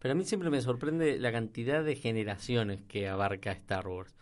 Pero 0.00 0.12
a 0.12 0.14
mí 0.16 0.24
siempre 0.24 0.50
me 0.50 0.60
sorprende 0.60 1.18
la 1.20 1.30
cantidad 1.30 1.84
de 1.84 1.94
generaciones 1.94 2.82
que 2.88 3.08
abarca 3.08 3.52
Star 3.52 3.86
Wars. 3.86 4.16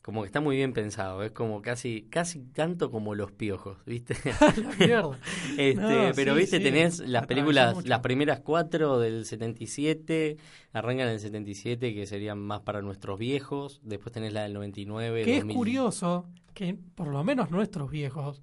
Como 0.00 0.22
que 0.22 0.26
está 0.26 0.40
muy 0.40 0.56
bien 0.56 0.72
pensado, 0.72 1.22
es 1.22 1.32
como 1.32 1.60
casi 1.60 2.06
casi 2.08 2.40
tanto 2.40 2.90
como 2.90 3.14
los 3.14 3.30
piojos, 3.32 3.76
¿viste? 3.84 4.16
La 4.56 4.86
mierda. 4.86 5.18
Este, 5.58 5.74
No, 5.74 6.10
pero 6.14 6.32
sí, 6.34 6.40
viste, 6.40 6.58
sí, 6.58 6.62
tenés 6.62 7.00
las 7.00 7.26
películas, 7.26 7.84
las 7.84 8.00
primeras 8.00 8.40
cuatro 8.40 9.00
del 9.00 9.26
77, 9.26 10.38
arrancan 10.72 11.08
en 11.08 11.14
el 11.14 11.20
77, 11.20 11.92
que 11.94 12.06
serían 12.06 12.38
más 12.38 12.60
para 12.60 12.80
nuestros 12.80 13.18
viejos, 13.18 13.80
después 13.82 14.12
tenés 14.12 14.32
la 14.32 14.44
del 14.44 14.54
99, 14.54 15.24
Que 15.24 15.32
es 15.32 15.40
2000. 15.40 15.56
curioso 15.56 16.26
que 16.54 16.76
por 16.94 17.08
lo 17.08 17.22
menos 17.22 17.50
nuestros 17.50 17.90
viejos 17.90 18.42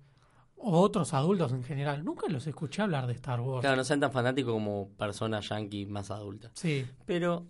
o 0.57 0.79
otros 0.79 1.13
adultos 1.13 1.51
en 1.51 1.63
general 1.63 2.03
nunca 2.03 2.27
los 2.27 2.47
escuché 2.47 2.81
hablar 2.81 3.07
de 3.07 3.13
Star 3.13 3.41
Wars. 3.41 3.61
Claro, 3.61 3.75
no 3.75 3.83
sean 3.83 3.99
tan 3.99 4.11
fanáticos 4.11 4.53
como 4.53 4.89
personas 4.97 5.47
yankees 5.49 5.87
más 5.89 6.11
adultas. 6.11 6.51
Sí. 6.55 6.85
Pero 7.05 7.45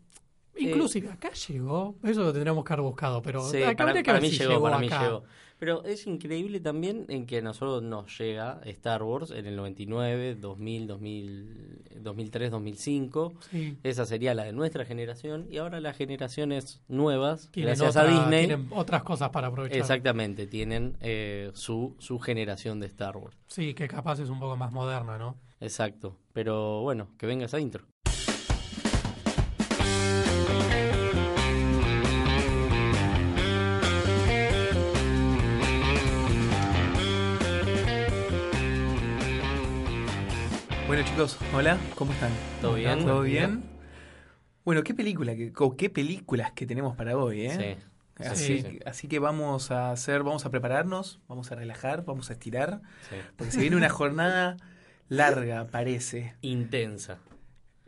Inclusive 0.58 1.10
acá 1.12 1.32
llegó, 1.34 1.96
eso 2.04 2.22
lo 2.24 2.32
tendríamos 2.32 2.64
que 2.64 2.74
haber 2.74 2.84
buscado, 2.84 3.22
pero 3.22 3.42
Sí, 3.44 3.62
acá 3.64 3.86
para, 3.86 4.02
que 4.04 4.14
mí 4.22 4.30
si 4.30 4.38
llegó, 4.40 4.62
para 4.62 4.80
mí 4.80 4.88
llegó. 4.90 5.24
Pero 5.58 5.86
es 5.86 6.06
increíble 6.06 6.60
también 6.60 7.06
en 7.08 7.26
que 7.26 7.38
a 7.38 7.42
nosotros 7.42 7.82
nos 7.82 8.18
llega 8.20 8.60
Star 8.66 9.04
Wars 9.04 9.32
en 9.32 9.46
el 9.46 9.56
99, 9.56 10.36
2000, 10.36 10.88
2000 10.88 11.82
2003, 12.02 12.52
2005. 12.52 13.34
Sí. 13.52 13.78
Esa 13.84 14.06
sería 14.06 14.34
la 14.34 14.44
de 14.44 14.52
nuestra 14.52 14.84
generación. 14.86 15.48
Y 15.50 15.58
ahora 15.58 15.80
las 15.80 15.96
generaciones 15.96 16.82
nuevas, 16.90 17.50
Tienen, 17.52 17.76
gracias 17.78 17.96
otra- 17.96 18.02
a 18.04 18.20
Disney, 18.20 18.48
tienen 18.48 18.68
otras 18.72 19.04
cosas 19.04 19.30
para 19.30 19.48
aprovechar. 19.48 19.78
exactamente, 19.80 20.46
tienen 20.46 20.98
eh, 21.00 21.52
su, 21.54 21.96
su 22.00 22.20
generación 22.20 22.80
de 22.82 22.88
Star 22.88 23.16
Wars. 23.16 23.38
Sí, 23.48 23.74
que 23.74 23.88
capaz 23.88 24.20
es 24.20 24.30
un 24.30 24.40
poco 24.40 24.58
más 24.58 24.72
moderna, 24.74 25.18
¿no? 25.18 25.38
Exacto. 25.62 26.18
Pero 26.34 26.82
bueno, 26.82 27.08
que 27.18 27.26
venga 27.28 27.46
esa 27.46 27.60
intro. 27.62 27.86
Bueno 40.96 41.10
chicos, 41.10 41.38
hola, 41.54 41.78
¿cómo 41.96 42.14
están? 42.14 42.32
¿Todo 42.62 42.76
bien? 42.76 43.06
¿Todo 43.06 43.22
bien? 43.24 43.64
Bueno, 44.64 44.82
qué 44.82 44.94
película, 44.94 45.36
que, 45.36 45.52
o 45.58 45.76
qué 45.76 45.90
películas 45.90 46.54
que 46.54 46.66
tenemos 46.66 46.96
para 46.96 47.18
hoy, 47.18 47.48
¿eh? 47.48 47.78
Sí. 48.18 48.24
Así, 48.24 48.62
Sí. 48.62 48.80
así 48.86 49.08
que 49.10 49.20
vamos 49.20 49.72
a 49.72 49.92
hacer, 49.92 50.24
vamos 50.24 50.46
a 50.46 50.52
prepararnos, 50.52 51.20
vamos 51.28 51.52
a 51.52 51.56
relajar, 51.56 52.06
vamos 52.06 52.30
a 52.30 52.34
estirar, 52.34 52.80
sí. 53.10 53.18
porque 53.36 53.52
se 53.52 53.60
viene 53.60 53.76
una 53.76 53.90
jornada 53.90 54.56
larga, 55.10 55.68
parece. 55.68 56.38
Intensa. 56.40 57.18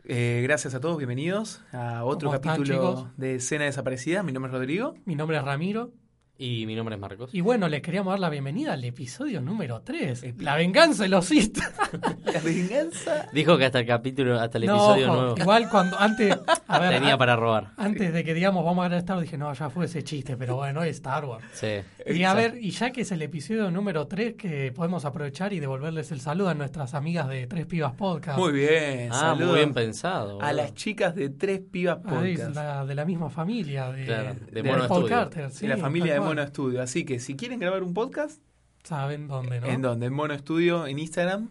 Eh, 0.04 0.40
gracias 0.42 0.74
a 0.74 0.80
todos, 0.80 0.98
bienvenidos 0.98 1.62
a 1.72 2.04
otro 2.04 2.28
¿Cómo 2.28 2.34
están, 2.34 2.56
capítulo 2.58 3.10
de 3.16 3.36
Escena 3.36 3.64
Desaparecida. 3.64 4.22
Mi 4.22 4.32
nombre 4.32 4.50
es 4.50 4.58
Rodrigo. 4.58 4.96
Mi 5.06 5.14
nombre 5.14 5.38
es 5.38 5.42
Ramiro. 5.42 5.94
Y 6.40 6.66
mi 6.66 6.76
nombre 6.76 6.94
es 6.94 7.00
Marcos. 7.00 7.30
Y 7.34 7.40
bueno, 7.40 7.68
les 7.68 7.82
queríamos 7.82 8.12
dar 8.12 8.20
la 8.20 8.30
bienvenida 8.30 8.74
al 8.74 8.84
episodio 8.84 9.40
número 9.40 9.80
3. 9.82 10.22
Epi- 10.22 10.42
La 10.44 10.54
venganza 10.54 11.02
de 11.02 11.08
los. 11.08 11.28
La 12.32 12.40
venganza. 12.44 13.26
Dijo 13.32 13.58
que 13.58 13.64
hasta 13.64 13.80
el 13.80 13.86
capítulo, 13.86 14.38
hasta 14.38 14.58
el 14.58 14.66
No, 14.66 14.74
episodio 14.76 15.06
ojo, 15.12 15.16
nuevo 15.22 15.34
Igual 15.36 15.68
cuando 15.68 15.98
antes, 15.98 16.38
a 16.68 16.78
ver, 16.78 16.90
tenía 16.90 17.14
a- 17.14 17.18
para 17.18 17.34
robar. 17.34 17.72
antes 17.76 18.12
de 18.12 18.22
que 18.22 18.34
digamos 18.34 18.64
vamos 18.64 18.84
a 18.86 18.88
ver 18.88 18.98
Star 18.98 19.16
Wars, 19.16 19.26
dije, 19.26 19.36
no, 19.36 19.52
ya 19.52 19.68
fue 19.68 19.86
ese 19.86 20.04
chiste, 20.04 20.36
pero 20.36 20.54
bueno, 20.54 20.84
es 20.84 20.90
Star 20.98 21.24
Wars. 21.24 21.44
Sí. 21.54 21.72
Y 22.06 22.22
a 22.22 22.34
ver, 22.34 22.56
y 22.60 22.70
ya 22.70 22.92
que 22.92 23.00
es 23.00 23.10
el 23.10 23.22
episodio 23.22 23.68
número 23.72 24.06
3, 24.06 24.34
que 24.36 24.70
podemos 24.70 25.04
aprovechar 25.04 25.52
y 25.52 25.58
devolverles 25.58 26.12
el 26.12 26.20
saludo 26.20 26.50
a 26.50 26.54
nuestras 26.54 26.94
amigas 26.94 27.26
de 27.26 27.48
Tres 27.48 27.66
Pibas 27.66 27.94
Podcast. 27.94 28.38
Muy 28.38 28.52
bien, 28.52 29.08
Ah, 29.10 29.14
saludos 29.34 29.48
muy 29.48 29.58
bien 29.58 29.74
pensado. 29.74 30.40
a 30.40 30.52
las 30.52 30.72
chicas 30.74 31.16
de 31.16 31.30
Tres 31.30 31.62
Pibas 31.68 31.98
Ahí, 32.04 32.36
Podcast. 32.36 32.54
la- 32.54 32.86
de 32.86 32.94
la 32.94 33.04
misma 33.04 33.28
familia, 33.28 33.90
de, 33.90 34.04
Claro, 34.04 34.34
de 34.52 34.62
de 34.62 34.62
Mono 34.62 34.86
Paul. 34.86 35.08
Carter. 35.08 35.50
sí, 35.50 35.66
de 35.66 35.74
la 35.74 35.80
familia 35.80 36.14
de. 36.14 36.27
Mono 36.28 36.46
Studio. 36.46 36.82
Así 36.82 37.04
que 37.04 37.20
si 37.20 37.36
quieren 37.36 37.58
grabar 37.58 37.82
un 37.82 37.94
podcast, 37.94 38.40
Saben 38.84 39.28
dónde, 39.28 39.60
¿no? 39.60 39.66
¿en 39.66 39.82
dónde? 39.82 40.06
En 40.06 40.12
Mono 40.14 40.36
Studio, 40.38 40.86
en 40.86 40.98
Instagram. 40.98 41.50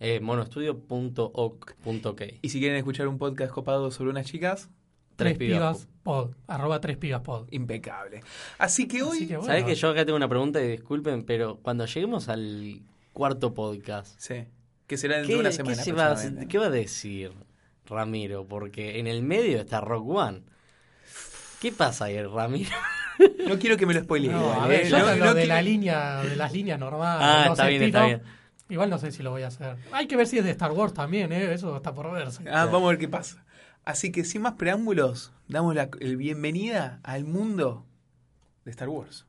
Eh, 0.00 0.20
monostudio.oc.ok. 0.20 2.22
Y 2.42 2.48
si 2.48 2.58
quieren 2.60 2.76
escuchar 2.76 3.08
un 3.08 3.18
podcast 3.18 3.52
copado 3.52 3.90
sobre 3.90 4.10
unas 4.10 4.26
chicas, 4.26 4.68
Tres 5.16 5.36
Tres 5.36 5.38
pibas. 5.38 5.58
Pibas 5.58 5.88
Pod. 6.02 6.34
Arroba 6.46 6.80
Tres 6.80 6.96
Pibas 6.96 7.20
Pod. 7.22 7.46
impecable. 7.50 8.22
Así 8.58 8.88
que 8.88 9.02
hoy. 9.02 9.18
Así 9.18 9.28
que 9.28 9.36
bueno. 9.36 9.46
¿Sabes 9.46 9.64
que 9.64 9.74
yo 9.74 9.90
acá 9.90 10.04
tengo 10.04 10.16
una 10.16 10.28
pregunta 10.28 10.62
y 10.62 10.68
disculpen, 10.68 11.24
pero 11.24 11.58
cuando 11.58 11.86
lleguemos 11.86 12.28
al 12.28 12.80
cuarto 13.12 13.54
podcast, 13.54 14.18
Sí. 14.18 14.44
Que 14.86 14.96
será 14.96 15.16
dentro 15.18 15.28
¿qué, 15.28 15.34
de 15.34 15.40
una 15.40 15.50
qué 15.50 15.56
semana. 15.56 15.82
se 16.16 16.32
va, 16.32 16.46
qué 16.48 16.58
va 16.58 16.66
a 16.66 16.70
decir 16.70 17.32
Ramiro? 17.86 18.46
Porque 18.46 18.98
en 18.98 19.06
el 19.06 19.22
medio 19.22 19.60
está 19.60 19.80
Rock 19.80 20.08
One. 20.08 20.42
¿Qué 21.60 21.72
pasa 21.72 22.06
ahí, 22.06 22.20
Ramiro? 22.22 22.70
No 23.46 23.58
quiero 23.58 23.76
que 23.76 23.86
me 23.86 23.94
lo 23.94 24.00
spoileen. 24.02 24.32
No, 24.32 24.52
a 24.52 24.66
ver, 24.66 24.86
¿eh? 24.86 24.90
yo 24.90 24.98
No- 24.98 25.04
lo 25.06 25.16
no 25.16 25.34
de 25.34 25.42
quiero- 25.42 25.48
la 25.54 25.62
línea, 25.62 26.22
de 26.22 26.36
las 26.36 26.52
líneas 26.52 26.78
normales. 26.78 27.26
Ah, 27.28 27.46
está 27.50 27.66
bien, 27.66 27.82
está 27.82 28.06
bien. 28.06 28.22
Igual 28.68 28.88
no 28.90 28.98
sé 28.98 29.12
si 29.12 29.22
lo 29.22 29.30
voy 29.30 29.42
a 29.42 29.48
hacer. 29.48 29.76
Hay 29.92 30.06
que 30.06 30.16
ver 30.16 30.26
si 30.26 30.38
es 30.38 30.44
de 30.44 30.50
Star 30.52 30.72
Wars 30.72 30.94
también, 30.94 31.32
¿eh? 31.32 31.52
Eso 31.52 31.76
está 31.76 31.92
por 31.94 32.10
verse. 32.12 32.42
Ah, 32.50 32.64
vamos 32.66 32.84
a 32.84 32.88
ver 32.90 32.98
qué 32.98 33.08
pasa. 33.08 33.44
Así 33.84 34.12
que 34.12 34.24
sin 34.24 34.42
más 34.42 34.54
preámbulos, 34.54 35.32
damos 35.48 35.74
la 35.74 35.88
el 36.00 36.16
bienvenida 36.16 37.00
al 37.02 37.24
mundo 37.24 37.84
de 38.64 38.70
Star 38.70 38.88
Wars. 38.88 39.26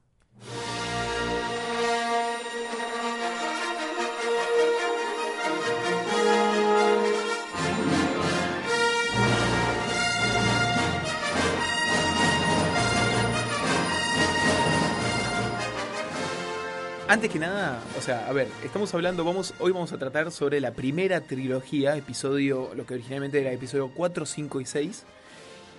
Antes 17.07 17.29
que 17.29 17.37
nada, 17.37 17.79
o 17.97 18.01
sea, 18.01 18.27
a 18.27 18.31
ver, 18.31 18.47
estamos 18.63 18.93
hablando, 18.93 19.25
vamos, 19.25 19.53
hoy 19.59 19.73
vamos 19.73 19.91
a 19.91 19.97
tratar 19.97 20.31
sobre 20.31 20.61
la 20.61 20.71
primera 20.71 21.19
trilogía, 21.19 21.97
episodio, 21.97 22.71
lo 22.75 22.85
que 22.85 22.93
originalmente 22.93 23.41
era 23.41 23.51
episodio 23.51 23.91
4, 23.93 24.25
5 24.25 24.61
y 24.61 24.65
6. 24.65 25.03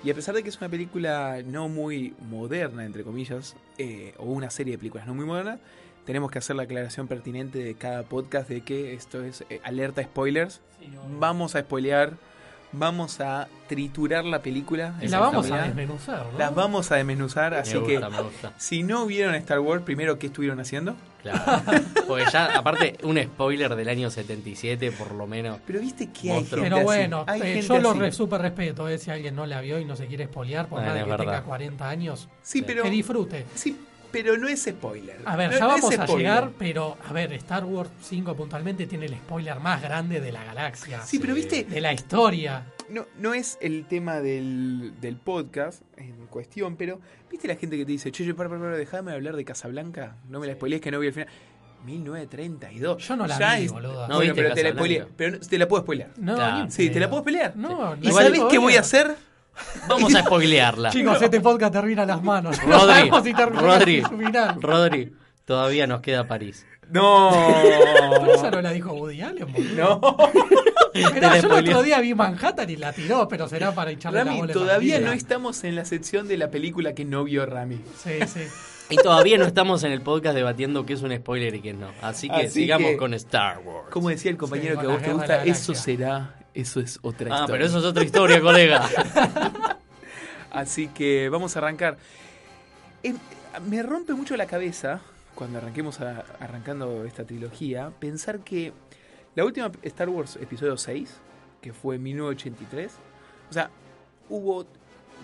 Y 0.04 0.10
a 0.10 0.14
pesar 0.14 0.34
de 0.34 0.42
que 0.42 0.50
es 0.50 0.58
una 0.58 0.68
película 0.68 1.40
no 1.44 1.68
muy 1.68 2.14
moderna, 2.28 2.84
entre 2.84 3.04
comillas, 3.04 3.56
eh, 3.78 4.14
o 4.18 4.24
una 4.24 4.50
serie 4.50 4.72
de 4.72 4.78
películas 4.78 5.06
no 5.06 5.14
muy 5.14 5.24
moderna, 5.24 5.58
tenemos 6.04 6.30
que 6.30 6.38
hacer 6.38 6.56
la 6.56 6.64
aclaración 6.64 7.08
pertinente 7.08 7.58
de 7.58 7.74
cada 7.74 8.02
podcast 8.02 8.50
de 8.50 8.60
que 8.60 8.92
esto 8.92 9.24
es 9.24 9.44
eh, 9.48 9.62
alerta 9.64 10.02
spoilers. 10.02 10.60
Sí. 10.78 10.90
Vamos 11.18 11.54
a 11.54 11.60
spoilear, 11.60 12.12
vamos 12.72 13.22
a 13.22 13.48
triturar 13.66 14.26
la 14.26 14.42
película. 14.42 14.94
La 15.00 15.20
vamos 15.20 15.50
a 15.50 15.62
desmenuzar, 15.62 16.26
¿no? 16.32 16.38
Las 16.38 16.54
vamos 16.54 16.92
a 16.92 16.96
desmenuzar, 16.96 17.54
así 17.54 17.78
me 17.78 17.86
que 17.86 17.98
gusta, 17.98 18.52
si 18.58 18.82
no 18.82 19.06
vieron 19.06 19.34
Star 19.36 19.60
Wars, 19.60 19.82
primero, 19.82 20.18
¿qué 20.18 20.26
estuvieron 20.26 20.60
haciendo? 20.60 20.94
Claro. 21.24 21.62
Porque 22.06 22.24
ya, 22.32 22.56
aparte, 22.56 22.98
un 23.02 23.20
spoiler 23.20 23.74
del 23.74 23.88
año 23.88 24.10
77, 24.10 24.92
por 24.92 25.12
lo 25.12 25.26
menos. 25.26 25.58
Pero 25.66 25.80
viste 25.80 26.10
que 26.10 26.30
hay 26.30 26.44
gente 26.44 26.56
Pero 26.62 26.76
así, 26.76 26.84
bueno, 26.84 27.24
hay 27.26 27.40
eh, 27.40 27.44
gente 27.54 27.66
yo 27.66 27.78
lo 27.80 27.90
así. 27.90 27.98
re, 27.98 28.12
súper 28.12 28.40
respeto, 28.42 28.88
eh, 28.88 28.98
si 28.98 29.10
alguien 29.10 29.34
no 29.34 29.46
la 29.46 29.60
vio 29.60 29.78
y 29.80 29.84
no 29.84 29.96
se 29.96 30.06
quiere 30.06 30.24
espolear, 30.24 30.68
por 30.68 30.80
nada 30.82 31.02
que 31.02 31.10
verdad. 31.10 31.24
tenga 31.24 31.42
40 31.42 31.88
años, 31.88 32.28
Sí, 32.42 32.58
Sí. 32.58 32.64
pero 32.66 32.82
que 32.84 32.90
disfrute. 32.90 33.46
sí, 33.54 33.76
pero 34.14 34.38
no 34.38 34.48
es 34.48 34.62
spoiler. 34.62 35.18
A 35.26 35.36
ver, 35.36 35.50
No- 35.50 35.54
ya 35.58 35.60
no 35.64 35.68
vamos 35.68 35.90
a 35.98 36.06
spoiler. 36.06 36.16
llegar, 36.18 36.50
pero 36.58 36.96
a 37.06 37.12
ver, 37.12 37.32
Star 37.34 37.64
Wars 37.64 37.90
5 38.02 38.34
puntualmente 38.34 38.86
tiene 38.86 39.06
el 39.06 39.14
spoiler 39.16 39.60
más 39.60 39.82
grande 39.82 40.20
de 40.20 40.32
la 40.32 40.42
galaxia, 40.44 41.02
Sí, 41.02 41.18
pero 41.18 41.34
viste, 41.34 41.64
de 41.64 41.80
la 41.80 41.92
historia. 41.92 42.64
no, 42.88 43.06
no 43.18 43.34
es 43.34 43.58
el 43.60 43.84
tema 43.86 44.20
del, 44.20 44.94
del 45.00 45.16
podcast 45.16 45.82
en 45.96 46.26
cuestión, 46.28 46.76
pero 46.76 47.00
viste 47.30 47.48
la 47.48 47.56
gente 47.56 47.76
que 47.76 47.84
te 47.84 47.92
dice, 47.92 48.10
che, 48.12 48.24
che, 48.24 48.32
para, 48.34 48.48
para, 48.48 48.60
para, 48.62 48.76
déjame 48.76 49.12
hablar 49.12 49.36
de 49.36 49.44
Casablanca, 49.44 50.16
no 50.28 50.40
me 50.40 50.46
la 50.46 50.54
spoilees 50.54 50.80
que 50.80 50.90
no 50.90 51.00
vi 51.00 51.08
el 51.08 51.12
final. 51.12 51.28
1932. 51.84 53.06
Yo 53.06 53.16
no 53.16 53.26
la 53.26 53.38
Ya 53.38 53.56
vi, 53.56 53.64
es- 53.66 53.72
boludo. 53.72 54.08
No 54.08 54.16
bueno, 54.16 54.32
pero 54.34 54.54
te 54.54 54.62
la 54.62 54.70
spoileé, 54.70 55.06
pero 55.16 55.32
no- 55.32 55.38
te 55.38 55.58
la 55.58 55.68
puedo 55.68 55.82
spoilear. 55.82 56.10
No, 56.16 56.34
Claro. 56.34 56.70
Sí, 56.70 56.90
te 56.90 57.00
la 57.00 57.10
puedo 57.10 57.22
pelear. 57.22 57.56
No, 57.56 57.94
¿Y 58.00 58.06
no 58.06 58.12
sabés 58.14 58.38
vale 58.38 58.50
qué 58.50 58.58
voy 58.58 58.76
a 58.76 58.80
hacer? 58.80 59.14
Vamos 59.88 60.14
a 60.14 60.20
spoilearla. 60.22 60.90
Chicos, 60.90 61.20
este 61.22 61.40
podcast 61.40 61.72
termina 61.72 62.04
las 62.04 62.22
manos. 62.22 62.58
No 62.66 62.78
Rodri, 62.78 62.94
sabemos 63.10 63.24
si 63.24 63.32
Rodri, 63.32 63.96
en 63.98 64.08
su 64.08 64.18
final. 64.18 64.62
Rodri, 64.62 65.12
todavía 65.44 65.86
nos 65.86 66.00
queda 66.00 66.26
París. 66.26 66.66
No. 66.90 67.30
Pero 67.62 68.34
esa 68.34 68.50
no 68.50 68.60
la 68.60 68.70
dijo 68.72 68.92
Woody 68.92 69.22
Allen, 69.22 69.52
boludo. 69.52 70.00
no. 70.00 70.16
La 70.94 71.10
yo 71.40 71.58
el 71.58 71.68
otro 71.68 71.82
día 71.82 72.00
vi 72.00 72.14
Manhattan 72.14 72.70
y 72.70 72.76
la 72.76 72.92
tiró, 72.92 73.26
pero 73.26 73.48
será 73.48 73.74
para 73.74 73.90
echarle 73.90 74.18
la 74.20 74.24
Rami, 74.26 74.38
bola 74.38 74.52
a 74.52 74.54
todavía 74.54 75.00
no 75.00 75.10
estamos 75.12 75.64
en 75.64 75.74
la 75.74 75.84
sección 75.84 76.28
de 76.28 76.36
la 76.36 76.50
película 76.50 76.94
que 76.94 77.04
no 77.04 77.24
vio 77.24 77.46
Rami. 77.46 77.80
Sí, 78.02 78.12
sí. 78.26 78.42
Y 78.90 78.96
todavía 78.96 79.38
no 79.38 79.44
estamos 79.44 79.82
en 79.82 79.90
el 79.92 80.02
podcast 80.02 80.36
debatiendo 80.36 80.84
qué 80.86 80.92
es 80.92 81.02
un 81.02 81.12
spoiler 81.16 81.54
y 81.54 81.62
qué 81.62 81.72
no. 81.72 81.88
Así 82.02 82.28
que 82.28 82.36
Así 82.46 82.50
sigamos 82.60 82.92
que- 82.92 82.96
con 82.96 83.12
Star 83.14 83.58
Wars. 83.64 83.88
Como 83.90 84.10
decía 84.10 84.30
el 84.30 84.36
compañero 84.36 84.74
Sí, 84.74 84.80
que 84.82 84.86
a 84.86 84.88
vos 84.90 85.00
la 85.00 85.06
te 85.08 85.12
gusta, 85.14 85.38
de 85.38 85.46
la 85.46 85.52
eso 85.52 85.74
será, 85.74 86.34
eso 86.54 86.80
es 86.80 86.98
otra 87.02 87.26
Ah, 87.30 87.34
historia. 87.40 87.52
pero 87.52 87.64
eso 87.66 87.78
es 87.78 87.84
otra 87.84 88.04
historia, 88.04 88.40
colega. 88.40 88.88
Así 90.50 90.88
que 90.88 91.28
vamos 91.28 91.56
a 91.56 91.58
arrancar. 91.58 91.98
Me 93.68 93.82
rompe 93.82 94.14
mucho 94.14 94.36
la 94.36 94.46
cabeza, 94.46 95.00
cuando 95.34 95.58
arranquemos 95.58 96.00
a- 96.00 96.24
arrancando 96.40 97.04
esta 97.04 97.24
trilogía, 97.24 97.90
pensar 97.98 98.40
que 98.40 98.72
la 99.34 99.44
última 99.44 99.70
Star 99.82 100.08
Wars 100.08 100.36
episodio 100.40 100.76
6, 100.76 101.10
que 101.60 101.72
fue 101.72 101.96
en 101.96 102.02
1983, 102.04 102.92
o 103.50 103.52
sea, 103.52 103.70
hubo 104.28 104.66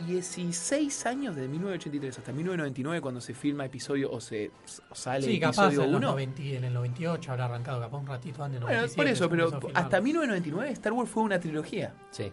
16 0.06 1.06
años 1.06 1.34
desde 1.36 1.48
1983 1.48 2.18
hasta 2.18 2.32
1999 2.32 3.00
cuando 3.00 3.20
se 3.20 3.34
filma 3.34 3.64
episodio 3.64 4.10
o 4.10 4.20
se 4.20 4.50
o 4.90 4.94
sale 4.94 5.26
Sí, 5.26 5.38
capaz 5.40 5.66
episodio 5.68 5.84
en, 5.84 5.92
los 5.92 6.00
1. 6.00 6.10
90 6.10 6.42
en 6.42 6.64
el 6.64 6.74
98 6.74 7.32
habrá 7.32 7.44
arrancado, 7.46 7.80
capaz 7.80 7.98
un 7.98 8.06
ratito 8.06 8.42
antes. 8.44 8.60
Bueno, 8.60 8.76
97, 8.76 8.96
por 8.96 9.08
eso, 9.08 9.28
pero 9.60 9.70
hasta 9.74 10.00
1999 10.00 10.70
Star 10.72 10.92
Wars 10.92 11.10
fue 11.10 11.22
una 11.22 11.38
trilogía. 11.40 11.94
Sí. 12.10 12.32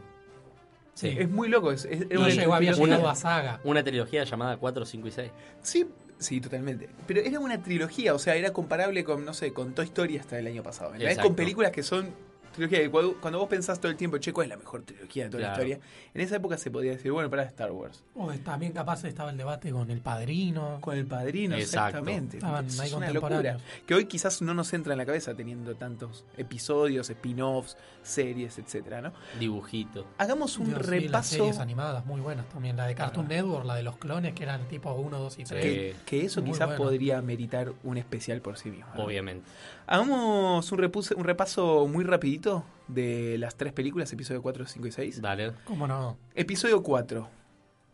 Sí. 0.93 1.15
Es 1.17 1.29
muy 1.29 1.47
loco. 1.47 1.71
Es, 1.71 1.85
es- 1.85 2.05
una 2.17 2.29
llegó, 2.29 2.55
había 2.55 2.71
trilogía- 2.71 2.95
llegado 2.95 3.09
a 3.09 3.15
saga. 3.15 3.59
Una 3.63 3.83
trilogía 3.83 4.23
llamada 4.23 4.57
4, 4.57 4.85
5 4.85 5.07
y 5.07 5.11
6. 5.11 5.31
Sí, 5.61 5.87
sí, 6.17 6.41
totalmente. 6.41 6.89
Pero 7.05 7.21
era 7.21 7.39
una 7.39 7.61
trilogía, 7.61 8.15
o 8.15 8.19
sea, 8.19 8.35
era 8.35 8.51
comparable 8.51 9.03
con, 9.03 9.23
no 9.23 9.33
sé, 9.33 9.53
con 9.53 9.73
Toy 9.75 9.85
Story 9.85 10.17
hasta 10.17 10.39
el 10.39 10.47
año 10.47 10.63
pasado. 10.63 10.93
Con 11.21 11.35
películas 11.35 11.71
que 11.71 11.83
son 11.83 12.09
trilogía. 12.57 12.83
y 12.83 12.89
Cuando, 12.89 13.13
cuando 13.21 13.39
vos 13.39 13.47
pensás 13.47 13.79
todo 13.79 13.89
el 13.91 13.97
tiempo, 13.97 14.17
che, 14.17 14.33
¿cuál 14.33 14.45
es 14.45 14.49
la 14.49 14.57
mejor 14.57 14.81
trilogía 14.83 15.23
de 15.25 15.29
toda 15.29 15.41
Claro. 15.43 15.57
la 15.57 15.63
historia? 15.69 15.87
En 16.13 16.21
esa 16.21 16.35
época 16.35 16.57
se 16.57 16.69
podía 16.71 16.91
decir, 16.91 17.11
bueno, 17.11 17.29
para 17.29 17.43
Star 17.43 17.71
Wars. 17.71 18.03
O 18.15 18.31
también 18.39 18.73
capaz 18.73 19.03
estaba 19.05 19.31
el 19.31 19.37
debate 19.37 19.71
con 19.71 19.89
El 19.91 20.01
Padrino. 20.01 20.79
Con 20.81 20.97
el 20.97 21.05
padrino, 21.05 21.55
Exacto. 21.55 21.99
exactamente. 21.99 22.37
Estaban 22.37 22.65
Es 22.65 22.79
ahí 22.79 22.93
una 22.93 23.11
locura. 23.11 23.57
Que 23.85 23.93
hoy 23.95 24.05
quizás 24.05 24.41
no 24.41 24.53
nos 24.53 24.73
entra 24.73 24.93
en 24.93 24.97
la 24.97 25.05
cabeza 25.05 25.33
teniendo 25.35 25.75
tantos 25.75 26.25
episodios, 26.37 27.09
spin-offs, 27.09 27.77
series, 28.03 28.57
etcétera, 28.57 29.01
¿no? 29.01 29.13
Dibujito. 29.39 30.07
Hagamos 30.17 30.57
un 30.57 30.67
Dios, 30.67 30.79
sí, 30.79 30.85
las 30.91 31.01
repaso. 31.03 31.35
series 31.35 31.59
animadas 31.59 32.05
muy 32.05 32.21
buenas 32.21 32.47
también. 32.49 32.75
La 32.77 32.87
de 32.87 32.95
Cartoon 32.95 33.27
Network, 33.27 33.65
la 33.65 33.75
de 33.75 33.83
los 33.83 33.97
clones 33.97 34.33
que 34.33 34.43
eran 34.43 34.67
tipo 34.67 34.91
1, 34.93 35.19
2 35.19 35.39
y 35.39 35.43
3. 35.43 35.61
que, 35.63 35.95
que 36.05 36.25
eso 36.25 36.41
Muy 36.41 36.51
quizás 36.51 36.67
bueno. 36.67 36.83
podría 36.83 37.21
meritar 37.21 37.73
un 37.83 37.97
especial 37.97 38.41
por 38.41 38.57
sí 38.57 38.69
mismo. 38.71 38.87
¿no? 38.95 39.03
Obviamente. 39.03 39.45
Hagamos 39.89 40.71
un, 40.71 40.79
repuse- 40.79 41.15
un 41.15 41.23
repaso 41.23 41.87
muy 41.87 42.03
rapidito 42.03 42.46
de 42.87 43.37
las 43.37 43.55
tres 43.55 43.73
películas, 43.73 44.11
episodio 44.13 44.41
4, 44.41 44.65
5 44.65 44.87
y 44.87 44.91
6. 44.91 45.21
Dale. 45.21 45.53
¿Cómo 45.65 45.87
no? 45.87 46.17
Episodio 46.35 46.81
4, 46.83 47.29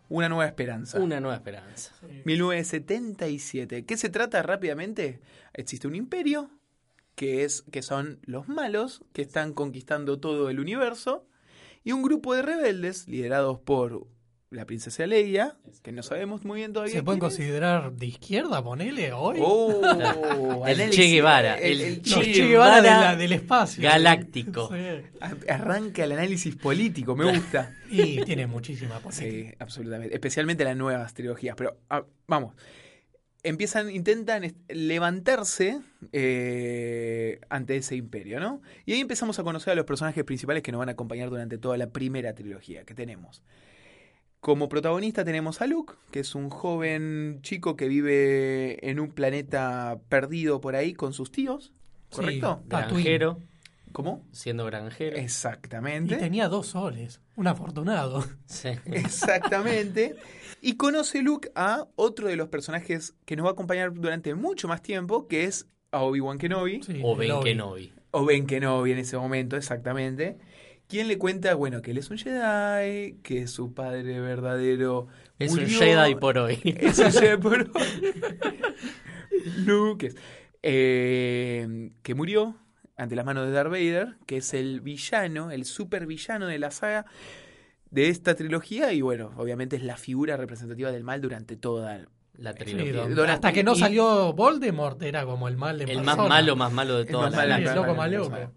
Una 0.10 0.30
nueva 0.30 0.46
esperanza. 0.46 1.00
Una 1.00 1.20
nueva 1.20 1.36
esperanza. 1.36 1.94
1977. 2.26 3.86
¿Qué 3.86 3.98
se 3.98 4.10
trata 4.10 4.44
rápidamente? 4.44 5.20
Existe 5.54 5.88
un 5.88 5.96
imperio 5.96 6.50
que 7.16 7.44
es 7.44 7.64
que 7.72 7.82
son 7.82 8.20
los 8.24 8.48
malos 8.48 9.04
que 9.14 9.22
están 9.22 9.54
conquistando 9.54 10.20
todo 10.20 10.50
el 10.50 10.60
universo 10.60 11.26
y 11.84 11.92
un 11.92 12.02
grupo 12.02 12.34
de 12.34 12.42
rebeldes 12.42 13.08
liderados 13.08 13.60
por 13.60 14.08
la 14.54 14.66
princesa 14.66 15.06
Leia, 15.08 15.56
que 15.82 15.92
no 15.92 16.04
sabemos 16.04 16.46
muy 16.46 16.60
bien 16.60 16.72
todavía. 16.74 16.94
¿Se 16.94 17.04
pueden 17.04 17.18
es. 17.18 17.22
considerar 17.24 17.92
de 17.94 18.06
izquierda, 18.06 18.64
ponele, 18.64 19.12
hoy? 19.12 19.40
Oh, 19.42 20.64
El 20.68 20.90
Che 20.92 21.04
Guevara, 21.08 21.56
el- 21.58 21.82
el 21.82 21.94
el 21.96 22.02
Che 22.04 22.22
Guevara 22.48 22.76
de 22.82 22.88
Guevara 22.90 23.12
la- 23.12 23.16
del 23.16 23.34
espacio. 23.34 23.84
galáctico. 23.84 24.70
Sí. 24.74 25.40
Arranca 25.50 26.04
el 26.04 26.12
análisis 26.14 26.56
político, 26.56 27.16
me 27.16 27.32
gusta. 27.32 27.76
Y 27.90 28.22
tiene 28.24 28.48
muchísima 28.48 29.00
política. 29.00 29.26
Sí, 29.26 29.52
absolutamente. 29.60 30.14
Especialmente 30.14 30.64
las 30.64 30.76
nuevas 30.78 31.14
trilogías. 31.14 31.56
Pero 31.56 31.78
ah, 31.90 32.04
vamos. 32.28 32.54
Empiezan, 33.46 33.90
intentan 33.92 34.54
levantarse 34.70 35.82
eh, 36.14 37.40
ante 37.50 37.76
ese 37.76 37.96
imperio, 37.96 38.40
¿no? 38.40 38.62
Y 38.86 38.94
ahí 38.94 39.02
empezamos 39.02 39.38
a 39.40 39.44
conocer 39.44 39.74
a 39.74 39.76
los 39.76 39.86
personajes 39.86 40.24
principales 40.24 40.64
que 40.64 40.72
nos 40.72 40.80
van 40.80 40.90
a 40.90 40.94
acompañar 40.94 41.30
durante 41.30 41.58
toda 41.58 41.78
la 41.78 41.88
primera 41.88 42.34
trilogía 42.34 42.84
que 42.86 42.94
tenemos. 42.94 43.44
Como 44.44 44.68
protagonista 44.68 45.24
tenemos 45.24 45.62
a 45.62 45.68
Luke, 45.68 45.94
que 46.12 46.20
es 46.20 46.36
un 46.36 46.50
joven 46.50 47.40
chico 47.44 47.78
que 47.78 47.88
vive 47.88 48.90
en 48.90 49.00
un 49.00 49.10
planeta 49.10 50.02
perdido 50.10 50.60
por 50.60 50.76
ahí 50.76 50.94
con 50.94 51.14
sus 51.14 51.32
tíos, 51.32 51.72
¿correcto? 52.12 52.60
Sí. 52.64 52.68
Granjero. 52.68 53.40
¿Cómo? 53.94 54.26
Siendo 54.34 54.66
granjero. 54.66 55.16
Y 55.16 55.22
Exactamente. 55.22 56.18
tenía 56.18 56.50
dos 56.50 56.68
soles. 56.68 57.22
Un 57.38 57.48
afortunado. 57.48 58.26
Sí. 58.46 58.68
Exactamente. 58.88 60.18
Y 60.62 60.76
conoce 60.76 61.22
Luke 61.22 61.50
a 61.56 61.88
otro 61.96 62.28
de 62.28 62.36
los 62.36 62.50
personajes 62.50 63.16
que 63.24 63.38
nos 63.38 63.46
va 63.46 63.52
a 63.52 63.54
acompañar 63.54 63.94
durante 63.94 64.36
mucho 64.36 64.68
más 64.68 64.82
tiempo, 64.82 65.26
que 65.30 65.46
es 65.46 65.68
a 65.92 66.02
Obi-Wan 66.02 66.38
Kenobi. 66.38 66.84
Sí, 66.84 67.00
O 67.02 67.16
Ben 67.16 67.32
Obi. 67.32 67.44
Kenobi. 67.46 67.94
O 68.12 68.26
Ben 68.26 68.46
Kenobi 68.46 68.92
en 68.92 68.98
ese 68.98 69.16
momento, 69.16 69.56
exactamente. 69.56 70.38
Quien 70.94 71.08
le 71.08 71.18
cuenta, 71.18 71.56
bueno, 71.56 71.82
que 71.82 71.90
él 71.90 71.98
es 71.98 72.12
un 72.12 72.20
Jedi, 72.20 73.16
que 73.24 73.48
su 73.48 73.74
padre 73.74 74.20
verdadero 74.20 75.08
Es 75.40 75.52
un. 75.52 75.66
Jedi 75.66 76.14
por 76.14 76.38
hoy. 76.38 76.60
Es 76.80 77.00
un 77.00 77.12
Jedi 77.12 77.38
por 77.42 77.68
Luke, 79.66 80.06
es- 80.08 80.16
eh, 80.62 81.90
que 82.04 82.14
murió 82.16 82.56
ante 82.96 83.16
las 83.16 83.26
manos 83.26 83.46
de 83.48 83.52
Darth 83.54 83.72
Vader, 83.72 84.16
que 84.28 84.38
es 84.38 84.54
el 84.54 84.82
villano, 84.82 85.50
el 85.50 85.66
super 85.66 86.06
villano 86.06 86.46
de 86.46 86.60
la 86.60 86.70
saga 86.70 87.06
de 87.90 88.10
esta 88.10 88.36
trilogía 88.36 88.94
y 88.94 89.02
bueno, 89.02 89.32
obviamente 89.38 89.76
es 89.76 89.84
la 89.84 89.98
figura 89.98 90.38
representativa 90.38 90.92
del 90.92 91.04
mal 91.04 91.22
durante 91.22 91.56
toda 91.58 92.06
La 92.38 92.54
trilogía. 92.54 93.06
hasta 93.34 93.52
que 93.52 93.64
no 93.64 93.74
salió 93.76 94.34
Voldemort 94.34 95.02
era 95.02 95.26
como 95.26 95.48
el 95.48 95.58
mal 95.58 95.80
de 95.80 95.86
el 95.86 95.98
más 96.04 96.16
persona. 96.16 96.30
malo, 96.30 96.56
más 96.56 96.72
malo 96.72 96.96
de 96.98 97.02
El 97.02 97.08
toda 97.08 97.24
más 97.30 97.34
la 97.34 97.40
malo, 97.42 97.56
Sí, 97.58 97.62
el 97.64 98.42
el 98.42 98.50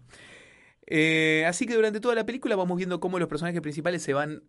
Eh, 0.87 1.43
así 1.45 1.65
que 1.65 1.75
durante 1.75 1.99
toda 1.99 2.15
la 2.15 2.25
película 2.25 2.55
vamos 2.55 2.77
viendo 2.77 2.99
cómo 2.99 3.19
los 3.19 3.27
personajes 3.27 3.59
principales 3.61 4.01
se 4.01 4.13
van, 4.13 4.43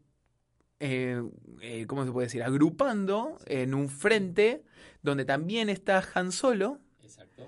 eh, 0.81 1.21
eh, 1.61 1.85
¿cómo 1.87 2.05
se 2.05 2.13
puede 2.13 2.27
decir? 2.27 2.43
Agrupando 2.45 3.39
en 3.47 3.75
un 3.75 3.89
frente 3.89 4.63
donde 5.03 5.25
también 5.25 5.69
está 5.69 6.03
Han 6.15 6.31
Solo, 6.31 6.79
Exacto. 7.03 7.47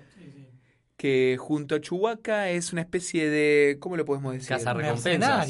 que 0.97 1.37
junto 1.39 1.75
a 1.75 1.81
Chewbacca 1.81 2.49
es 2.49 2.73
una 2.73 2.81
especie 2.81 3.29
de, 3.29 3.77
¿cómo 3.79 3.95
lo 3.95 4.03
podemos 4.05 4.33
decir? 4.33 4.57
Recompensas. 4.57 5.47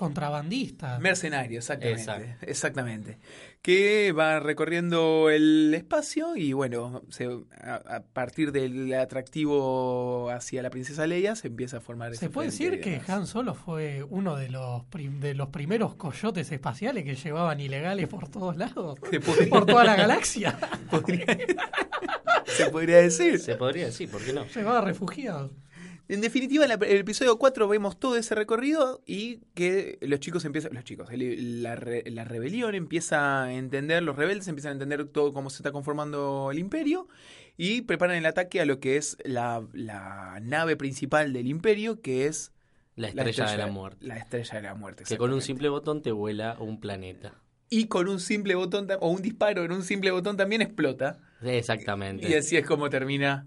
Contrabandista. 0.00 0.98
Mercenario, 0.98 1.58
exactamente. 1.58 2.00
Exacto. 2.00 2.46
Exactamente. 2.46 3.18
Que 3.62 4.12
va 4.12 4.40
recorriendo 4.40 5.28
el 5.28 5.74
espacio 5.74 6.34
y 6.36 6.54
bueno, 6.54 7.02
se- 7.10 7.28
a, 7.60 7.74
a 7.74 8.00
partir 8.02 8.50
del 8.52 8.92
atractivo 8.94 10.30
hacia 10.30 10.62
la 10.62 10.70
princesa 10.70 11.06
Leia 11.06 11.36
se 11.36 11.48
empieza 11.48 11.76
a 11.76 11.80
formar 11.80 12.12
ese 12.12 12.20
Se 12.20 12.30
puede 12.30 12.48
decir 12.48 12.80
que 12.80 12.92
demás. 12.92 13.10
Han 13.10 13.26
Solo 13.26 13.54
fue 13.54 14.02
uno 14.08 14.36
de 14.36 14.48
los, 14.48 14.84
prim- 14.84 15.20
de 15.20 15.34
los 15.34 15.48
primeros 15.50 15.94
coyotes 15.96 16.50
espaciales 16.50 17.04
que 17.04 17.14
llevaban 17.14 17.60
ilegales 17.60 18.08
por 18.08 18.28
todos 18.28 18.56
lados, 18.56 18.98
Se 19.10 19.20
podría- 19.20 19.50
por 19.50 19.66
toda 19.66 19.84
la 19.84 19.96
galaxia. 20.02 20.58
podría- 20.90 21.26
se 22.46 22.70
podría 22.70 22.96
decir. 22.98 23.38
Se 23.38 23.56
podría 23.56 23.86
decir, 23.86 24.10
¿por 24.10 24.24
qué 24.24 24.32
no? 24.32 24.46
Llevaba 24.46 24.80
refugiados. 24.80 25.50
En 26.10 26.20
definitiva, 26.20 26.64
en 26.64 26.70
la- 26.70 26.74
el 26.86 26.96
episodio 26.98 27.38
4 27.38 27.68
vemos 27.68 27.98
todo 28.00 28.16
ese 28.16 28.34
recorrido 28.34 29.00
y 29.06 29.36
que 29.54 29.96
los 30.02 30.18
chicos 30.18 30.44
empiezan, 30.44 30.74
los 30.74 30.82
chicos, 30.82 31.08
el- 31.12 31.62
la, 31.62 31.76
re- 31.76 32.02
la 32.10 32.24
rebelión 32.24 32.74
empieza 32.74 33.44
a 33.44 33.52
entender, 33.54 34.02
los 34.02 34.16
rebeldes 34.16 34.48
empiezan 34.48 34.70
a 34.70 34.72
entender 34.72 35.04
todo 35.06 35.32
cómo 35.32 35.50
se 35.50 35.58
está 35.58 35.70
conformando 35.70 36.48
el 36.50 36.58
imperio 36.58 37.06
y 37.56 37.82
preparan 37.82 38.16
el 38.16 38.26
ataque 38.26 38.60
a 38.60 38.64
lo 38.64 38.80
que 38.80 38.96
es 38.96 39.18
la, 39.24 39.62
la 39.72 40.40
nave 40.42 40.76
principal 40.76 41.32
del 41.32 41.46
imperio, 41.46 42.00
que 42.00 42.26
es 42.26 42.50
La 42.96 43.08
estrella, 43.08 43.46
de 43.48 43.56
la 43.58 43.66
muerte. 43.68 44.04
La 44.06 44.16
estrella 44.16 44.54
de 44.56 44.62
la 44.62 44.74
muerte. 44.74 45.04
Que 45.06 45.16
con 45.16 45.32
un 45.32 45.40
simple 45.42 45.68
botón 45.68 46.02
te 46.02 46.10
vuela 46.10 46.56
un 46.58 46.80
planeta. 46.80 47.34
Y 47.68 47.86
con 47.86 48.08
un 48.08 48.18
simple 48.18 48.56
botón, 48.56 48.88
o 48.98 49.10
un 49.10 49.22
disparo 49.22 49.62
en 49.64 49.70
un 49.70 49.84
simple 49.84 50.10
botón 50.10 50.36
también 50.36 50.60
explota. 50.60 51.18
Exactamente. 51.40 52.28
Y 52.28 52.34
así 52.34 52.56
es 52.56 52.66
como 52.66 52.90
termina 52.90 53.44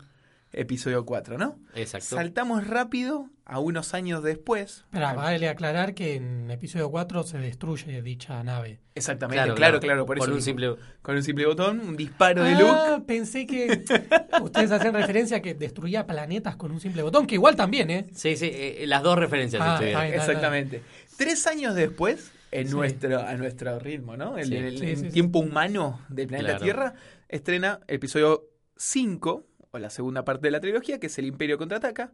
episodio 0.54 1.06
4, 1.06 1.38
¿no? 1.38 1.60
Exacto. 1.76 2.16
Saltamos 2.16 2.68
rápido 2.68 3.30
a 3.46 3.60
unos 3.60 3.94
años 3.94 4.24
después. 4.24 4.86
Pero 4.92 5.14
vale 5.16 5.50
aclarar 5.50 5.94
que 5.94 6.16
en 6.16 6.50
episodio 6.52 6.90
4 6.92 7.24
se 7.24 7.38
destruye 7.40 8.02
dicha 8.02 8.42
nave. 8.44 8.80
Exactamente, 8.96 9.54
claro, 9.56 9.80
claro, 9.80 10.06
por 10.06 10.18
eso. 10.20 10.32
un 10.32 10.42
simple. 10.42 10.76
Con 11.02 11.16
un 11.16 11.24
simple 11.24 11.46
botón, 11.48 11.80
un 11.82 11.98
disparo 11.98 12.44
de 12.44 12.52
Ah, 12.54 12.88
Luke. 12.96 13.06
pensé 13.08 13.46
que 13.46 13.84
ustedes 14.42 14.72
hacían 14.72 14.94
referencia 14.94 15.38
a 15.38 15.42
que 15.42 15.56
destruía 15.56 16.06
planetas 16.06 16.56
con 16.56 16.72
un 16.72 16.80
simple 16.80 17.02
botón, 17.02 17.26
que 17.28 17.36
igual 17.36 17.56
también, 17.56 17.90
¿eh? 17.90 18.06
Sí, 18.14 18.38
sí, 18.38 18.50
eh, 18.54 18.86
las 18.88 19.04
dos 19.04 19.18
referencias 19.18 19.62
Ah. 19.66 19.80
Exactamente. 20.08 20.82
Tres 21.18 21.46
años 21.48 21.76
después, 21.76 22.32
en 22.52 22.68
Sí. 22.68 22.74
nuestro, 22.76 23.20
a 23.20 23.34
nuestro 23.34 23.80
ritmo, 23.80 24.16
¿no? 24.16 24.38
El, 24.38 24.46
Sí. 24.48 24.56
el- 24.56 24.78
Sí, 24.78 24.86
el 24.86 24.98
sí, 24.98 25.06
sí. 25.06 25.12
tiempo 25.12 25.40
humano 25.40 26.00
del 26.10 26.28
planeta 26.28 26.50
Claro. 26.52 26.64
Tierra, 26.64 26.94
estrena 27.28 27.80
episodio 27.88 28.44
5, 28.78 29.46
o 29.74 29.80
la 29.80 29.90
segunda 29.90 30.24
parte 30.24 30.48
de 30.48 30.52
la 30.52 30.60
trilogía, 30.62 31.00
que 31.00 31.08
es 31.08 31.18
El 31.18 31.26
Imperio 31.26 31.58
contraataca, 31.58 32.14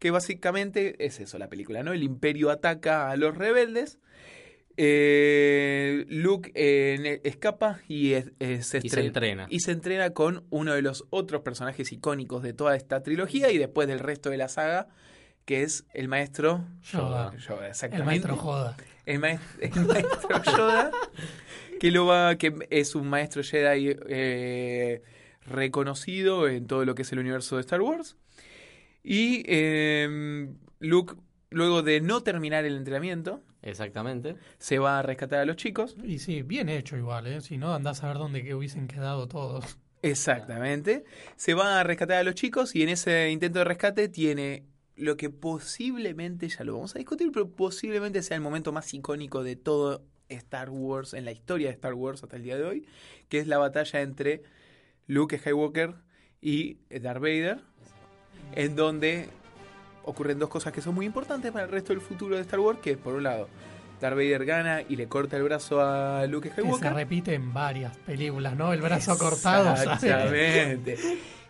que 0.00 0.10
básicamente 0.10 1.06
es 1.06 1.20
eso 1.20 1.38
la 1.38 1.48
película, 1.48 1.82
¿no? 1.84 1.92
El 1.92 2.02
Imperio 2.02 2.50
ataca 2.50 3.10
a 3.10 3.16
los 3.16 3.36
rebeldes. 3.36 3.98
eh, 4.78 6.04
Luke 6.08 6.52
eh, 6.54 7.20
escapa 7.24 7.80
y 7.88 8.12
es- 8.12 8.26
se, 8.38 8.56
Y 8.58 8.60
se 8.60 8.78
estrena- 8.78 9.06
entrena. 9.06 9.46
y 9.48 9.60
se 9.60 9.70
entrena 9.72 10.10
con 10.10 10.44
uno 10.50 10.74
de 10.74 10.82
los 10.82 11.04
otros 11.08 11.40
personajes 11.40 11.92
icónicos 11.92 12.42
de 12.42 12.52
toda 12.52 12.76
esta 12.76 13.02
trilogía 13.02 13.50
y 13.50 13.56
después 13.56 13.88
del 13.88 14.00
resto 14.00 14.28
de 14.28 14.36
la 14.36 14.48
saga, 14.48 14.88
que 15.46 15.62
es 15.62 15.86
el 15.94 16.08
maestro 16.08 16.66
Yoda. 16.92 17.34
Yoda, 17.38 17.64
El 17.64 17.70
exactamente. 17.70 18.04
maestro 18.04 18.36
joda. 18.36 18.76
El, 19.06 19.18
maes- 19.20 19.40
el 19.62 19.86
maestro 19.86 20.42
Yoda, 20.44 20.90
que 21.80 21.90
lo 21.90 22.04
va, 22.04 22.36
que 22.36 22.52
es 22.68 22.94
un 22.94 23.08
maestro 23.08 23.42
Jedi 23.42 23.96
eh, 24.08 25.02
reconocido 25.48 26.48
en 26.48 26.66
todo 26.66 26.84
lo 26.84 26.94
que 26.94 27.02
es 27.02 27.12
el 27.12 27.18
universo 27.18 27.56
de 27.56 27.60
Star 27.62 27.80
Wars. 27.80 28.16
Y 29.02 29.44
eh, 29.46 30.48
Luke 30.80 31.14
luego 31.50 31.82
de 31.82 32.00
no 32.00 32.22
terminar 32.22 32.64
el 32.64 32.76
entrenamiento, 32.76 33.42
Exactamente. 33.62 34.36
se 34.58 34.78
va 34.78 34.98
a 34.98 35.02
rescatar 35.02 35.40
a 35.40 35.44
los 35.44 35.56
chicos. 35.56 35.96
Y 36.04 36.18
sí, 36.18 36.42
bien 36.42 36.68
hecho 36.68 36.96
igual, 36.96 37.26
¿eh? 37.26 37.40
Si 37.40 37.58
no, 37.58 37.74
andás 37.74 38.02
a 38.02 38.08
ver 38.08 38.18
dónde 38.18 38.42
que 38.42 38.54
hubiesen 38.54 38.88
quedado 38.88 39.28
todos. 39.28 39.78
Exactamente. 40.02 41.04
Se 41.36 41.54
va 41.54 41.80
a 41.80 41.84
rescatar 41.84 42.18
a 42.18 42.22
los 42.24 42.34
chicos 42.34 42.74
y 42.74 42.82
en 42.82 42.90
ese 42.90 43.30
intento 43.30 43.60
de 43.60 43.64
rescate 43.64 44.08
tiene 44.08 44.64
lo 44.94 45.16
que 45.16 45.30
posiblemente, 45.30 46.48
ya 46.48 46.64
lo 46.64 46.74
vamos 46.74 46.94
a 46.94 46.98
discutir, 46.98 47.30
pero 47.32 47.50
posiblemente 47.50 48.22
sea 48.22 48.36
el 48.36 48.42
momento 48.42 48.72
más 48.72 48.92
icónico 48.94 49.42
de 49.42 49.56
todo 49.56 50.04
Star 50.28 50.70
Wars, 50.70 51.14
en 51.14 51.24
la 51.24 51.32
historia 51.32 51.68
de 51.68 51.74
Star 51.74 51.94
Wars 51.94 52.22
hasta 52.22 52.36
el 52.36 52.42
día 52.42 52.56
de 52.56 52.64
hoy, 52.64 52.86
que 53.28 53.38
es 53.38 53.46
la 53.46 53.58
batalla 53.58 54.00
entre 54.00 54.42
Luke 55.06 55.38
Skywalker 55.38 55.94
y 56.40 56.78
Darth 56.90 57.20
Vader, 57.20 57.58
en 58.54 58.76
donde 58.76 59.28
ocurren 60.04 60.38
dos 60.38 60.48
cosas 60.48 60.72
que 60.72 60.80
son 60.80 60.94
muy 60.94 61.06
importantes 61.06 61.50
para 61.52 61.64
el 61.64 61.70
resto 61.70 61.92
del 61.92 62.00
futuro 62.00 62.36
de 62.36 62.42
Star 62.42 62.60
Wars, 62.60 62.78
que 62.80 62.92
es 62.92 62.96
por 62.98 63.14
un 63.14 63.22
lado, 63.24 63.48
Darth 64.00 64.14
Vader 64.16 64.44
gana 64.44 64.82
y 64.82 64.96
le 64.96 65.08
corta 65.08 65.36
el 65.36 65.42
brazo 65.42 65.80
a 65.80 66.26
Luke 66.26 66.48
Que 66.50 66.54
se 66.54 66.60
Skywalker. 66.60 66.92
repite 66.94 67.34
en 67.34 67.52
varias 67.52 67.96
películas, 67.98 68.54
¿no? 68.56 68.72
El 68.72 68.80
brazo 68.82 69.16
cortado. 69.18 69.70
Exactamente. 69.72 70.96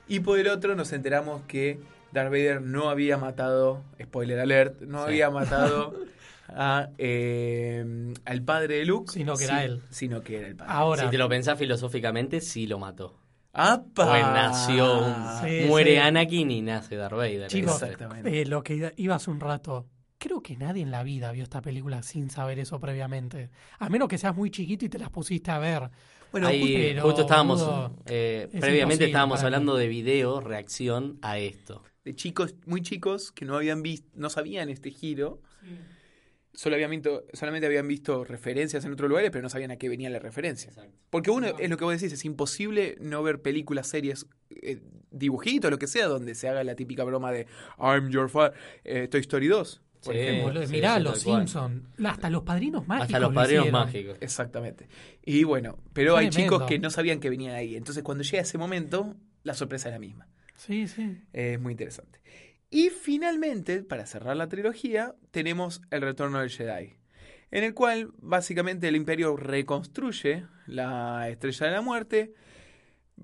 Y 0.08 0.20
por 0.20 0.38
el 0.38 0.48
otro 0.48 0.74
nos 0.76 0.92
enteramos 0.92 1.42
que 1.48 1.80
Darth 2.12 2.30
Vader 2.30 2.62
no 2.62 2.88
había 2.88 3.18
matado, 3.18 3.82
spoiler 4.00 4.38
alert, 4.38 4.80
no 4.82 5.00
Sí. 5.00 5.04
había 5.08 5.30
matado 5.30 5.92
a, 6.48 6.88
eh, 6.98 8.14
al 8.24 8.42
padre 8.42 8.76
de 8.78 8.84
Luke. 8.86 9.10
Sino 9.12 9.36
que 9.36 9.44
era 9.44 9.64
él. 9.64 9.82
Sino 9.90 10.22
que 10.22 10.38
era 10.38 10.46
el 10.46 10.54
padre. 10.56 10.72
Ahora, 10.72 11.02
Si 11.04 11.10
te 11.10 11.18
lo 11.18 11.28
pensás 11.28 11.58
filosóficamente, 11.58 12.40
sí 12.40 12.66
lo 12.68 12.78
mató. 12.78 13.18
¡Apa! 13.58 13.84
Pues 13.94 14.22
nació 14.22 14.98
un- 15.06 15.26
Sí, 15.48 15.64
Muere 15.66 15.92
sí. 15.92 15.96
Anakin 15.96 16.50
y 16.50 16.60
nace 16.62 16.96
Darth 16.96 17.14
Vader. 17.16 17.48
Chicos, 17.48 17.82
Exactamente. 17.82 18.42
eh, 18.42 18.44
lo 18.46 18.62
que 18.62 18.92
iba 18.96 19.14
hace 19.14 19.30
un 19.30 19.40
rato, 19.40 19.86
creo 20.18 20.42
que 20.42 20.56
nadie 20.56 20.82
en 20.82 20.90
la 20.90 21.02
vida 21.02 21.32
vio 21.32 21.42
esta 21.42 21.62
película 21.62 22.02
sin 22.02 22.28
saber 22.30 22.58
eso 22.58 22.78
previamente. 22.80 23.50
A 23.78 23.88
menos 23.88 24.08
que 24.08 24.18
seas 24.18 24.36
muy 24.36 24.50
chiquito 24.50 24.84
y 24.84 24.88
te 24.88 24.98
las 24.98 25.08
pusiste 25.10 25.50
a 25.50 25.58
ver. 25.58 25.90
Bueno, 26.32 26.48
Ahí 26.48 26.74
pero, 26.74 27.02
justo 27.04 27.22
estábamos, 27.22 27.62
eh, 28.06 28.48
es 28.52 28.60
previamente 28.60 29.06
estábamos 29.06 29.42
hablando 29.42 29.76
de 29.76 29.88
video, 29.88 30.40
reacción 30.40 31.18
a 31.22 31.38
esto. 31.38 31.82
de 32.04 32.14
chicos, 32.14 32.54
muy 32.66 32.82
chicos, 32.82 33.32
que 33.32 33.44
no 33.46 33.56
habían 33.56 33.82
visto, 33.82 34.08
no 34.14 34.28
sabían 34.30 34.68
este 34.68 34.90
giro. 34.90 35.40
Solo 36.56 36.74
habían 36.74 36.90
visto, 36.90 37.24
solamente 37.34 37.66
habían 37.66 37.86
visto 37.86 38.24
referencias 38.24 38.82
en 38.86 38.92
otros 38.92 39.10
lugares, 39.10 39.30
pero 39.30 39.42
no 39.42 39.50
sabían 39.50 39.70
a 39.72 39.76
qué 39.76 39.90
venía 39.90 40.08
la 40.08 40.18
referencia. 40.18 40.72
Porque 41.10 41.30
uno, 41.30 41.48
es 41.58 41.68
lo 41.68 41.76
que 41.76 41.84
vos 41.84 41.92
decís, 42.00 42.12
es 42.14 42.24
imposible 42.24 42.96
no 42.98 43.22
ver 43.22 43.42
películas, 43.42 43.86
series, 43.88 44.26
eh, 44.62 44.80
dibujitos, 45.10 45.70
lo 45.70 45.78
que 45.78 45.86
sea, 45.86 46.06
donde 46.06 46.34
se 46.34 46.48
haga 46.48 46.64
la 46.64 46.74
típica 46.74 47.04
broma 47.04 47.30
de 47.30 47.46
I'm 47.78 48.08
your 48.08 48.30
father, 48.30 48.54
eh, 48.84 49.06
Toy 49.06 49.20
Story 49.20 49.48
2, 49.48 49.82
por 50.02 50.14
Sí. 50.14 50.18
ejemplo. 50.20 50.66
Sí, 50.66 50.72
mirá, 50.72 50.96
sí, 50.96 51.02
los. 51.02 51.18
Simpsons, 51.20 51.82
hasta 52.02 52.30
los 52.30 52.42
padrinos 52.42 52.88
mágicos. 52.88 53.06
Hasta 53.08 53.20
los 53.20 53.30
lo 53.30 53.34
padrinos 53.34 53.70
mágicos. 53.70 54.16
Exactamente. 54.22 54.88
Y 55.26 55.44
bueno, 55.44 55.78
pero 55.92 56.16
hay 56.16 56.30
Tremendo. 56.30 56.56
chicos 56.56 56.68
que 56.68 56.78
no 56.78 56.88
sabían 56.88 57.20
que 57.20 57.28
venían 57.28 57.54
ahí. 57.54 57.76
Entonces, 57.76 58.02
cuando 58.02 58.24
llega 58.24 58.40
ese 58.40 58.56
momento, 58.56 59.14
la 59.42 59.52
sorpresa 59.52 59.90
es 59.90 59.92
la 59.92 59.98
misma. 59.98 60.26
Sí, 60.54 60.88
sí. 60.88 61.18
Es 61.34 61.60
muy 61.60 61.72
interesante. 61.72 62.18
Y 62.70 62.90
finalmente, 62.90 63.82
para 63.82 64.06
cerrar 64.06 64.36
la 64.36 64.48
trilogía, 64.48 65.14
tenemos 65.30 65.82
El 65.90 66.02
Retorno 66.02 66.40
del 66.40 66.50
Jedi, 66.50 66.96
en 67.50 67.64
el 67.64 67.74
cual 67.74 68.10
básicamente 68.18 68.88
el 68.88 68.96
imperio 68.96 69.36
reconstruye 69.36 70.46
la 70.66 71.28
Estrella 71.28 71.66
de 71.66 71.72
la 71.72 71.80
Muerte, 71.80 72.34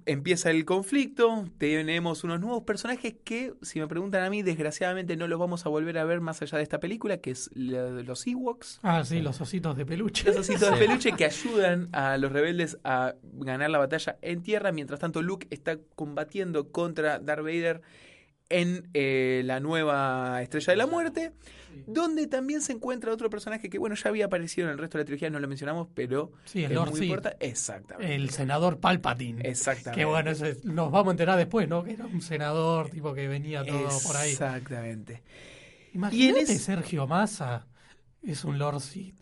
empieza 0.06 0.50
el 0.50 0.64
conflicto, 0.64 1.48
tenemos 1.58 2.24
unos 2.24 2.40
nuevos 2.40 2.62
personajes 2.62 3.14
que, 3.24 3.54
si 3.62 3.80
me 3.80 3.86
preguntan 3.86 4.24
a 4.24 4.30
mí, 4.30 4.42
desgraciadamente 4.42 5.16
no 5.16 5.26
los 5.28 5.38
vamos 5.38 5.66
a 5.66 5.68
volver 5.68 5.98
a 5.98 6.04
ver 6.04 6.20
más 6.20 6.40
allá 6.40 6.58
de 6.58 6.64
esta 6.64 6.80
película, 6.80 7.18
que 7.18 7.32
es 7.32 7.50
los 7.54 8.26
Ewoks. 8.26 8.80
Ah, 8.82 9.04
sí, 9.04 9.20
los 9.20 9.40
ositos 9.40 9.76
de 9.76 9.84
peluche. 9.84 10.24
Los 10.26 10.36
ositos 10.36 10.70
de 10.70 10.76
peluche 10.86 11.12
que 11.12 11.24
ayudan 11.24 11.88
a 11.92 12.16
los 12.16 12.32
rebeldes 12.32 12.78
a 12.84 13.14
ganar 13.22 13.70
la 13.70 13.78
batalla 13.78 14.18
en 14.22 14.42
tierra. 14.42 14.72
Mientras 14.72 15.00
tanto, 15.00 15.20
Luke 15.20 15.46
está 15.50 15.78
combatiendo 15.94 16.70
contra 16.70 17.18
Darth 17.18 17.42
Vader 17.42 17.82
en 18.60 18.88
eh, 18.94 19.42
la 19.44 19.60
nueva 19.60 20.40
Estrella 20.42 20.72
de 20.72 20.76
la 20.76 20.86
Muerte. 20.86 21.32
Donde 21.86 22.26
también 22.26 22.60
se 22.60 22.72
encuentra 22.74 23.10
otro 23.12 23.30
personaje 23.30 23.70
que, 23.70 23.78
bueno, 23.78 23.96
ya 23.96 24.10
había 24.10 24.26
aparecido 24.26 24.66
en 24.66 24.72
el 24.72 24.78
resto 24.78 24.98
de 24.98 25.04
la 25.04 25.06
trilogía, 25.06 25.30
no 25.30 25.40
lo 25.40 25.48
mencionamos, 25.48 25.88
pero 25.94 26.30
Sí, 26.44 26.64
el 26.64 26.72
es 26.72 26.74
Lord 26.76 26.90
muy 26.90 27.00
importante. 27.06 27.46
Exactamente. 27.48 28.14
El 28.14 28.28
senador 28.28 28.78
Palpatine. 28.78 29.40
Exactamente. 29.48 29.98
Que 29.98 30.04
bueno, 30.04 30.30
ese 30.30 30.58
nos 30.64 30.90
vamos 30.90 31.08
a 31.08 31.10
enterar 31.12 31.38
después, 31.38 31.66
¿no? 31.68 31.82
Que 31.82 31.94
era 31.94 32.04
un 32.04 32.20
senador, 32.20 32.90
tipo 32.90 33.14
que 33.14 33.26
venía 33.26 33.64
todo 33.64 33.88
por 34.06 34.16
ahí. 34.18 34.32
Exactamente. 34.32 35.22
Imagínate 35.94 36.42
ese- 36.42 36.58
Sergio 36.58 37.06
Massa 37.06 37.66
es 38.22 38.44
un 38.44 38.58
Lord 38.58 38.80
Sith. 38.80 39.14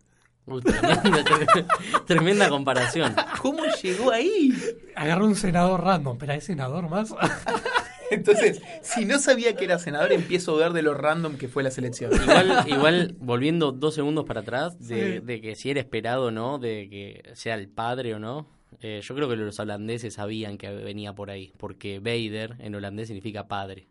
Uy, 0.47 0.61
tremenda, 0.63 1.25
tremenda 2.07 2.49
comparación. 2.49 3.15
¿Cómo 3.41 3.63
llegó 3.81 4.11
ahí? 4.11 4.53
Agarró 4.97 5.27
un 5.27 5.37
senador 5.37 5.85
random, 5.85 6.19
pero 6.19 6.33
es 6.33 6.43
senador 6.45 6.89
más. 6.89 7.15
Entonces, 8.11 8.61
si 8.83 9.05
no 9.05 9.19
sabía 9.19 9.55
que 9.57 9.65
era 9.65 9.79
senador, 9.79 10.13
empiezo 10.13 10.51
a 10.51 10.55
dudar 10.55 10.73
de 10.73 10.83
lo 10.83 10.95
random 10.95 11.37
que 11.37 11.49
fue 11.49 11.63
la 11.63 11.71
selección. 11.71 12.11
Igual, 12.13 12.65
igual 12.69 13.17
volviendo 13.19 13.73
dos 13.73 13.95
segundos 13.95 14.25
para 14.27 14.41
atrás, 14.41 14.79
de, 14.87 15.19
Sí. 15.21 15.27
de 15.27 15.41
que 15.41 15.55
si 15.55 15.71
era 15.71 15.81
esperado 15.81 16.27
o 16.27 16.31
no, 16.31 16.59
de 16.59 16.89
que 16.91 17.23
sea 17.35 17.55
el 17.55 17.69
padre 17.69 18.15
o 18.15 18.19
no, 18.19 18.49
eh, 18.81 19.01
yo 19.03 19.15
creo 19.15 19.29
que 19.29 19.37
los 19.37 19.59
holandeses 19.59 20.15
sabían 20.15 20.57
que 20.59 20.71
venía 20.71 21.13
por 21.15 21.31
ahí, 21.31 21.53
porque 21.59 21.99
Vader 22.01 22.57
en 22.61 22.75
holandés 22.75 23.09
significa 23.09 23.47
padre. 23.49 23.89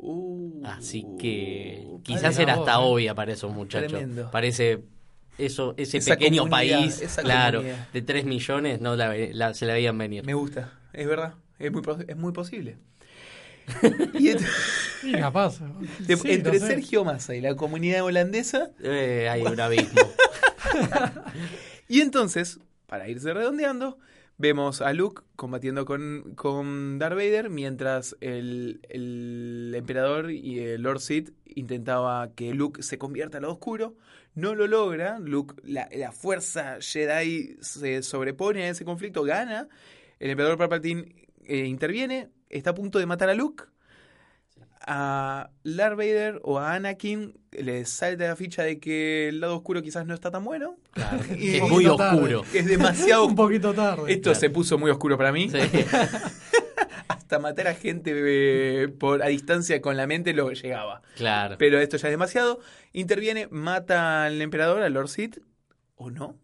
Uh, 0.00 0.62
Así 0.64 1.04
que 1.18 1.86
quizás 2.04 2.38
era 2.38 2.54
hasta 2.54 2.74
eh. 2.74 2.78
obvia 2.80 3.14
para 3.14 3.32
esos 3.32 3.52
muchachos. 3.52 3.90
Tremendo. 3.92 4.30
Parece 4.30 4.84
eso, 5.38 5.74
ese 5.76 5.98
Esa 5.98 6.12
pequeño 6.16 6.48
país, 6.48 7.02
claro, 7.20 7.58
comunidad. 7.60 7.88
de 7.92 8.02
3 8.02 8.24
millones, 8.24 8.80
no 8.80 8.94
la, 8.96 9.08
ve- 9.08 9.30
la- 9.34 9.54
se 9.54 9.66
la 9.66 9.72
veían 9.72 9.98
venir. 9.98 10.24
Me 10.24 10.34
gusta, 10.34 10.78
es 10.92 11.06
verdad, 11.06 11.34
es 11.58 11.72
muy, 11.72 11.82
es 12.06 12.16
muy 12.16 12.32
posible. 12.32 12.76
Y 14.14 14.28
ent- 14.30 14.46
Sí, 15.00 15.12
capaz. 15.12 15.60
de- 16.00 16.16
Sí, 16.16 16.30
entre 16.32 16.54
no 16.54 16.58
sé. 16.60 16.66
Sergio 16.66 17.04
Massa 17.04 17.34
y 17.36 17.40
la 17.40 17.54
comunidad 17.54 18.02
holandesa, 18.04 18.70
Eh, 18.82 19.28
hay 19.30 19.42
un 19.46 19.60
abismo. 19.60 20.00
y 21.88 22.00
entonces, 22.00 22.58
para 22.86 23.08
irse 23.08 23.32
redondeando, 23.32 23.98
vemos 24.36 24.80
a 24.80 24.92
Luke 24.92 25.22
combatiendo 25.36 25.84
con, 25.84 26.32
con 26.36 26.98
Darth 26.98 27.16
Vader 27.16 27.50
mientras 27.50 28.16
el, 28.20 28.80
el 28.88 29.72
emperador 29.76 30.30
y 30.30 30.58
el 30.60 30.82
Lord 30.82 31.00
Sith 31.00 31.30
intentaba 31.46 32.30
que 32.34 32.54
Luke 32.54 32.82
se 32.82 32.98
convierta 32.98 33.38
al 33.38 33.42
lado 33.42 33.54
oscuro. 33.54 33.96
No 34.34 34.54
lo 34.54 34.66
logra, 34.68 35.18
Luke, 35.18 35.54
la, 35.64 35.88
la 35.96 36.12
fuerza 36.12 36.76
Jedi 36.80 37.56
se 37.60 38.02
sobrepone 38.02 38.64
a 38.64 38.68
ese 38.70 38.84
conflicto, 38.84 39.24
gana. 39.24 39.68
El 40.20 40.30
emperador 40.30 40.58
Palpatine 40.58 41.14
eh, 41.44 41.64
interviene, 41.66 42.28
está 42.50 42.70
a 42.70 42.74
punto 42.74 42.98
de 42.98 43.06
matar 43.06 43.28
a 43.28 43.34
Luke. 43.34 43.64
A 44.90 45.50
Darth 45.64 45.96
Vader 45.98 46.40
o 46.44 46.58
a 46.58 46.72
Anakin 46.74 47.34
le 47.52 47.84
salta 47.84 48.26
la 48.26 48.36
ficha 48.36 48.62
de 48.62 48.80
que 48.80 49.28
el 49.28 49.40
lado 49.40 49.56
oscuro 49.56 49.82
quizás 49.82 50.06
no 50.06 50.14
está 50.14 50.30
tan 50.30 50.44
bueno. 50.44 50.76
Claro, 50.92 51.18
Y- 51.36 51.56
es 51.56 51.62
muy 51.62 51.84
tarde. 51.84 52.16
oscuro. 52.16 52.44
Es 52.54 52.66
demasiado 52.66 53.24
Un 53.26 53.34
poquito 53.34 53.74
tarde. 53.74 54.10
esto 54.10 54.30
Claro. 54.30 54.40
se 54.40 54.50
puso 54.50 54.78
muy 54.78 54.90
oscuro 54.90 55.18
para 55.18 55.30
mí. 55.32 55.50
Sí. 55.50 55.58
Hasta 57.08 57.38
matar 57.38 57.66
a 57.68 57.74
gente 57.74 58.12
eh, 58.14 58.88
por 58.88 59.22
a 59.22 59.26
distancia 59.26 59.82
con 59.82 59.96
la 59.98 60.06
mente 60.06 60.32
lo 60.32 60.50
llegaba. 60.52 61.02
Claro. 61.16 61.56
Pero 61.58 61.78
esto 61.80 61.98
ya 61.98 62.08
es 62.08 62.12
demasiado. 62.12 62.60
Interviene, 62.92 63.48
mata 63.50 64.24
al 64.24 64.40
emperador, 64.40 64.82
al 64.82 64.94
Lord 64.94 65.08
Sith. 65.08 65.38
¿O 65.96 66.10
no? 66.10 66.38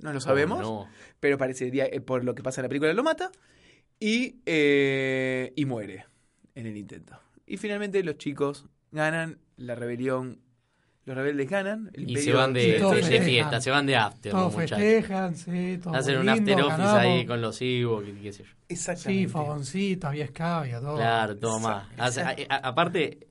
No 0.00 0.12
lo 0.12 0.20
sabemos. 0.20 0.60
Oh, 0.60 0.84
no. 0.84 0.90
Pero 1.18 1.38
parecería, 1.38 1.86
eh, 1.86 2.00
por 2.00 2.22
lo 2.22 2.36
que 2.36 2.42
pasa 2.44 2.60
en 2.60 2.64
la 2.64 2.68
película, 2.68 2.92
lo 2.92 3.02
mata. 3.02 3.32
Y, 4.00 4.36
eh, 4.46 5.52
y 5.56 5.64
muere 5.64 6.06
en 6.54 6.66
el 6.66 6.76
intento. 6.76 7.18
Y 7.46 7.56
finalmente 7.56 8.02
los 8.04 8.16
chicos 8.18 8.66
ganan 8.92 9.38
la 9.56 9.74
rebelión. 9.74 10.40
Los 11.04 11.16
rebeldes 11.16 11.48
ganan. 11.48 11.90
el 11.94 12.10
Y 12.10 12.16
se 12.18 12.32
van 12.34 12.52
de, 12.52 12.78
fiesta, 13.24 13.60
se 13.62 13.70
van 13.70 13.86
de 13.86 13.96
after, 13.96 14.30
Todos 14.30 14.44
los 14.44 14.54
muchachos. 14.54 14.78
festejan, 14.78 15.36
sí, 15.36 15.78
todo 15.82 15.94
Hacen 15.94 16.18
un 16.18 16.26
lindo, 16.26 16.52
after 16.52 16.60
office 16.64 16.82
ganamos. 16.82 17.00
ahí 17.00 17.26
con 17.26 17.40
los 17.40 17.62
Ewoks 17.62 18.08
y 18.08 18.12
qué 18.12 18.32
sé 18.32 18.44
yo. 18.44 18.50
Exactamente. 18.68 19.22
Sí, 19.24 19.28
fogoncito, 19.32 20.06
había 20.08 20.24
escabia, 20.26 20.80
todo. 20.80 20.96
Claro, 20.96 21.36
todo 21.38 21.58
más. 21.60 21.86
Aparte, 22.50 23.27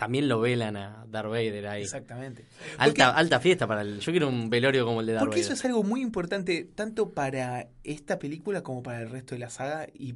también 0.00 0.28
lo 0.28 0.40
velan 0.40 0.78
a 0.78 1.04
Darth 1.10 1.28
Vader 1.28 1.66
ahí. 1.66 1.82
Exactamente. 1.82 2.46
Porque- 2.82 3.02
Alta, 3.02 3.38
fiesta 3.38 3.66
para 3.66 3.82
el. 3.82 4.00
Yo 4.00 4.12
quiero 4.12 4.28
un 4.28 4.48
velorio 4.48 4.86
como 4.86 5.00
el 5.02 5.06
de 5.06 5.12
Darth 5.12 5.24
Porque 5.26 5.36
Vader. 5.40 5.44
eso 5.44 5.52
es 5.52 5.64
algo 5.66 5.82
muy 5.82 6.00
importante 6.00 6.66
tanto 6.74 7.10
para 7.10 7.68
esta 7.84 8.18
película 8.18 8.62
como 8.62 8.82
para 8.82 9.02
el 9.02 9.10
resto 9.10 9.34
de 9.34 9.40
la 9.40 9.50
saga 9.50 9.86
y 9.92 10.14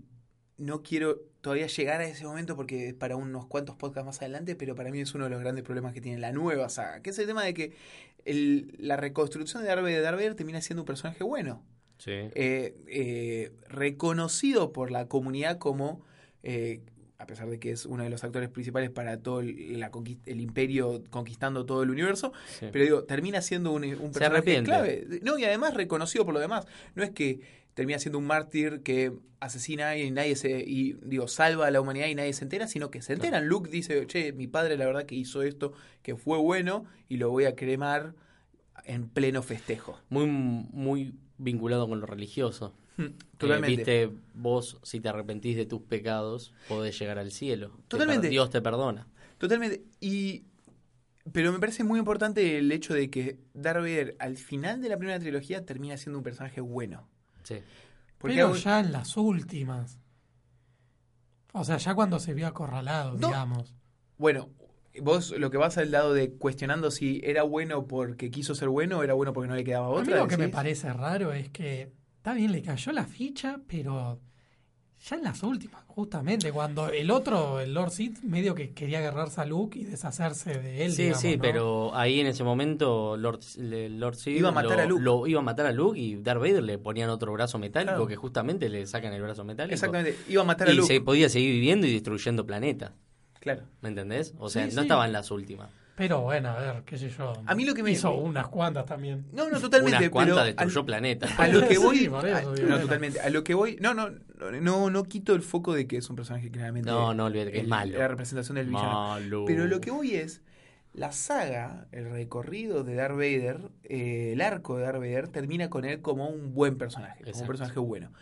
no 0.56 0.82
quiero 0.82 1.20
todavía 1.42 1.66
llegar 1.66 2.00
a 2.00 2.04
ese 2.06 2.24
momento 2.24 2.56
porque 2.56 2.88
es 2.88 2.94
para 2.94 3.16
unos 3.16 3.44
cuantos 3.46 3.76
podcasts 3.76 4.06
más 4.06 4.18
adelante, 4.22 4.56
pero 4.56 4.74
para 4.74 4.90
mí 4.90 5.00
es 5.00 5.14
uno 5.14 5.24
de 5.24 5.30
los 5.30 5.40
grandes 5.40 5.64
problemas 5.64 5.92
que 5.92 6.00
tiene 6.00 6.18
la 6.18 6.32
nueva 6.32 6.70
saga, 6.70 7.02
que 7.02 7.10
es 7.10 7.18
el 7.18 7.26
tema 7.26 7.44
de 7.44 7.52
que 7.52 7.72
el- 8.24 8.74
la 8.78 8.96
reconstrucción 8.96 9.62
de 9.62 9.68
Darth 9.68 9.82
Vader, 9.82 10.02
Darth 10.02 10.16
Vader 10.16 10.34
termina 10.34 10.62
siendo 10.62 10.82
un 10.82 10.86
personaje 10.86 11.22
bueno, 11.24 11.62
Sí. 11.98 12.12
eh, 12.12 12.74
eh, 12.88 13.52
reconocido 13.68 14.72
por 14.72 14.90
la 14.90 15.08
comunidad 15.08 15.58
como 15.58 16.02
eh, 16.46 16.80
a 17.18 17.26
pesar 17.26 17.48
de 17.48 17.58
que 17.58 17.70
es 17.70 17.86
uno 17.86 18.02
de 18.02 18.10
los 18.10 18.24
actores 18.24 18.48
principales 18.48 18.90
para 18.90 19.18
todo 19.18 19.40
el, 19.40 19.78
la 19.78 19.90
conquist- 19.92 20.20
el 20.26 20.40
imperio 20.40 21.02
conquistando 21.10 21.64
todo 21.64 21.82
el 21.82 21.90
universo, 21.90 22.32
Sí. 22.58 22.66
pero 22.72 22.84
digo, 22.84 23.04
termina 23.04 23.40
siendo 23.40 23.72
un, 23.72 23.84
un 23.84 24.12
personaje 24.12 24.62
clave. 24.62 25.06
No, 25.22 25.38
y 25.38 25.44
además 25.44 25.74
reconocido 25.74 26.24
por 26.24 26.34
lo 26.34 26.40
demás. 26.40 26.66
No 26.94 27.02
es 27.04 27.10
que 27.10 27.40
termina 27.74 27.98
siendo 27.98 28.18
un 28.18 28.26
mártir 28.26 28.82
que 28.82 29.12
asesina 29.40 29.96
y 29.96 30.10
nadie 30.10 30.36
se, 30.36 30.60
y 30.66 30.94
digo, 31.04 31.26
salva 31.28 31.66
a 31.66 31.70
la 31.70 31.80
humanidad 31.80 32.06
y 32.08 32.14
nadie 32.14 32.32
se 32.32 32.44
entera, 32.44 32.66
sino 32.68 32.90
que 32.90 33.02
se 33.02 33.12
enteran. 33.14 33.46
Luke 33.48 33.68
dice, 33.70 34.06
che, 34.06 34.32
mi 34.32 34.46
padre 34.46 34.76
la 34.76 34.86
verdad 34.86 35.06
que 35.06 35.14
hizo 35.16 35.42
esto, 35.42 35.72
que 36.02 36.16
fue 36.16 36.38
bueno, 36.38 36.84
y 37.08 37.16
lo 37.16 37.30
voy 37.30 37.44
a 37.44 37.54
cremar 37.54 38.14
en 38.84 39.08
pleno 39.08 39.42
festejo. 39.42 39.98
Muy, 40.08 40.26
muy 40.26 41.14
vinculado 41.38 41.88
con 41.88 42.00
lo 42.00 42.06
religioso. 42.06 42.74
Eh, 42.98 43.12
Totalmente. 43.38 43.76
Viste, 43.76 44.10
vos, 44.34 44.78
si 44.82 45.00
te 45.00 45.08
arrepentís 45.08 45.56
de 45.56 45.66
tus 45.66 45.82
pecados, 45.82 46.52
podés 46.68 46.98
llegar 46.98 47.18
al 47.18 47.30
cielo. 47.32 47.70
Te 47.76 47.82
Totalmente. 47.88 48.28
Dios 48.28 48.50
te 48.50 48.60
perdona. 48.62 49.06
Totalmente. 49.38 49.82
Y. 50.00 50.44
Pero 51.32 51.52
me 51.52 51.58
parece 51.58 51.84
muy 51.84 51.98
importante 51.98 52.58
el 52.58 52.70
hecho 52.70 52.92
de 52.92 53.08
que 53.10 53.38
Darth 53.54 53.78
Vader 53.80 54.14
al 54.18 54.36
final 54.36 54.82
de 54.82 54.90
la 54.90 54.98
primera 54.98 55.18
trilogía 55.18 55.64
termina 55.64 55.96
siendo 55.96 56.18
un 56.18 56.22
personaje 56.22 56.60
bueno. 56.60 57.08
Sí. 57.44 57.56
Porque 58.18 58.36
Pero 58.36 58.54
ya 58.56 58.80
en 58.80 58.92
las 58.92 59.16
últimas. 59.16 59.98
O 61.52 61.64
sea, 61.64 61.78
ya 61.78 61.94
cuando 61.94 62.18
se 62.18 62.34
vio 62.34 62.46
acorralado, 62.46 63.12
No. 63.18 63.28
digamos. 63.28 63.74
Bueno, 64.18 64.50
vos 65.02 65.30
lo 65.38 65.50
que 65.50 65.56
vas 65.56 65.78
al 65.78 65.90
lado 65.90 66.12
de 66.12 66.32
cuestionando 66.32 66.90
si 66.90 67.20
era 67.24 67.42
bueno 67.42 67.86
porque 67.86 68.30
quiso 68.30 68.54
ser 68.54 68.68
bueno 68.68 68.98
o 68.98 69.02
era 69.02 69.14
bueno 69.14 69.32
porque 69.32 69.48
no 69.48 69.54
le 69.56 69.64
quedaba 69.64 69.86
A 69.88 69.90
mí 69.92 69.96
otra. 70.08 70.18
lo 70.18 70.28
que 70.28 70.36
me 70.36 70.48
parece 70.48 70.92
raro 70.92 71.32
es 71.32 71.48
que 71.50 71.92
está 72.24 72.32
bien, 72.32 72.52
le 72.52 72.62
cayó 72.62 72.90
la 72.92 73.04
ficha, 73.04 73.60
pero 73.68 74.18
ya 75.06 75.16
en 75.16 75.24
las 75.24 75.42
últimas, 75.42 75.84
justamente, 75.86 76.50
cuando 76.52 76.88
el 76.88 77.10
otro, 77.10 77.60
el 77.60 77.74
Lord 77.74 77.90
Sith, 77.90 78.22
medio 78.22 78.54
que 78.54 78.72
quería 78.72 79.00
agarrarse 79.00 79.42
a 79.42 79.44
Luke 79.44 79.78
y 79.78 79.84
deshacerse 79.84 80.58
de 80.58 80.86
él. 80.86 80.92
Sí, 80.92 81.02
digamos, 81.02 81.20
sí, 81.20 81.36
¿no? 81.36 81.42
pero 81.42 81.94
ahí 81.94 82.20
en 82.20 82.26
ese 82.26 82.42
momento 82.42 83.18
Lord, 83.18 83.40
Lord 83.58 84.14
Sith 84.16 84.38
Iba 84.38 84.48
a 84.48 84.52
matar 84.52 84.78
lo, 84.78 84.82
a 84.82 84.86
Luke. 84.86 85.02
lo- 85.02 85.26
iba 85.26 85.40
a 85.40 85.42
matar 85.42 85.66
a 85.66 85.72
Luke 85.72 85.98
y 86.00 86.14
Darth 86.16 86.40
Vader 86.40 86.62
le 86.62 86.78
ponían 86.78 87.10
otro 87.10 87.30
brazo 87.34 87.58
metálico 87.58 87.92
Claro. 87.92 88.06
que 88.06 88.16
justamente 88.16 88.70
le 88.70 88.86
sacan 88.86 89.12
el 89.12 89.20
brazo 89.20 89.44
metálico. 89.44 89.74
Exactamente. 89.74 90.16
Iba 90.26 90.40
a 90.40 90.46
matar 90.46 90.68
a 90.68 90.72
Y 90.72 90.76
Luke. 90.76 90.86
se 90.94 91.02
podía 91.02 91.28
seguir 91.28 91.50
viviendo 91.52 91.86
y 91.86 91.92
destruyendo 91.92 92.46
planetas. 92.46 92.92
Claro. 93.38 93.64
¿Me 93.82 93.90
entendés? 93.90 94.32
O 94.38 94.48
sea, 94.48 94.62
Sí, 94.70 94.74
no 94.74 94.80
sí. 94.80 94.86
estaban 94.86 95.12
las 95.12 95.30
últimas. 95.30 95.68
Pero 95.96 96.22
bueno, 96.22 96.48
a 96.48 96.58
ver, 96.58 96.82
qué 96.84 96.98
sé 96.98 97.08
yo. 97.08 97.32
A 97.46 97.54
mí 97.54 97.64
lo 97.64 97.72
que 97.72 97.82
me- 97.84 97.92
Hizo 97.92 98.12
unas 98.16 98.48
cuantas 98.48 98.84
también. 98.84 99.26
No, 99.32 99.48
no, 99.48 99.60
totalmente. 99.60 99.98
Unas 99.98 100.10
cuantas 100.10 100.34
pero 100.34 100.46
destruyó 100.46 100.80
al- 100.80 100.86
planetas. 100.86 101.38
A 101.38 101.46
lo 101.48 101.68
que 101.68 101.78
voy. 101.78 101.98
Sí, 101.98 102.08
por 102.08 102.26
eso, 102.26 102.36
a- 102.36 102.42
no, 102.42 102.48
bueno. 102.50 102.80
totalmente. 102.80 103.20
A 103.20 103.30
lo 103.30 103.44
que 103.44 103.54
voy. 103.54 103.76
No, 103.80 103.94
no, 103.94 104.10
no, 104.60 104.90
no, 104.90 105.04
quito 105.04 105.34
el 105.34 105.42
foco 105.42 105.72
de 105.72 105.86
que 105.86 105.96
es 105.98 106.10
un 106.10 106.16
personaje 106.16 106.50
que 106.50 106.58
realmente. 106.58 106.90
No, 106.90 107.14
no, 107.14 107.26
olvídate 107.26 107.52
que 107.52 107.60
es 107.60 107.68
malo. 107.68 107.96
La 107.96 108.08
representación 108.08 108.56
del 108.56 108.66
villano. 108.66 108.90
Malo. 109.10 109.44
Pero 109.46 109.66
lo 109.66 109.80
que 109.80 109.90
voy 109.92 110.14
es. 110.16 110.42
La 110.94 111.10
saga, 111.10 111.88
el 111.90 112.08
recorrido 112.08 112.84
de 112.84 112.94
Darth 112.94 113.16
Vader, 113.16 113.58
eh, 113.82 114.30
el 114.32 114.40
arco 114.40 114.76
de 114.76 114.84
Darth 114.84 114.98
Vader, 115.00 115.26
termina 115.28 115.68
con 115.68 115.84
él 115.84 116.00
como 116.02 116.28
un 116.28 116.54
buen 116.54 116.78
personaje, 116.78 117.24
como 117.24 117.40
un 117.40 117.46
personaje 117.48 117.80
bueno. 117.80 118.12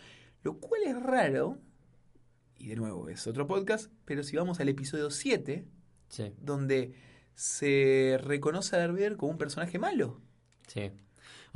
Lo 0.41 0.57
cual 0.57 0.81
es 0.83 0.99
raro, 1.01 1.59
y 2.57 2.69
de 2.69 2.75
nuevo 2.75 3.09
es 3.09 3.27
otro 3.27 3.45
podcast, 3.45 3.91
pero 4.05 4.23
si 4.23 4.37
vamos 4.37 4.59
al 4.59 4.69
episodio 4.69 5.11
7, 5.11 5.65
Sí, 6.07 6.33
donde 6.41 6.93
se 7.35 8.19
reconoce 8.23 8.75
a 8.75 8.79
Darth 8.79 8.93
Vader 8.93 9.17
como 9.17 9.31
un 9.31 9.37
personaje 9.37 9.79
malo. 9.79 10.19
sí. 10.67 10.91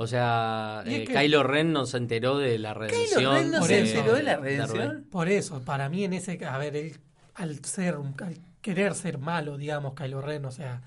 O 0.00 0.06
sea, 0.06 0.84
eh, 0.86 1.02
que- 1.04 1.12
Kylo 1.12 1.42
Ren 1.42 1.72
no 1.72 1.84
se 1.84 1.96
enteró 1.96 2.38
de 2.38 2.56
la 2.60 2.72
redención. 2.72 3.18
Kylo 3.18 3.32
Ren 3.34 3.50
no 3.50 3.58
Por 3.58 3.66
se 3.66 3.80
eso. 3.80 3.98
enteró 3.98 4.16
de 4.16 4.22
la 4.22 4.36
redención. 4.36 5.06
Por 5.10 5.28
eso, 5.28 5.60
para 5.64 5.88
mí 5.88 6.04
en 6.04 6.12
ese, 6.12 6.38
a 6.46 6.56
ver, 6.56 6.76
él 6.76 6.96
al 7.34 7.64
ser, 7.64 7.96
un- 7.96 8.14
al 8.22 8.36
querer 8.60 8.94
ser 8.94 9.18
malo, 9.18 9.56
digamos, 9.56 9.94
Kylo 9.94 10.20
Ren, 10.20 10.44
o 10.44 10.52
sea, 10.52 10.82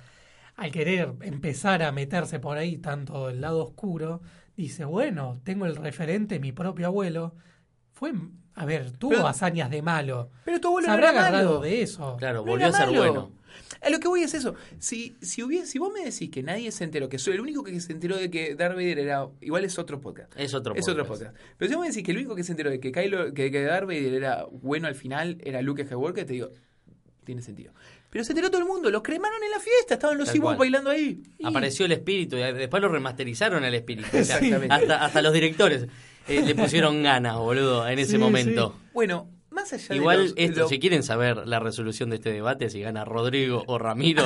al 0.56 0.72
querer 0.72 1.12
empezar 1.24 1.84
a 1.84 1.92
meterse 1.92 2.40
por 2.40 2.58
ahí 2.58 2.78
tanto 2.78 3.28
el 3.30 3.42
lado 3.42 3.62
oscuro, 3.66 4.22
dice, 4.56 4.86
bueno, 4.86 5.42
tengo 5.44 5.66
el 5.66 5.76
referente, 5.76 6.40
mi 6.40 6.54
propio 6.54 6.88
abuelo, 6.88 7.36
fue, 7.92 8.14
a 8.56 8.64
ver, 8.66 8.92
tuvo 8.92 9.12
Pero- 9.12 9.28
hazañas 9.28 9.70
de 9.70 9.82
malo, 9.82 10.30
Pero 10.46 10.62
tu 10.62 10.70
abuelo 10.70 10.86
se 10.86 10.88
no 10.88 10.94
habrá 10.94 11.10
era 11.10 11.20
agarrado 11.20 11.50
malo. 11.50 11.60
de 11.62 11.82
eso. 11.82 12.16
Claro, 12.18 12.46
No 12.46 12.46
volvió 12.46 12.68
a 12.68 12.72
ser 12.72 12.88
malo. 12.88 12.98
bueno. 13.00 13.32
A 13.82 13.90
lo 13.90 14.00
que 14.00 14.08
voy 14.08 14.24
es 14.24 14.34
eso. 14.34 14.56
Si, 14.80 15.16
si, 15.22 15.44
hubiese, 15.44 15.68
si 15.68 15.80
vos 15.80 15.92
me 15.94 16.04
decís 16.04 16.30
que 16.30 16.44
nadie 16.44 16.72
se 16.72 16.84
enteró, 16.84 17.10
que 17.10 17.18
soy 17.18 17.34
el 17.36 17.42
único 17.42 17.64
que 17.64 17.80
se 17.80 17.92
enteró 17.94 18.18
de 18.18 18.30
que 18.30 18.56
Darth 18.56 18.76
Vader 18.76 19.00
era. 19.00 19.28
Igual 19.42 19.66
es 19.66 19.78
otro 19.80 20.00
podcast. 20.00 20.32
Es 20.38 20.54
otro 20.54 20.76
Es 20.76 20.88
otro 20.88 21.06
podcast. 21.06 21.36
Pero 21.58 21.70
si 21.70 21.76
vos 21.76 21.82
me 21.82 21.90
decís 21.90 22.04
que 22.04 22.12
el 22.12 22.18
único 22.18 22.36
que 22.36 22.44
se 22.44 22.52
enteró 22.52 22.70
de 22.70 22.80
que, 22.80 22.92
Kylo, 22.92 23.34
que, 23.34 23.52
que 23.52 23.64
Darth 23.64 23.88
Vader 23.88 24.14
era 24.14 24.46
bueno 24.52 24.88
al 24.88 24.96
final 24.96 25.38
era 25.44 25.62
Luke 25.62 25.86
Skywalker, 25.86 26.26
te 26.26 26.34
digo, 26.34 26.50
tiene 27.24 27.42
sentido. 27.42 27.74
Pero 28.10 28.26
se 28.26 28.34
enteró 28.34 28.50
todo 28.52 28.62
el 28.62 28.68
mundo, 28.68 28.92
los 28.92 29.04
cremaron 29.04 29.42
en 29.42 29.52
la 29.52 29.60
fiesta, 29.60 29.94
estaban 29.94 30.18
los 30.18 30.34
Ewoks 30.36 30.58
bailando 30.58 30.90
ahí. 30.90 31.22
Apareció 31.44 31.86
el 31.86 31.94
espíritu 31.94 32.36
y 32.36 32.42
después 32.42 32.82
lo 32.82 32.90
remasterizaron 32.90 33.64
al 33.64 33.74
espíritu. 33.74 34.10
Exactamente. 34.18 34.68
hasta, 34.70 35.06
hasta 35.06 35.22
los 35.22 35.32
directores 35.32 35.88
eh, 36.28 36.42
le 36.42 36.54
pusieron 36.54 37.02
ganas, 37.04 37.38
boludo, 37.38 37.88
en 37.88 38.00
ese 38.00 38.14
Sí, 38.14 38.18
momento. 38.18 38.76
Bueno, 38.94 39.30
más 39.52 39.72
allá 39.74 39.96
Igual 39.96 40.18
de 40.18 40.24
los- 40.24 40.34
esto, 40.38 40.60
lo- 40.62 40.68
si 40.70 40.80
quieren 40.80 41.04
saber 41.04 41.46
la 41.48 41.60
resolución 41.60 42.10
de 42.10 42.16
este 42.18 42.32
debate, 42.32 42.70
si 42.70 42.82
gana 42.82 43.06
Rodrigo 43.06 43.64
o 43.68 43.78
Ramiro, 43.78 44.24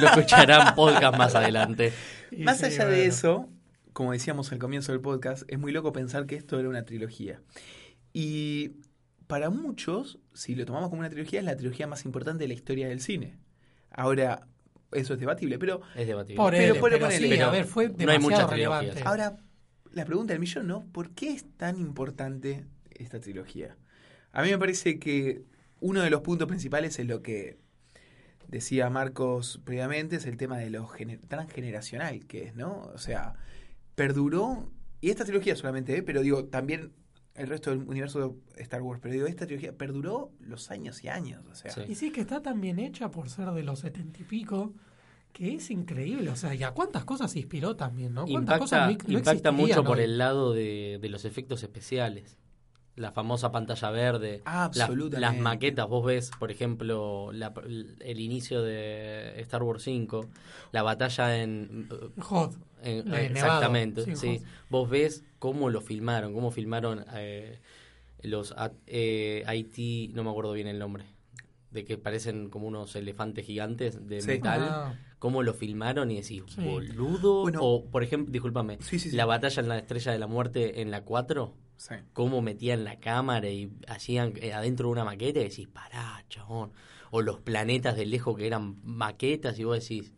lo 0.00 0.06
escucharán 0.08 0.74
podcast 0.74 1.16
más 1.16 1.34
adelante. 1.34 1.92
Y 2.32 2.44
Más 2.44 2.58
sí, 2.58 2.64
allá 2.64 2.84
bueno. 2.86 2.90
de 2.92 3.06
eso, 3.06 3.48
como 3.92 4.12
decíamos 4.12 4.50
al 4.52 4.58
comienzo 4.58 4.92
del 4.92 5.00
podcast, 5.02 5.42
es 5.48 5.58
muy 5.58 5.70
loco 5.70 5.92
pensar 5.92 6.24
que 6.26 6.34
esto 6.36 6.58
era 6.58 6.68
una 6.68 6.84
trilogía. 6.86 7.40
Y 8.14 8.76
para 9.26 9.50
muchos, 9.50 10.18
si 10.34 10.54
lo 10.54 10.64
tomamos 10.64 10.88
como 10.90 11.00
una 11.00 11.10
trilogía, 11.10 11.40
es 11.40 11.44
la 11.46 11.56
trilogía 11.56 11.86
más 11.86 12.04
importante 12.06 12.44
de 12.44 12.48
la 12.48 12.54
historia 12.54 12.88
del 12.88 13.00
cine. 13.00 13.36
Ahora, 13.90 14.46
eso 14.92 15.14
es 15.14 15.20
debatible, 15.20 15.58
pero 15.58 15.82
Es 15.94 16.06
debatible. 16.06 16.36
Por 16.36 16.52
Pero 16.52 16.74
él, 16.74 16.80
ponele, 16.80 16.98
pero, 17.00 17.10
sí, 17.10 17.22
ponele. 17.24 17.42
a 17.42 17.50
ver, 17.50 17.64
fue 17.66 17.84
No 17.88 17.90
hay 17.92 17.96
demasiado 17.98 18.22
muchas 18.30 18.50
relevante. 18.50 18.86
trilogías. 18.92 19.06
ahora 19.06 19.36
la 19.92 20.04
pregunta 20.06 20.32
del 20.32 20.40
millón, 20.40 20.66
¿no? 20.66 20.86
¿Por 20.92 21.10
qué 21.10 21.32
es 21.32 21.44
tan 21.58 21.78
importante 21.78 22.64
esta 22.90 23.20
trilogía? 23.20 23.76
A 24.32 24.42
mí 24.42 24.50
me 24.50 24.58
parece 24.58 24.98
que 24.98 25.42
uno 25.80 26.00
de 26.00 26.10
los 26.10 26.20
puntos 26.22 26.48
principales 26.48 26.98
es 26.98 27.06
lo 27.06 27.22
que 27.22 27.58
decía 28.48 28.90
Marcos 28.90 29.60
previamente, 29.64 30.16
es 30.16 30.26
el 30.26 30.36
tema 30.36 30.58
de 30.58 30.70
lo 30.70 30.86
gener- 30.88 31.20
transgeneracional 31.28 32.26
que 32.26 32.44
es, 32.44 32.54
¿no? 32.54 32.90
O 32.94 32.98
sea, 32.98 33.34
perduró, 33.94 34.70
y 35.00 35.10
esta 35.10 35.24
trilogía 35.24 35.56
solamente, 35.56 35.96
¿eh? 35.96 36.02
pero 36.02 36.22
digo, 36.22 36.44
también 36.46 36.92
el 37.34 37.46
resto 37.46 37.70
del 37.70 37.80
universo 37.80 38.36
de 38.54 38.62
Star 38.62 38.82
Wars, 38.82 39.00
pero 39.02 39.14
digo, 39.14 39.26
esta 39.26 39.46
trilogía 39.46 39.72
perduró 39.76 40.32
los 40.40 40.70
años 40.70 41.02
y 41.02 41.08
años, 41.08 41.42
o 41.50 41.54
sea, 41.54 41.70
Sí. 41.72 41.82
Y 41.88 41.94
sí 41.94 42.10
que 42.12 42.20
está 42.20 42.42
tan 42.42 42.60
bien 42.60 42.78
hecha 42.78 43.10
por 43.10 43.30
ser 43.30 43.50
de 43.52 43.62
los 43.62 43.80
setenta 43.80 44.20
y 44.20 44.24
pico, 44.24 44.74
que 45.32 45.54
es 45.54 45.70
increíble. 45.70 46.28
O 46.28 46.36
sea, 46.36 46.54
¿y 46.54 46.62
a 46.62 46.72
cuántas 46.72 47.06
cosas 47.06 47.30
se 47.32 47.38
inspiró 47.38 47.74
también, 47.74 48.12
no? 48.12 48.26
¿Cuántas 48.26 48.40
Impacta, 48.42 48.58
cosas 48.58 48.80
no- 48.92 49.12
no 49.12 49.18
impacta 49.18 49.50
mucho 49.50 49.82
por 49.82 49.98
el 49.98 50.18
lado 50.18 50.52
de, 50.52 50.98
de 51.00 51.08
los 51.08 51.24
efectos 51.24 51.62
especiales. 51.62 52.36
La 52.94 53.10
famosa 53.10 53.50
pantalla 53.50 53.90
verde, 53.90 54.42
las- 54.44 55.38
maquetas. 55.38 55.88
Vos 55.88 56.04
ves, 56.04 56.30
por 56.38 56.50
ejemplo, 56.50 57.30
la- 57.32 57.54
el 58.00 58.20
inicio 58.20 58.62
de 58.62 59.40
Star 59.40 59.62
Wars 59.62 59.82
5, 59.82 60.26
la 60.72 60.82
batalla 60.82 61.42
en 61.42 61.88
Hot. 62.20 62.54
En- 62.82 63.10
La 63.10 63.18
de 63.18 63.30
Nevado, 63.30 63.46
exactamente, 63.46 64.16
sí. 64.16 64.42
Vos 64.68 64.90
ves 64.90 65.24
cómo 65.38 65.70
lo 65.70 65.80
filmaron, 65.80 66.34
cómo 66.34 66.50
filmaron 66.50 67.04
eh, 67.14 67.60
los 68.22 68.54
eh, 68.86 69.42
IT, 69.54 70.12
no 70.14 70.22
me 70.24 70.30
acuerdo 70.30 70.52
bien 70.52 70.66
el 70.66 70.78
nombre, 70.78 71.04
de 71.70 71.84
que 71.84 71.96
parecen 71.96 72.50
como 72.50 72.66
unos 72.66 72.94
elefantes 72.96 73.46
gigantes 73.46 74.06
de 74.06 74.20
Sí. 74.20 74.28
metal. 74.28 74.60
Ah, 74.62 74.94
Cómo 75.18 75.44
lo 75.44 75.54
filmaron 75.54 76.10
y 76.10 76.16
decís, 76.20 76.42
boludo. 76.56 77.42
Bueno. 77.42 77.60
o, 77.62 77.84
por 77.84 78.02
ejemplo, 78.02 78.32
discúlpame, 78.32 78.78
la 79.12 79.24
batalla 79.24 79.62
en 79.62 79.68
la 79.68 79.78
Estrella 79.78 80.10
de 80.10 80.18
la 80.18 80.26
Muerte 80.26 80.80
en 80.82 80.90
la 80.90 81.04
4, 81.04 81.54
Sí. 81.82 81.96
cómo 82.12 82.42
metían 82.42 82.84
la 82.84 83.00
cámara 83.00 83.48
y 83.48 83.68
hacían 83.88 84.34
eh, 84.40 84.52
adentro 84.52 84.86
de 84.86 84.92
una 84.92 85.04
maqueta 85.04 85.40
y 85.40 85.44
decís, 85.48 85.66
pará, 85.66 86.24
chabón. 86.28 86.70
O 87.10 87.22
los 87.22 87.40
planetas 87.40 87.96
de 87.96 88.06
lejos 88.06 88.36
que 88.36 88.46
eran 88.46 88.76
maquetas 88.84 89.58
y 89.58 89.64
vos 89.64 89.80
decís, 89.80 90.12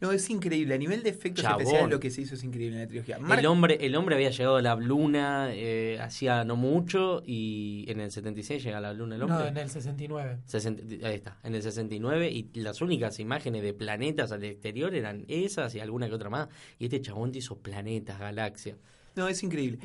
No, 0.00 0.10
es 0.10 0.28
increíble. 0.30 0.74
A 0.74 0.78
nivel 0.78 1.04
de 1.04 1.10
efectos 1.10 1.44
Chabón. 1.44 1.60
especiales, 1.60 1.90
lo 1.90 2.00
que 2.00 2.10
se 2.10 2.22
hizo 2.22 2.34
es 2.34 2.42
increíble 2.42 2.76
en 2.76 2.82
la 2.82 2.88
trilogía. 2.88 3.18
El 3.38 3.46
hombre, 3.46 3.78
el 3.80 3.94
hombre 3.94 4.16
había 4.16 4.30
llegado 4.30 4.56
a 4.56 4.62
la 4.62 4.74
luna 4.74 5.50
eh, 5.52 5.98
hacía 6.00 6.42
no 6.44 6.56
mucho 6.56 7.22
y 7.24 7.84
en 7.88 8.00
el 8.00 8.10
76 8.10 8.64
llega 8.64 8.78
a 8.78 8.80
la 8.80 8.92
luna 8.92 9.14
el 9.14 9.22
hombre. 9.22 9.38
no, 9.38 9.46
en 9.46 9.56
el 9.58 9.70
69. 9.70 10.38
60 10.44 11.06
ahí 11.06 11.14
está, 11.14 11.38
en 11.44 11.54
el 11.54 11.62
69 11.62 12.30
y 12.30 12.50
las 12.60 12.80
únicas 12.80 13.20
imágenes 13.20 13.62
de 13.62 13.72
planetas 13.74 14.32
al 14.32 14.42
exterior 14.42 14.92
eran 14.94 15.24
esas 15.28 15.72
y 15.76 15.80
alguna 15.80 16.08
que 16.08 16.14
otra 16.14 16.30
más. 16.30 16.48
Y 16.80 16.86
este 16.86 17.00
chabón 17.00 17.30
te 17.30 17.38
hizo 17.38 17.56
planetas, 17.58 18.18
galaxias. 18.18 18.76
No, 19.16 19.26
es 19.28 19.42
increíble. 19.42 19.78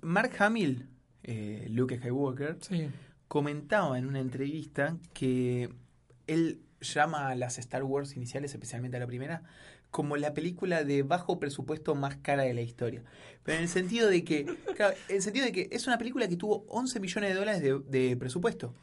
Mark 0.00 0.32
Hamill, 0.38 0.88
eh, 1.24 1.66
Luke 1.70 1.96
Skywalker, 1.98 2.56
Sí. 2.60 2.88
comentaba 3.28 3.98
en 3.98 4.06
una 4.06 4.20
entrevista 4.20 4.96
que 5.12 5.68
él 6.26 6.60
llama 6.80 7.28
a 7.28 7.34
las 7.34 7.58
Star 7.58 7.84
Wars 7.84 8.16
iniciales, 8.16 8.52
especialmente 8.52 8.96
a 8.96 9.00
la 9.00 9.06
primera, 9.06 9.42
como 9.90 10.16
la 10.16 10.32
película 10.32 10.84
de 10.84 11.02
bajo 11.02 11.38
presupuesto 11.38 11.94
más 11.94 12.16
cara 12.16 12.44
de 12.44 12.54
la 12.54 12.62
historia. 12.62 13.02
Pero 13.42 13.58
en 13.58 13.64
el 13.64 13.68
sentido 13.68 14.08
de 14.08 14.24
que, 14.24 14.46
claro, 14.74 14.94
en 15.08 15.16
el 15.16 15.22
sentido 15.22 15.44
de 15.44 15.52
que 15.52 15.68
es 15.70 15.86
una 15.86 15.98
película 15.98 16.26
que 16.28 16.36
tuvo 16.36 16.64
11 16.68 16.98
millones 16.98 17.30
de 17.30 17.36
dólares 17.36 17.62
de, 17.62 17.78
de 17.80 18.16
presupuesto. 18.16 18.74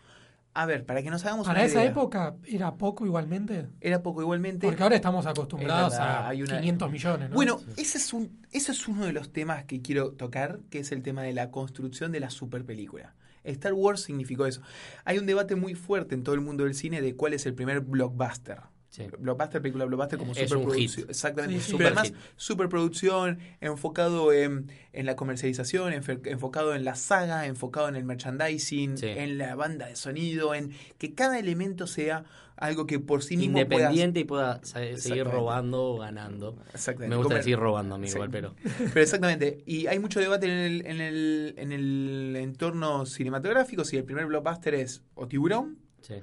A 0.61 0.65
ver, 0.65 0.85
para 0.85 1.01
que 1.01 1.09
nos 1.09 1.23
hagamos 1.25 1.47
Para 1.47 1.59
una 1.61 1.67
esa 1.67 1.79
idea, 1.79 1.91
época 1.91 2.35
era 2.45 2.75
poco 2.75 3.05
igualmente. 3.05 3.67
era 3.79 4.03
poco 4.03 4.21
igualmente. 4.21 4.67
Porque 4.67 4.83
ahora 4.83 4.95
estamos 4.97 5.25
acostumbrados 5.25 5.93
Es 5.93 5.99
verdad, 5.99 6.15
a 6.25 6.27
hay 6.29 6.41
una- 6.43 6.59
500 6.59 6.91
millones, 6.91 7.29
¿no? 7.29 7.35
Bueno, 7.35 7.61
ese 7.77 7.97
es, 7.97 8.11
un, 8.13 8.45
ese 8.51 8.73
es 8.73 8.87
uno 8.87 9.05
de 9.05 9.13
los 9.13 9.31
temas 9.31 9.63
que 9.63 9.81
quiero 9.81 10.11
tocar, 10.11 10.59
que 10.69 10.79
es 10.79 10.91
el 10.91 11.01
tema 11.01 11.23
de 11.23 11.31
la 11.33 11.49
construcción 11.49 12.11
de 12.11 12.19
la 12.19 12.29
super 12.29 12.65
película. 12.65 13.15
Star 13.45 13.71
Wars 13.73 14.01
significó 14.01 14.45
eso. 14.47 14.61
Hay 15.05 15.17
un 15.17 15.25
debate 15.25 15.55
muy 15.55 15.75
fuerte 15.75 16.13
en 16.13 16.23
todo 16.23 16.35
el 16.35 16.41
mundo 16.41 16.65
del 16.65 16.73
cine 16.75 17.01
de 17.01 17.15
cuál 17.15 17.33
es 17.33 17.45
el 17.45 17.53
primer 17.53 17.79
blockbuster. 17.79 18.59
Sí. 18.99 19.07
Blockbuster, 19.17 19.61
película 19.61 19.85
blockbuster 19.85 20.19
como 20.19 20.33
Es 20.33 20.39
un 20.41 20.47
superproducción. 20.47 20.89
hit. 21.03 21.09
Exactamente. 21.09 21.55
Sí, 21.59 21.61
sí. 21.71 21.77
Pero 21.77 21.89
Super 21.89 21.97
además, 22.03 22.07
hit. 22.07 22.33
superproducción, 22.35 23.39
enfocado 23.61 24.33
en, 24.33 24.71
en 24.93 25.05
la 25.05 25.15
comercialización, 25.15 25.93
enfocado 25.93 26.75
en 26.75 26.83
la 26.83 26.95
saga, 26.95 27.45
enfocado 27.45 27.87
en 27.89 27.95
el 27.95 28.03
merchandising, 28.03 28.97
Sí. 28.97 29.07
en 29.07 29.37
la 29.37 29.55
banda 29.55 29.87
de 29.87 29.95
sonido, 29.95 30.53
en 30.53 30.71
que 30.97 31.13
cada 31.15 31.39
elemento 31.39 31.87
sea 31.87 32.25
algo 32.57 32.85
que 32.85 32.99
por 32.99 33.23
sí 33.23 33.37
mismo 33.37 33.57
Independiente 33.59 34.19
y 34.19 34.23
pueda 34.25 34.59
seguir 34.65 35.23
robando 35.25 35.81
o 35.81 35.97
ganando. 35.99 36.57
Exactamente. 36.73 37.07
Me 37.09 37.15
gusta 37.15 37.29
Comer- 37.35 37.37
decir 37.45 37.57
robando, 37.57 37.95
amigo, 37.95 38.11
Sí. 38.11 38.17
igual, 38.17 38.29
pero. 38.31 38.53
Pero 38.93 39.01
exactamente, 39.01 39.63
y 39.65 39.87
hay 39.87 39.97
mucho 39.99 40.19
debate 40.19 40.45
en 40.47 40.51
el, 40.51 40.85
en 40.85 40.99
el, 40.99 41.53
en 41.57 41.71
el 41.71 42.35
entorno 42.35 43.05
cinematográfico 43.05 43.85
si 43.85 43.95
el 43.95 44.03
primer 44.03 44.25
blockbuster 44.25 44.73
es 44.75 45.01
o 45.15 45.25
Tiburón 45.29 45.77
Sí. 46.01 46.15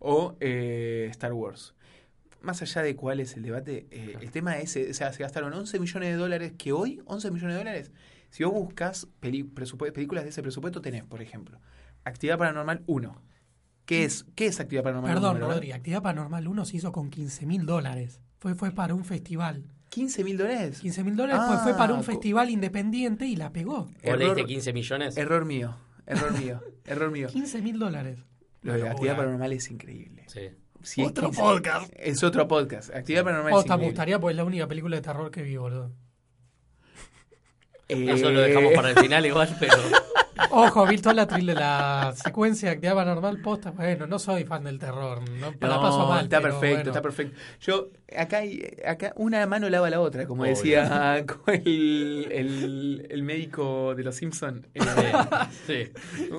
o 0.00 0.34
eh, 0.40 1.06
Star 1.12 1.32
Wars. 1.32 1.74
Más 2.46 2.62
allá 2.62 2.82
de 2.82 2.94
cuál 2.96 3.20
es 3.20 3.36
el 3.36 3.42
debate, 3.42 3.86
eh, 3.90 4.16
el 4.20 4.30
tema 4.30 4.58
es, 4.58 4.76
eh, 4.76 4.88
o 4.90 4.94
sea, 4.94 5.12
se 5.12 5.22
gastaron 5.22 5.52
11 5.52 5.78
millones 5.80 6.10
de 6.10 6.16
dólares, 6.16 6.52
que 6.56 6.72
hoy, 6.72 7.02
11 7.06 7.30
millones 7.32 7.54
de 7.54 7.58
dólares, 7.58 7.92
si 8.30 8.44
vos 8.44 8.52
buscas 8.54 9.08
películas 9.20 10.24
de 10.24 10.30
ese 10.30 10.42
presupuesto, 10.42 10.80
tenés, 10.80 11.04
por 11.04 11.20
ejemplo, 11.22 11.58
Actividad 12.04 12.38
Paranormal 12.38 12.82
1. 12.86 13.20
¿Qué 13.84 14.04
es, 14.04 14.26
qué 14.34 14.46
es 14.46 14.58
Actividad 14.60 14.84
Paranormal 14.84 15.12
Perdón, 15.14 15.36
1? 15.38 15.48
Rodri, 15.48 15.72
Actividad 15.72 16.02
Paranormal 16.02 16.46
1 16.48 16.64
se 16.64 16.76
hizo 16.76 16.92
con 16.92 17.10
15 17.10 17.46
mil 17.46 17.66
dólares. 17.66 18.20
Fue, 18.38 18.54
fue 18.54 18.70
para 18.70 18.94
un 18.94 19.04
festival. 19.04 19.64
¿15 19.90 20.24
mil 20.24 20.36
dólares? 20.36 20.80
15 20.80 21.04
mil 21.04 21.16
dólares, 21.16 21.40
Ah, 21.42 21.48
pues 21.48 21.60
fue 21.62 21.74
para 21.76 21.92
un 21.94 22.00
co- 22.00 22.04
festival 22.06 22.50
independiente 22.50 23.26
y 23.26 23.36
la 23.36 23.52
pegó. 23.52 23.84
¿Vos 23.86 23.92
Error- 24.02 24.18
leíste 24.18 24.44
15 24.44 24.72
millones? 24.72 25.16
Error 25.16 25.44
mío, 25.44 25.76
error 26.06 26.32
mío, 26.38 26.60
error 26.84 27.10
mío. 27.10 27.28
15 27.32 27.62
mil 27.62 27.78
dólares. 27.78 28.18
Lo 28.62 28.74
de 28.74 28.88
Actividad. 28.88 29.16
Paranormal 29.16 29.52
es 29.52 29.70
increíble. 29.70 30.24
Sí. 30.26 30.48
Si 30.86 31.02
es 31.02 31.08
Otro 31.08 31.24
15 31.30 31.40
podcast. 31.42 31.92
Es 31.96 32.22
otro 32.22 32.46
podcast. 32.46 32.94
Actividad 32.94 33.24
Paranormal 33.24 33.52
Oh, 33.54 33.60
increíble. 33.60 33.86
gustaría, 33.86 34.20
pues 34.20 34.32
es 34.34 34.36
la 34.36 34.44
única 34.44 34.66
película 34.68 34.94
de 34.96 35.02
terror 35.02 35.30
que 35.32 35.42
vi, 35.42 35.56
boludo. 35.56 35.90
Eh, 37.88 38.06
Eso 38.08 38.30
lo 38.30 38.40
dejamos 38.40 38.72
para 38.72 38.90
el 38.90 38.96
final 38.98 39.26
igual, 39.26 39.56
pero. 39.58 39.74
Ojo, 40.50 40.86
vi 40.86 40.98
toda 40.98 41.14
la, 41.14 41.26
tril- 41.28 41.54
la 41.54 42.12
secuencia 42.16 42.68
de 42.68 42.74
Actividad 42.74 42.94
Paranormal 42.94 43.40
posta. 43.40 43.70
Bueno, 43.70 44.06
no 44.06 44.18
soy 44.18 44.44
fan 44.44 44.64
del 44.64 44.78
terror. 44.78 45.22
No, 45.30 45.52
la 45.60 45.80
paso 45.80 46.06
mal. 46.06 46.24
está 46.24 46.40
perfecto, 46.40 46.74
bueno. 46.76 46.90
está 46.90 47.02
perfecto. 47.02 47.38
Yo, 47.60 47.88
acá, 48.16 48.38
hay- 48.38 48.62
acá 48.86 49.12
una 49.16 49.46
mano 49.46 49.68
lava 49.68 49.88
la 49.90 50.00
otra, 50.00 50.26
como 50.26 50.42
Obvio. 50.42 50.54
decía 50.54 51.16
el, 51.46 52.28
el, 52.30 53.06
el 53.10 53.22
médico 53.22 53.94
de 53.94 54.04
los 54.04 54.14
Simpsons. 54.16 54.66
sí. 55.66 55.90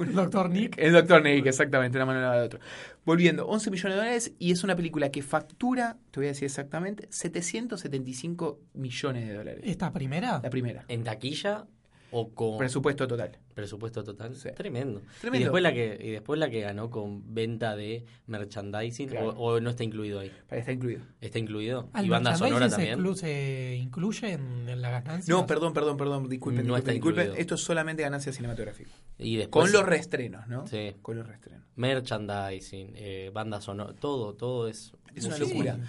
El 0.01 0.13
doctor 0.13 0.49
Nick. 0.49 0.77
El 0.77 0.93
doctor 0.93 1.21
Nick, 1.23 1.45
exactamente, 1.45 1.97
una 1.97 2.05
mano 2.05 2.21
lava 2.21 2.37
la 2.37 2.43
otra. 2.43 2.59
Volviendo, 3.05 3.47
11 3.47 3.71
millones 3.71 3.93
de 3.95 3.97
dólares 4.01 4.33
y 4.37 4.51
es 4.51 4.63
una 4.63 4.75
película 4.75 5.09
que 5.11 5.21
factura, 5.21 5.97
te 6.11 6.19
voy 6.19 6.27
a 6.27 6.29
decir 6.29 6.45
exactamente, 6.45 7.07
775 7.09 8.59
millones 8.73 9.27
de 9.27 9.33
dólares. 9.33 9.61
¿Esta 9.63 9.91
primera? 9.91 10.39
La 10.43 10.49
primera. 10.49 10.83
¿En 10.87 11.03
taquilla 11.03 11.65
o 12.11 12.29
con 12.33 12.57
Presupuesto 12.57 13.07
total. 13.07 13.37
presupuesto 13.53 14.03
total? 14.03 14.33
Sí. 14.35 14.49
Tremendo. 14.55 15.01
Tremendo. 15.19 15.41
Y 15.41 15.43
después 15.45 15.63
la 15.63 15.73
que 15.73 15.99
y 16.01 16.11
después 16.11 16.39
la 16.39 16.49
que 16.49 16.61
ganó 16.61 16.89
con 16.89 17.33
venta 17.33 17.75
de 17.75 18.05
merchandising 18.27 19.09
Claro. 19.09 19.29
o, 19.31 19.55
o 19.55 19.59
no 19.59 19.69
está 19.71 19.83
incluido 19.83 20.19
ahí. 20.19 20.31
Estar 20.51 20.73
incluido. 20.73 21.01
Está 21.21 21.39
incluido. 21.39 21.89
¿Al 21.93 22.05
y 22.05 22.09
banda 22.09 22.35
sonora 22.35 22.69
se, 22.69 22.75
también. 22.77 22.99
inclu- 22.99 23.15
se 23.15 23.75
incluye 23.81 24.31
en, 24.33 24.69
en 24.69 24.81
la 24.81 24.89
ganancia? 24.91 25.33
No, 25.33 25.45
perdón, 25.45 25.73
perdón, 25.73 25.97
perdón, 25.97 26.29
disculpen, 26.29 26.65
No 26.67 26.75
disculpen, 26.75 26.79
está 26.79 26.91
disculpen. 26.93 27.23
incluido. 27.25 27.41
Esto 27.41 27.55
es 27.55 27.61
solamente 27.61 28.03
ganancia 28.03 28.31
cinematográfica. 28.31 28.91
Y 29.17 29.35
después 29.37 29.63
Con 29.65 29.71
los 29.73 29.85
reestrenos, 29.85 30.47
¿no? 30.47 30.67
Sí. 30.67 30.93
Con 31.01 31.17
los 31.17 31.27
reestrenos. 31.27 31.63
merchandising, 31.75 32.91
eh, 32.95 33.31
banda 33.33 33.59
sonora, 33.61 33.93
todo, 33.93 34.33
todo 34.33 34.67
es 34.67 34.93
Es 35.15 35.25
una 35.25 35.37
locura. 35.37 35.79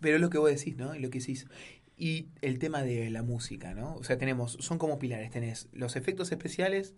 Pero 0.00 0.14
es 0.16 0.20
lo 0.20 0.30
que 0.30 0.38
vos 0.38 0.48
decís, 0.50 0.76
¿no? 0.76 0.94
Y 0.94 1.00
lo 1.00 1.10
que 1.10 1.18
decís. 1.18 1.46
Y 1.98 2.28
el 2.42 2.58
tema 2.58 2.82
de 2.82 3.10
la 3.10 3.22
música, 3.22 3.74
¿no? 3.74 3.94
O 3.96 4.04
sea, 4.04 4.16
tenemos, 4.18 4.56
son 4.60 4.78
como 4.78 4.98
pilares. 4.98 5.30
Tenés 5.30 5.68
los 5.72 5.96
efectos 5.96 6.30
especiales, 6.30 6.94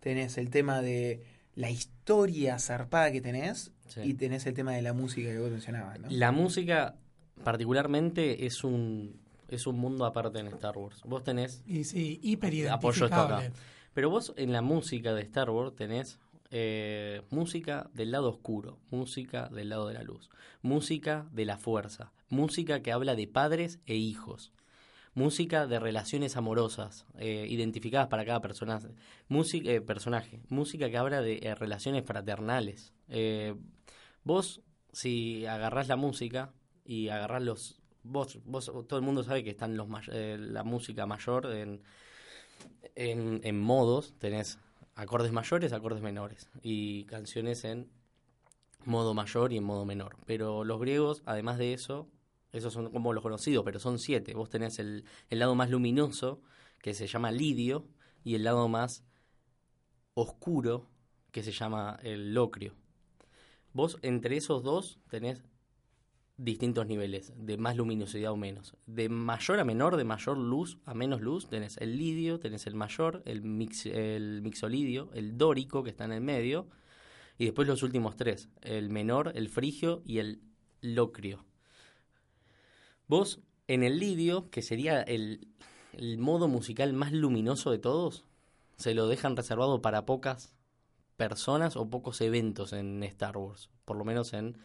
tenés 0.00 0.38
el 0.38 0.50
tema 0.50 0.80
de 0.80 1.22
la 1.54 1.70
historia 1.70 2.58
zarpada 2.58 3.12
que 3.12 3.20
tenés 3.20 3.72
Sí. 3.88 4.00
y 4.04 4.14
tenés 4.14 4.46
el 4.46 4.54
tema 4.54 4.72
de 4.72 4.82
la 4.82 4.92
música 4.92 5.30
que 5.30 5.38
vos 5.38 5.50
mencionabas, 5.50 5.98
¿no? 5.98 6.08
La 6.10 6.30
música 6.30 6.96
particularmente 7.42 8.46
es 8.46 8.64
un 8.64 9.20
es 9.48 9.66
un 9.66 9.78
mundo 9.78 10.04
aparte 10.04 10.38
en 10.40 10.46
Star 10.48 10.76
Wars. 10.76 11.00
Vos 11.04 11.24
tenés 11.24 11.62
Y 11.66 11.84
sí, 11.84 12.20
hiper 12.22 12.68
Apoyo 12.68 13.06
esto 13.06 13.16
acá. 13.20 13.50
Pero 13.94 14.10
vos 14.10 14.34
en 14.36 14.52
la 14.52 14.60
música 14.62 15.14
de 15.14 15.22
Star 15.22 15.50
Wars 15.50 15.74
tenés 15.74 16.18
eh, 16.50 17.22
música 17.30 17.90
del 17.92 18.10
lado 18.10 18.30
oscuro, 18.30 18.78
música 18.90 19.48
del 19.48 19.68
lado 19.68 19.88
de 19.88 19.94
la 19.94 20.02
luz, 20.02 20.30
música 20.62 21.26
de 21.32 21.44
la 21.44 21.58
fuerza, 21.58 22.12
música 22.28 22.82
que 22.82 22.92
habla 22.92 23.14
de 23.14 23.26
padres 23.26 23.80
e 23.86 23.96
hijos, 23.96 24.52
música 25.14 25.66
de 25.66 25.80
relaciones 25.80 26.36
amorosas 26.36 27.04
eh, 27.18 27.46
identificadas 27.48 28.08
para 28.08 28.24
cada 28.24 28.40
personaje, 28.40 28.94
música, 29.28 29.70
eh, 29.70 29.80
personaje, 29.80 30.40
música 30.48 30.88
que 30.90 30.96
habla 30.96 31.20
de 31.20 31.38
eh, 31.42 31.54
relaciones 31.54 32.04
fraternales. 32.04 32.92
Eh, 33.08 33.54
vos, 34.24 34.62
si 34.92 35.44
agarrás 35.46 35.88
la 35.88 35.96
música 35.96 36.52
y 36.84 37.08
agarrás 37.08 37.42
los... 37.42 37.80
Vos, 38.04 38.38
vos, 38.44 38.66
todo 38.86 38.98
el 38.98 39.04
mundo 39.04 39.22
sabe 39.22 39.44
que 39.44 39.50
están 39.50 39.76
los 39.76 39.88
eh, 40.12 40.38
la 40.38 40.62
música 40.62 41.04
mayor 41.04 41.52
en, 41.52 41.82
en, 42.94 43.40
en 43.42 43.60
modos, 43.60 44.14
tenés 44.18 44.58
acordes 44.98 45.30
mayores, 45.30 45.72
acordes 45.72 46.02
menores 46.02 46.50
y 46.60 47.04
canciones 47.04 47.64
en 47.64 47.88
modo 48.84 49.14
mayor 49.14 49.52
y 49.52 49.56
en 49.56 49.62
modo 49.62 49.84
menor. 49.84 50.16
Pero 50.26 50.64
los 50.64 50.80
griegos, 50.80 51.22
además 51.24 51.56
de 51.56 51.72
eso, 51.72 52.08
esos 52.50 52.72
son 52.72 52.90
como 52.90 53.12
los 53.12 53.22
conocidos, 53.22 53.64
pero 53.64 53.78
son 53.78 54.00
siete. 54.00 54.34
Vos 54.34 54.50
tenés 54.50 54.80
el, 54.80 55.04
el 55.30 55.38
lado 55.38 55.54
más 55.54 55.70
luminoso, 55.70 56.42
que 56.82 56.94
se 56.94 57.06
llama 57.06 57.30
lidio, 57.30 57.86
y 58.24 58.34
el 58.34 58.42
lado 58.42 58.66
más 58.66 59.04
oscuro, 60.14 60.88
que 61.30 61.44
se 61.44 61.52
llama 61.52 62.00
el 62.02 62.34
locrio. 62.34 62.74
Vos 63.72 63.98
entre 64.02 64.36
esos 64.36 64.64
dos 64.64 64.98
tenés 65.08 65.44
distintos 66.38 66.86
niveles, 66.86 67.32
de 67.36 67.58
más 67.58 67.76
luminosidad 67.76 68.30
o 68.30 68.36
menos. 68.36 68.74
De 68.86 69.08
mayor 69.08 69.58
a 69.58 69.64
menor, 69.64 69.96
de 69.96 70.04
mayor 70.04 70.38
luz 70.38 70.78
a 70.86 70.94
menos 70.94 71.20
luz, 71.20 71.48
tenés 71.48 71.76
el 71.78 71.98
lidio, 71.98 72.38
tenés 72.38 72.66
el 72.66 72.76
mayor, 72.76 73.22
el, 73.26 73.42
mix, 73.42 73.86
el 73.86 74.40
mixolidio, 74.42 75.10
el 75.14 75.36
dórico 75.36 75.82
que 75.82 75.90
está 75.90 76.04
en 76.04 76.12
el 76.12 76.20
medio, 76.20 76.68
y 77.38 77.44
después 77.44 77.66
los 77.66 77.82
últimos 77.82 78.16
tres, 78.16 78.48
el 78.62 78.88
menor, 78.88 79.32
el 79.34 79.48
frigio 79.48 80.00
y 80.04 80.18
el 80.18 80.40
locrio. 80.80 81.44
Vos, 83.08 83.40
en 83.66 83.82
el 83.82 83.98
lidio, 83.98 84.48
que 84.50 84.62
sería 84.62 85.02
el, 85.02 85.48
el 85.92 86.18
modo 86.18 86.46
musical 86.46 86.92
más 86.92 87.12
luminoso 87.12 87.72
de 87.72 87.78
todos, 87.78 88.24
se 88.76 88.94
lo 88.94 89.08
dejan 89.08 89.36
reservado 89.36 89.82
para 89.82 90.06
pocas 90.06 90.54
personas 91.16 91.76
o 91.76 91.90
pocos 91.90 92.20
eventos 92.20 92.72
en 92.72 93.02
Star 93.02 93.36
Wars, 93.36 93.70
por 93.84 93.96
lo 93.96 94.04
menos 94.04 94.32
en 94.34 94.56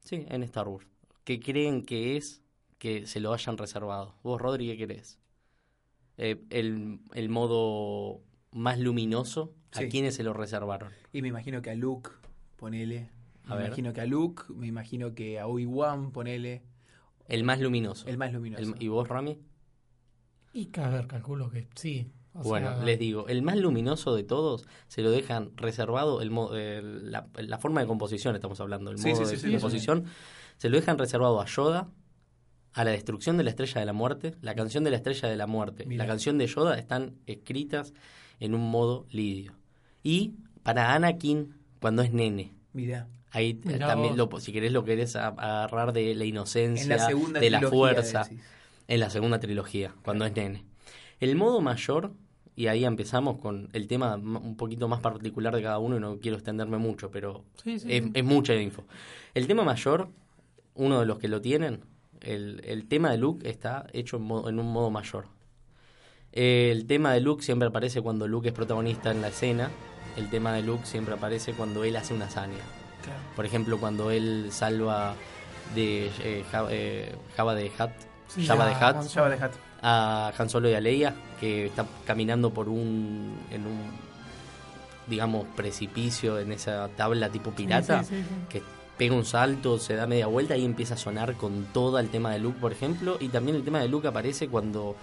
sí, 0.00 0.26
en 0.28 0.42
Star 0.42 0.66
Wars, 0.66 0.88
que 1.24 1.40
creen 1.40 1.84
que 1.84 2.16
es 2.16 2.42
que 2.78 3.06
se 3.06 3.20
lo 3.20 3.32
hayan 3.32 3.58
reservado. 3.58 4.16
Vos, 4.22 4.40
Rodri, 4.40 4.66
¿qué 4.68 4.76
querés? 4.76 5.18
Eh, 6.18 6.42
el, 6.50 7.00
el 7.14 7.28
modo 7.28 8.22
más 8.52 8.78
luminoso, 8.78 9.54
¿a 9.72 9.80
Sí. 9.80 9.88
quiénes 9.88 10.14
se 10.14 10.22
lo 10.24 10.32
reservaron? 10.34 10.92
Y 11.12 11.22
me 11.22 11.28
imagino 11.28 11.62
que 11.62 11.70
a 11.70 11.74
Luke, 11.74 12.10
ponele. 12.56 13.10
Me 13.46 13.56
ver. 13.56 13.68
imagino 13.68 13.92
que 13.92 14.00
a 14.00 14.06
Luke, 14.06 14.44
me 14.54 14.66
imagino 14.66 15.14
que 15.14 15.38
a 15.40 15.46
Obi-Wan, 15.46 16.12
ponele. 16.12 16.62
El 17.26 17.42
más 17.42 17.60
luminoso. 17.60 18.06
El 18.06 18.16
más 18.18 18.32
luminoso. 18.32 18.74
El- 18.74 18.82
¿Y 18.82 18.88
vos, 18.88 19.08
Rami? 19.08 19.38
Y 20.52 20.66
que, 20.66 20.80
a 20.80 20.88
ver, 20.88 21.06
calculo 21.06 21.50
que 21.50 21.68
sí. 21.74 22.10
O 22.34 22.44
Bueno, 22.44 22.70
sea, 22.70 22.84
les 22.84 22.98
digo, 22.98 23.28
el 23.28 23.42
más 23.42 23.56
luminoso 23.56 24.14
de 24.16 24.24
todos 24.24 24.66
se 24.88 25.02
lo 25.02 25.10
dejan 25.12 25.56
reservado, 25.56 26.20
el 26.22 26.30
mo- 26.32 26.52
el- 26.54 27.12
la, 27.12 27.28
la 27.36 27.58
forma 27.58 27.80
de 27.80 27.86
composición, 27.86 28.34
estamos 28.34 28.58
hablando, 28.60 28.90
el 28.90 28.96
Sí, 28.96 29.10
modo 29.10 29.26
sí, 29.26 29.36
de 29.36 29.36
sí, 29.36 29.36
sí, 29.36 29.52
composición, 29.52 30.06
se 30.62 30.68
lo 30.68 30.76
dejan 30.76 30.96
reservado 30.96 31.40
a 31.40 31.44
Yoda, 31.46 31.88
a 32.72 32.84
la 32.84 32.92
destrucción 32.92 33.36
de 33.36 33.42
la 33.42 33.50
estrella 33.50 33.80
de 33.80 33.84
la 33.84 33.92
muerte, 33.92 34.36
la 34.42 34.54
canción 34.54 34.84
de 34.84 34.90
la 34.92 34.96
estrella 34.98 35.28
de 35.28 35.34
la 35.34 35.48
muerte, 35.48 35.84
Mirá. 35.86 36.04
la 36.04 36.08
canción 36.08 36.38
de 36.38 36.46
Yoda 36.46 36.78
están 36.78 37.16
escritas 37.26 37.92
en 38.38 38.54
un 38.54 38.70
modo 38.70 39.04
lidio. 39.10 39.54
Y 40.04 40.34
para 40.62 40.94
Anakin, 40.94 41.56
cuando 41.80 42.02
es 42.02 42.12
nene, 42.12 42.52
Mirá. 42.74 43.08
ahí 43.32 43.60
Mirá 43.64 43.88
también, 43.88 44.16
lo, 44.16 44.30
si 44.38 44.52
querés, 44.52 44.70
lo 44.70 44.84
querés 44.84 45.16
agarrar 45.16 45.92
de 45.92 46.14
la 46.14 46.26
inocencia, 46.26 46.84
En 46.84 46.88
la 46.90 47.40
de 47.40 47.50
la 47.50 47.58
trilogía, 47.58 47.68
fuerza 47.68 48.22
decís. 48.22 48.40
en 48.86 49.00
la 49.00 49.10
segunda 49.10 49.40
trilogía, 49.40 49.92
cuando 50.04 50.24
es 50.26 50.36
nene. 50.36 50.64
El 51.18 51.34
modo 51.34 51.60
mayor 51.60 52.12
y 52.54 52.68
ahí 52.68 52.84
empezamos 52.84 53.38
con 53.38 53.68
el 53.72 53.88
tema 53.88 54.14
un 54.14 54.56
poquito 54.56 54.86
más 54.86 55.00
particular 55.00 55.56
de 55.56 55.62
cada 55.62 55.80
uno 55.80 55.96
y 55.96 56.00
no 56.00 56.20
quiero 56.20 56.36
extenderme 56.36 56.78
mucho, 56.78 57.10
pero 57.10 57.44
Sí, 57.64 57.80
sí, 57.80 57.88
es, 57.90 58.04
sí. 58.04 58.10
es 58.14 58.24
mucha 58.24 58.54
info. 58.54 58.86
El 59.34 59.48
tema 59.48 59.64
mayor, 59.64 60.08
uno 60.74 61.00
de 61.00 61.06
los 61.06 61.18
que 61.18 61.28
lo 61.28 61.40
tienen, 61.40 61.84
el, 62.20 62.62
el 62.64 62.86
tema 62.88 63.10
de 63.10 63.18
Luke 63.18 63.48
está 63.48 63.86
hecho 63.92 64.16
en, 64.16 64.22
modo- 64.22 64.48
en 64.48 64.58
un 64.58 64.72
modo 64.72 64.90
mayor. 64.90 65.26
El 66.32 66.86
tema 66.86 67.12
de 67.12 67.20
Luke 67.20 67.42
siempre 67.42 67.68
aparece 67.68 68.00
cuando 68.00 68.26
Luke 68.26 68.48
es 68.48 68.54
protagonista 68.54 69.10
en 69.10 69.20
la 69.20 69.28
escena. 69.28 69.70
El 70.16 70.30
tema 70.30 70.52
de 70.52 70.62
Luke 70.62 70.86
siempre 70.86 71.14
aparece 71.14 71.52
cuando 71.52 71.84
él 71.84 71.94
hace 71.96 72.14
una 72.14 72.26
hazaña. 72.26 72.54
Claro. 73.02 73.18
Por 73.36 73.44
ejemplo, 73.44 73.78
cuando 73.78 74.10
él 74.10 74.48
salva 74.50 75.14
de 75.74 76.10
eh, 76.20 76.44
Java, 76.50 76.68
eh, 76.70 77.14
Java 77.36 77.54
de 77.54 77.66
Hutt, 77.66 77.90
Sí, 78.28 78.46
Jabba 78.46 78.64
a 78.64 78.68
de 78.68 78.74
Hutt, 78.74 78.82
Han 78.82 79.08
Ya 79.08 79.20
va 79.22 79.28
a 79.82 80.32
Han 80.38 80.48
Solo 80.48 80.70
y 80.70 80.74
a 80.74 80.80
Leia, 80.80 81.14
que 81.38 81.66
está 81.66 81.84
caminando 82.06 82.50
por 82.50 82.68
un, 82.70 83.36
en 83.50 83.66
un, 83.66 83.78
digamos, 85.06 85.46
precipicio 85.54 86.38
en 86.38 86.52
esa 86.52 86.88
tabla 86.96 87.28
tipo 87.28 87.50
pirata, 87.50 88.02
sí, 88.04 88.16
sí. 88.16 88.24
que 88.48 88.62
pega 89.02 89.16
un 89.16 89.24
salto, 89.24 89.80
se 89.80 89.96
da 89.96 90.06
media 90.06 90.28
vuelta 90.28 90.56
y 90.56 90.64
empieza 90.64 90.94
a 90.94 90.96
sonar 90.96 91.34
con 91.34 91.66
todo 91.72 91.98
el 91.98 92.08
tema 92.08 92.30
de 92.30 92.38
Luke, 92.38 92.58
por 92.60 92.70
ejemplo, 92.70 93.16
y 93.18 93.30
también 93.30 93.56
el 93.56 93.64
tema 93.64 93.80
de 93.80 93.88
Luke 93.88 94.06
aparece 94.06 94.46
cuando 94.46 94.94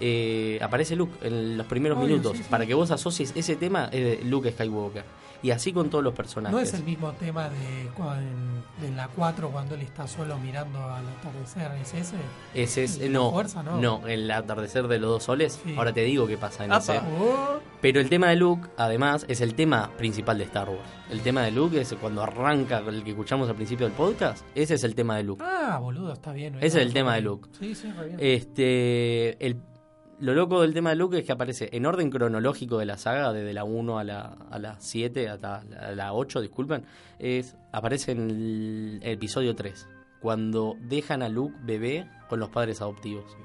eh, 0.00 0.58
aparece 0.60 0.96
Luke 0.96 1.12
en 1.22 1.56
los 1.56 1.64
primeros 1.68 1.96
Obvio, 1.96 2.08
minutos, 2.08 2.32
sí, 2.38 2.42
sí. 2.42 2.48
para 2.50 2.66
que 2.66 2.74
vos 2.74 2.90
asocies 2.90 3.32
ese 3.36 3.54
tema 3.54 3.88
es 3.92 4.18
de 4.18 4.24
Luke 4.24 4.50
Skywalker. 4.50 5.04
Y 5.46 5.52
así 5.52 5.72
con 5.72 5.88
todos 5.90 6.02
los 6.02 6.12
personajes. 6.12 6.52
No 6.52 6.60
es 6.60 6.74
el 6.74 6.82
mismo 6.82 7.12
tema 7.12 7.48
de, 7.48 7.88
de 8.80 8.90
la 8.96 9.06
4 9.06 9.48
cuando 9.50 9.76
él 9.76 9.82
está 9.82 10.08
solo 10.08 10.36
mirando 10.38 10.82
al 10.82 11.04
atardecer, 11.08 11.70
¿es 11.80 11.94
ese? 11.94 12.16
Ese 12.52 12.82
es, 12.82 12.98
¿La 12.98 13.08
no, 13.10 13.30
fuerza, 13.30 13.62
no? 13.62 14.04
el 14.08 14.28
atardecer 14.28 14.88
de 14.88 14.98
los 14.98 15.08
dos 15.08 15.22
soles. 15.22 15.60
Sí. 15.62 15.76
Ahora 15.76 15.92
te 15.92 16.00
digo 16.02 16.26
qué 16.26 16.36
pasa 16.36 16.64
en 16.64 16.72
Apa. 16.72 16.96
ese. 16.96 16.98
Oh, 17.20 17.60
Pero 17.80 18.00
el 18.00 18.08
tema 18.08 18.28
de 18.30 18.34
Luke, 18.34 18.68
además, 18.76 19.24
es 19.28 19.40
el 19.40 19.54
tema 19.54 19.92
principal 19.96 20.36
de 20.38 20.44
Star 20.44 20.68
Wars. 20.68 20.80
El 21.10 21.20
tema 21.20 21.42
de 21.42 21.52
Luke 21.52 21.80
es 21.80 21.94
cuando 22.00 22.24
arranca 22.24 22.78
el 22.78 23.04
que 23.04 23.10
escuchamos 23.10 23.48
al 23.48 23.54
principio 23.54 23.86
del 23.86 23.94
podcast. 23.94 24.44
Ese 24.56 24.74
es 24.74 24.82
el 24.82 24.96
tema 24.96 25.16
de 25.16 25.22
Luke. 25.22 25.44
ah, 25.46 25.78
boludo, 25.80 26.12
está 26.12 26.32
bien. 26.32 26.56
Ese 26.56 26.66
es 26.80 26.86
el 26.86 26.92
tema 26.92 27.14
de 27.14 27.20
Luke. 27.20 27.48
Sí, 27.56 27.72
sí, 27.76 27.92
re 27.92 28.06
bien. 28.06 28.18
Este, 28.20 29.46
el, 29.46 29.62
lo 30.20 30.34
loco 30.34 30.62
del 30.62 30.72
tema 30.74 30.90
de 30.90 30.96
Luke 30.96 31.18
es 31.18 31.24
que 31.24 31.32
aparece 31.32 31.68
en 31.72 31.84
orden 31.86 32.10
cronológico 32.10 32.78
de 32.78 32.86
la 32.86 32.96
saga, 32.96 33.32
desde 33.32 33.52
la 33.52 33.64
1 33.64 33.98
a 33.98 34.04
la, 34.04 34.36
a 34.50 34.58
la 34.58 34.80
7, 34.80 35.28
hasta 35.28 35.62
la, 35.64 35.94
la 35.94 36.12
8, 36.14 36.40
disculpen, 36.40 36.84
es, 37.18 37.56
aparece 37.72 38.12
en 38.12 38.30
el 38.30 39.00
episodio 39.02 39.54
3, 39.54 39.88
cuando 40.20 40.76
dejan 40.80 41.22
a 41.22 41.28
Luke 41.28 41.54
bebé 41.62 42.08
con 42.28 42.40
los 42.40 42.48
padres 42.48 42.80
adoptivos. 42.80 43.36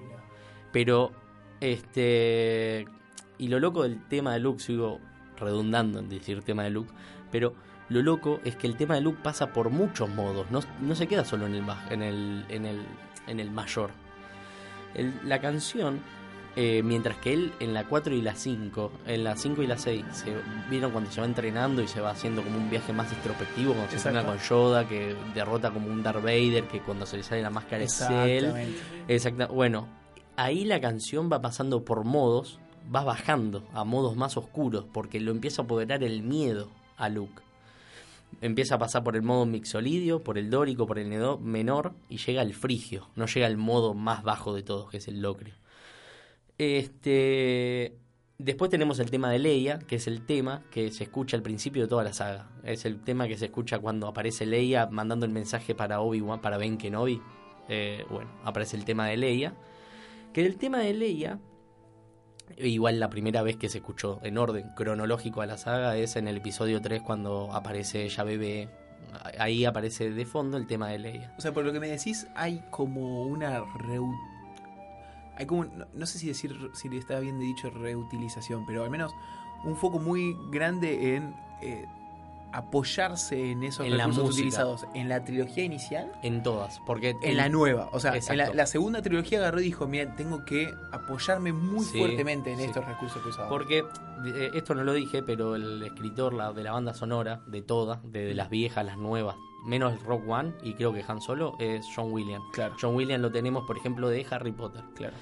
Pero, 0.71 1.11
este. 1.59 2.85
Y 3.37 3.47
lo 3.47 3.59
loco 3.59 3.83
del 3.83 4.07
tema 4.07 4.33
de 4.33 4.39
Luke, 4.39 4.61
sigo 4.61 4.99
redundando 5.37 5.99
en 5.99 6.07
decir 6.09 6.43
tema 6.43 6.63
de 6.63 6.69
Luke, 6.69 6.91
pero 7.31 7.53
lo 7.89 8.01
loco 8.01 8.39
es 8.45 8.55
que 8.55 8.67
el 8.67 8.77
tema 8.77 8.95
de 8.95 9.01
Luke 9.01 9.19
pasa 9.23 9.51
por 9.51 9.69
muchos 9.71 10.07
modos, 10.09 10.49
no, 10.51 10.59
no 10.79 10.95
se 10.95 11.07
queda 11.07 11.25
solo 11.25 11.47
en 11.47 11.55
el, 11.55 11.65
en 11.89 12.01
el, 12.03 12.45
en 12.49 12.65
el, 12.65 12.81
en 13.27 13.39
el 13.39 13.49
mayor. 13.51 13.89
El- 14.93 15.13
la 15.27 15.39
canción, 15.41 15.99
eh, 16.55 16.81
mientras 16.83 17.17
que 17.17 17.33
él 17.33 17.53
en 17.59 17.73
la 17.73 17.85
4 17.85 18.13
y 18.13 18.21
la 18.21 18.35
5, 18.35 18.91
en 19.07 19.23
la 19.23 19.37
5 19.37 19.61
y 19.61 19.67
la 19.67 19.77
6, 19.77 20.05
se, 20.11 20.35
vieron 20.69 20.91
cuando 20.91 21.09
se 21.09 21.21
va 21.21 21.27
entrenando 21.27 21.81
y 21.81 21.87
se 21.87 22.01
va 22.01 22.11
haciendo 22.11 22.43
como 22.43 22.57
un 22.57 22.69
viaje 22.69 22.91
más 22.91 23.11
introspectivo, 23.13 23.73
cuando 23.73 23.89
se 23.89 23.97
Exacto. 23.97 24.19
entrena 24.19 24.37
con 24.37 24.47
Yoda, 24.49 24.87
que 24.87 25.15
derrota 25.33 25.71
como 25.71 25.87
un 25.87 26.03
Darth 26.03 26.21
Vader, 26.21 26.65
que 26.65 26.81
cuando 26.81 27.05
se 27.05 27.17
le 27.17 27.23
sale 27.23 27.41
la 27.41 27.49
máscara 27.49 27.83
es 27.83 28.01
él. 28.01 28.45
Exactamente. 28.45 28.79
Exacta. 29.07 29.47
Bueno, 29.47 29.87
ahí 30.35 30.65
la 30.65 30.81
canción 30.81 31.29
va 31.31 31.41
pasando 31.41 31.85
por 31.85 32.03
modos, 32.03 32.59
va 32.93 33.03
bajando 33.03 33.63
a 33.73 33.85
modos 33.85 34.17
más 34.17 34.35
oscuros, 34.35 34.85
porque 34.91 35.21
lo 35.21 35.31
empieza 35.31 35.61
a 35.61 35.65
apoderar 35.65 36.03
el 36.03 36.21
miedo 36.21 36.69
a 36.97 37.07
Luke. 37.07 37.41
Empieza 38.41 38.75
a 38.75 38.79
pasar 38.79 39.03
por 39.03 39.15
el 39.15 39.21
modo 39.21 39.45
mixolidio, 39.45 40.23
por 40.23 40.37
el 40.37 40.49
dórico, 40.49 40.85
por 40.87 40.99
el 40.99 41.07
menor, 41.41 41.93
y 42.09 42.17
llega 42.17 42.41
al 42.41 42.53
frigio. 42.53 43.07
No 43.15 43.25
llega 43.25 43.47
al 43.47 43.57
modo 43.57 43.93
más 43.93 44.23
bajo 44.23 44.53
de 44.53 44.63
todos, 44.63 44.89
que 44.89 44.97
es 44.97 45.07
el 45.07 45.21
locrio. 45.21 45.60
Este. 46.61 47.97
Después 48.37 48.69
tenemos 48.69 48.99
el 48.99 49.09
tema 49.09 49.31
de 49.31 49.39
Leia, 49.39 49.79
que 49.79 49.95
es 49.95 50.05
el 50.05 50.27
tema 50.27 50.63
que 50.69 50.91
se 50.91 51.05
escucha 51.05 51.35
al 51.35 51.41
principio 51.41 51.81
de 51.81 51.87
toda 51.87 52.03
la 52.03 52.13
saga. 52.13 52.51
Es 52.63 52.85
el 52.85 53.01
tema 53.01 53.27
que 53.27 53.35
se 53.35 53.45
escucha 53.45 53.79
cuando 53.79 54.07
aparece 54.07 54.45
Leia 54.45 54.85
mandando 54.85 55.25
el 55.25 55.31
mensaje 55.31 55.73
para 55.73 56.01
Obi-Wan, 56.01 56.39
para 56.39 56.59
Ben 56.59 56.77
Kenobi. 56.77 57.19
Eh, 57.67 58.05
bueno, 58.11 58.29
aparece 58.43 58.77
el 58.77 58.85
tema 58.85 59.07
de 59.07 59.17
Leia. 59.17 59.55
Que 60.33 60.45
el 60.45 60.57
tema 60.57 60.79
de 60.79 60.93
Leia, 60.93 61.39
igual 62.57 62.99
la 62.99 63.09
primera 63.09 63.41
vez 63.41 63.57
que 63.57 63.67
se 63.67 63.79
escuchó 63.79 64.19
en 64.21 64.37
orden 64.37 64.69
cronológico 64.75 65.41
a 65.41 65.47
la 65.47 65.57
saga 65.57 65.97
es 65.97 66.15
en 66.15 66.27
el 66.27 66.37
episodio 66.37 66.79
3 66.79 67.01
cuando 67.01 67.51
aparece 67.53 68.03
ella 68.03 68.23
bebé. 68.23 68.69
Ahí 69.39 69.65
aparece 69.65 70.11
de 70.11 70.25
fondo 70.27 70.57
el 70.57 70.67
tema 70.67 70.89
de 70.89 70.99
Leia. 70.99 71.33
O 71.39 71.41
sea, 71.41 71.53
por 71.53 71.65
lo 71.65 71.73
que 71.73 71.79
me 71.79 71.87
decís, 71.87 72.27
hay 72.35 72.63
como 72.69 73.23
una. 73.25 73.63
Hay 75.41 75.47
como, 75.47 75.65
no, 75.65 75.85
no 75.93 76.05
sé 76.05 76.19
si 76.19 76.27
decir 76.27 76.55
si 76.73 76.95
está 76.95 77.19
bien 77.19 77.39
dicho 77.39 77.69
reutilización, 77.71 78.63
pero 78.65 78.83
al 78.83 78.89
menos 78.91 79.11
un 79.63 79.75
foco 79.75 79.97
muy 79.99 80.37
grande 80.51 81.15
en 81.15 81.35
eh, 81.63 81.85
apoyarse 82.53 83.51
en 83.51 83.63
esos 83.63 83.85
En 83.85 83.97
recursos 83.97 84.29
utilizados 84.33 84.85
en 84.93 85.07
la 85.09 85.23
trilogía 85.23 85.63
inicial, 85.63 86.11
En 86.21 86.43
todas. 86.43 86.79
Porque 86.85 87.11
en 87.11 87.17
el- 87.23 87.37
la 87.37 87.49
nueva. 87.49 87.89
O 87.93 87.99
sea, 87.99 88.13
en 88.15 88.37
la, 88.55 88.65
segunda 88.67 89.01
trilogía 89.01 89.39
agarró 89.39 89.61
y 89.61 89.63
dijo, 89.65 89.87
mira, 89.87 90.15
tengo 90.15 90.43
que 90.45 90.69
apoyarme 90.91 91.53
muy 91.53 91.85
Sí, 91.85 91.97
fuertemente 91.97 92.51
en 92.51 92.59
sí. 92.59 92.65
estos 92.65 92.85
recursos 92.85 93.21
que 93.23 93.29
usaba. 93.29 93.49
Porque 93.49 93.79
eh, 94.25 94.51
esto 94.53 94.75
no 94.75 94.83
lo 94.83 94.93
dije, 94.93 95.23
pero 95.23 95.55
el 95.55 95.81
escritor 95.83 96.33
la, 96.33 96.51
de 96.53 96.63
la 96.63 96.71
banda 96.73 96.93
sonora, 96.93 97.41
de 97.47 97.61
todas, 97.61 97.99
de, 98.11 98.25
de 98.25 98.33
las 98.35 98.49
viejas, 98.49 98.85
las 98.85 98.97
nuevas, 98.97 99.35
menos 99.65 100.01
Rock 100.03 100.27
One 100.27 100.53
y 100.63 100.73
creo 100.73 100.91
que 100.93 101.03
Han 101.07 101.21
Solo, 101.21 101.55
es 101.59 101.85
John 101.95 102.11
Williams. 102.11 102.43
Claro. 102.51 102.75
John 102.81 102.95
Williams 102.95 103.21
lo 103.21 103.31
tenemos, 103.31 103.63
por 103.65 103.77
ejemplo, 103.77 104.09
de 104.09 104.25
Harry 104.29 104.51
Potter. 104.51 104.83
Claro. 104.95 105.13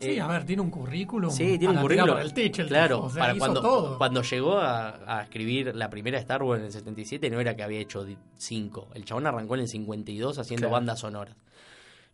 Sí, 0.00 0.10
Eh, 0.10 0.20
a 0.20 0.26
ver, 0.28 0.44
tiene 0.44 0.62
un 0.62 0.70
currículum. 0.70 1.30
Sí, 1.30 1.58
tiene 1.58 1.68
un 1.68 1.74
para 1.74 1.82
currículum. 1.82 2.14
por 2.16 2.20
el 2.22 2.32
techo, 2.32 2.62
el 2.62 2.68
claro, 2.68 2.96
tipo, 2.96 3.06
o 3.06 3.10
sea, 3.10 3.22
para 3.24 3.38
cuando, 3.38 3.60
todo. 3.60 3.98
cuando 3.98 4.22
llegó 4.22 4.58
a, 4.58 5.18
a 5.18 5.22
escribir 5.22 5.74
la 5.74 5.90
primera 5.90 6.18
Star 6.18 6.42
Wars 6.42 6.60
en 6.60 6.66
el 6.66 6.72
77, 6.72 7.30
no 7.30 7.40
era 7.40 7.56
que 7.56 7.62
había 7.62 7.80
hecho 7.80 8.06
5. 8.36 8.88
El 8.94 9.04
chabón 9.04 9.26
arrancó 9.26 9.54
en 9.56 9.62
el 9.62 9.68
52 9.68 10.38
haciendo 10.38 10.62
Claro. 10.68 10.72
bandas 10.72 11.00
sonoras. 11.00 11.36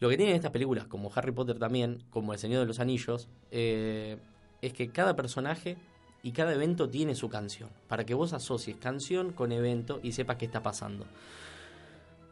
Lo 0.00 0.08
que 0.08 0.16
tienen 0.16 0.34
estas 0.34 0.50
películas, 0.50 0.86
como 0.86 1.10
Harry 1.14 1.32
Potter 1.32 1.58
también, 1.58 2.02
como 2.10 2.32
El 2.32 2.38
Señor 2.38 2.60
de 2.60 2.66
los 2.66 2.80
Anillos, 2.80 3.28
eh, 3.50 4.16
es 4.60 4.72
que 4.72 4.88
cada 4.90 5.14
personaje 5.14 5.76
y 6.22 6.32
cada 6.32 6.52
evento 6.54 6.88
tiene 6.88 7.14
su 7.14 7.28
canción. 7.28 7.68
Para 7.86 8.04
que 8.04 8.14
vos 8.14 8.32
asocies 8.32 8.76
canción 8.76 9.32
con 9.32 9.52
evento 9.52 10.00
y 10.02 10.12
sepas 10.12 10.36
qué 10.36 10.46
está 10.46 10.62
pasando. 10.62 11.04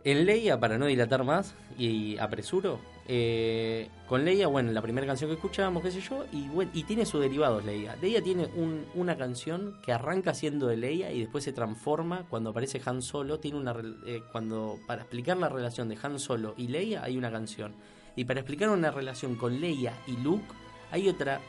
En 0.05 0.27
Leia, 0.27 0.59
para 0.59 0.79
no 0.79 0.87
dilatar 0.87 1.23
más 1.23 1.55
y 1.79 2.19
apresuro, 2.19 2.81
eh, 3.07 3.88
con 4.09 4.25
Leia, 4.25 4.49
bueno, 4.49 4.73
la 4.73 4.83
primera 4.83 5.07
canción 5.07 5.31
que 5.31 5.35
escuchábamos, 5.35 5.83
qué 5.83 5.93
sé 5.93 6.01
yo, 6.01 6.25
y, 6.33 6.49
bueno, 6.49 6.73
y 6.75 6.83
tiene 6.85 7.07
sus 7.07 7.21
derivados 7.21 7.65
Leia. 7.65 7.95
Leia 8.03 8.21
tiene 8.21 8.47
un- 8.57 8.85
una 8.95 9.17
canción 9.17 9.77
que 9.85 9.93
arranca 9.93 10.35
siendo 10.35 10.67
de 10.67 10.77
Leia 10.77 11.12
y 11.12 11.21
después 11.21 11.45
se 11.45 11.53
transforma 11.53 12.25
cuando 12.29 12.51
aparece 12.51 12.81
Han 12.85 13.01
Solo. 13.01 13.38
Tiene 13.38 13.59
una 13.59 13.77
eh, 14.07 14.23
cuando 14.33 14.79
para 14.88 15.03
explicar 15.03 15.37
la 15.37 15.49
relación 15.49 15.88
de 15.88 15.97
Han 16.03 16.19
Solo 16.19 16.55
y 16.57 16.67
Leia 16.69 17.05
hay 17.05 17.17
una 17.17 17.31
canción 17.31 17.73
y 18.17 18.25
para 18.25 18.41
explicar 18.41 18.71
una 18.71 18.91
relación 18.91 19.37
con 19.37 19.61
Leia 19.61 19.95
y 20.09 20.17
Luke 20.17 20.45
hay 20.91 21.09
otra 21.09 21.41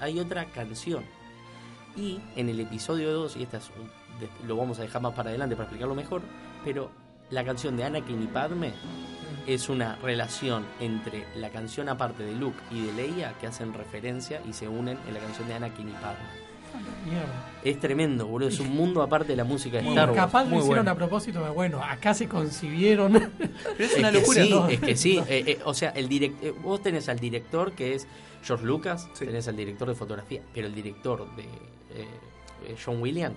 hay 0.00 0.20
otra 0.20 0.44
canción. 0.46 1.04
Y 1.96 2.18
en 2.36 2.48
el 2.50 2.60
episodio 2.60 3.12
2, 3.12 3.36
y 3.36 3.44
esta 3.44 3.58
es 3.58 3.70
lo 4.46 4.56
vamos 4.56 4.78
a 4.78 4.82
dejar 4.82 5.00
más 5.02 5.14
para 5.14 5.30
adelante 5.30 5.56
para 5.56 5.64
explicarlo 5.64 5.94
mejor, 5.94 6.22
pero 6.64 6.90
la 7.34 7.44
canción 7.44 7.76
de 7.76 7.84
Anakin 7.84 8.22
y 8.22 8.26
Padme 8.26 8.72
es 9.46 9.68
una 9.68 9.96
relación 9.96 10.64
entre 10.80 11.26
la 11.36 11.50
canción 11.50 11.88
aparte 11.88 12.22
de 12.22 12.32
Luke 12.34 12.56
y 12.70 12.86
de 12.86 12.92
Leia 12.92 13.34
que 13.40 13.46
hacen 13.48 13.74
referencia 13.74 14.40
y 14.48 14.52
se 14.52 14.68
unen 14.68 14.98
en 15.06 15.14
la 15.14 15.20
canción 15.20 15.48
de 15.48 15.54
Anakin 15.54 15.88
y 15.88 15.92
Padme. 15.92 16.44
Mierda. 17.04 17.52
Es 17.62 17.78
tremendo, 17.78 18.26
boludo. 18.26 18.48
Es 18.48 18.58
un 18.60 18.74
mundo 18.74 19.02
aparte 19.02 19.28
de 19.28 19.36
la 19.36 19.44
música 19.44 19.78
de 19.80 19.88
Star 19.88 20.08
Wars. 20.10 20.20
capaz 20.20 20.44
lo 20.44 20.56
hicieron 20.56 20.66
bueno. 20.84 20.90
a 20.90 20.94
propósito 20.94 21.44
de, 21.44 21.50
bueno, 21.50 21.82
acá 21.82 22.14
se 22.14 22.28
concibieron. 22.28 23.12
Pero 23.76 23.84
es 23.90 23.96
una 23.98 24.10
que 24.10 24.18
locura. 24.20 24.42
sí, 24.44 24.50
¿no? 24.50 24.68
es 24.68 24.80
que 24.80 24.96
sí. 24.96 25.18
eh, 25.28 25.44
eh, 25.46 25.58
o 25.64 25.74
sea, 25.74 25.90
el 25.90 26.08
direct, 26.08 26.42
eh, 26.42 26.50
vos 26.52 26.82
tenés 26.82 27.08
al 27.08 27.18
director 27.18 27.72
que 27.72 27.94
es 27.94 28.06
George 28.44 28.64
Lucas, 28.64 29.08
Sí. 29.12 29.26
tenés 29.26 29.46
al 29.48 29.56
director 29.56 29.88
de 29.88 29.94
fotografía, 29.94 30.40
pero 30.52 30.66
el 30.66 30.74
director 30.74 31.26
de 31.36 31.42
eh, 31.44 32.76
John 32.84 33.00
Williams 33.02 33.36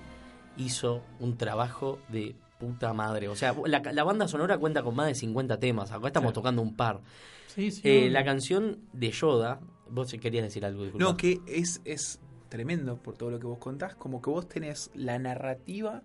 hizo 0.58 1.04
un 1.20 1.38
trabajo 1.38 2.00
de 2.10 2.36
puta 2.60 2.93
madre. 2.93 3.28
O 3.30 3.36
sea, 3.36 3.56
la, 3.65 3.80
la 3.80 4.04
banda 4.04 4.28
sonora 4.28 4.58
cuenta 4.58 4.84
con 4.84 4.96
más 4.96 5.08
de 5.08 5.15
50 5.15 5.60
temas. 5.60 5.91
Acá 5.91 6.08
estamos 6.08 6.34
tocando 6.34 6.62
un 6.62 6.76
par. 6.76 7.02
sí, 7.48 7.72
sí. 7.72 7.82
Eh, 7.84 8.10
la 8.10 8.24
canción 8.24 8.80
de 8.93 9.12
Yoda, 9.12 9.60
vos 9.89 10.12
querías 10.22 10.43
decir 10.43 10.65
algo, 10.65 10.84
disculpa. 10.84 11.06
No, 11.06 11.17
que 11.17 11.39
es, 11.48 11.82
es 11.86 12.20
tremendo 12.50 12.98
por 12.98 13.17
todo 13.17 13.30
lo 13.32 13.39
que 13.39 13.46
vos 13.48 13.60
contás, 13.60 13.96
como 13.96 14.22
que 14.22 14.30
vos 14.30 14.48
tenés 14.48 14.89
la 14.96 15.20
narrativa 15.20 16.04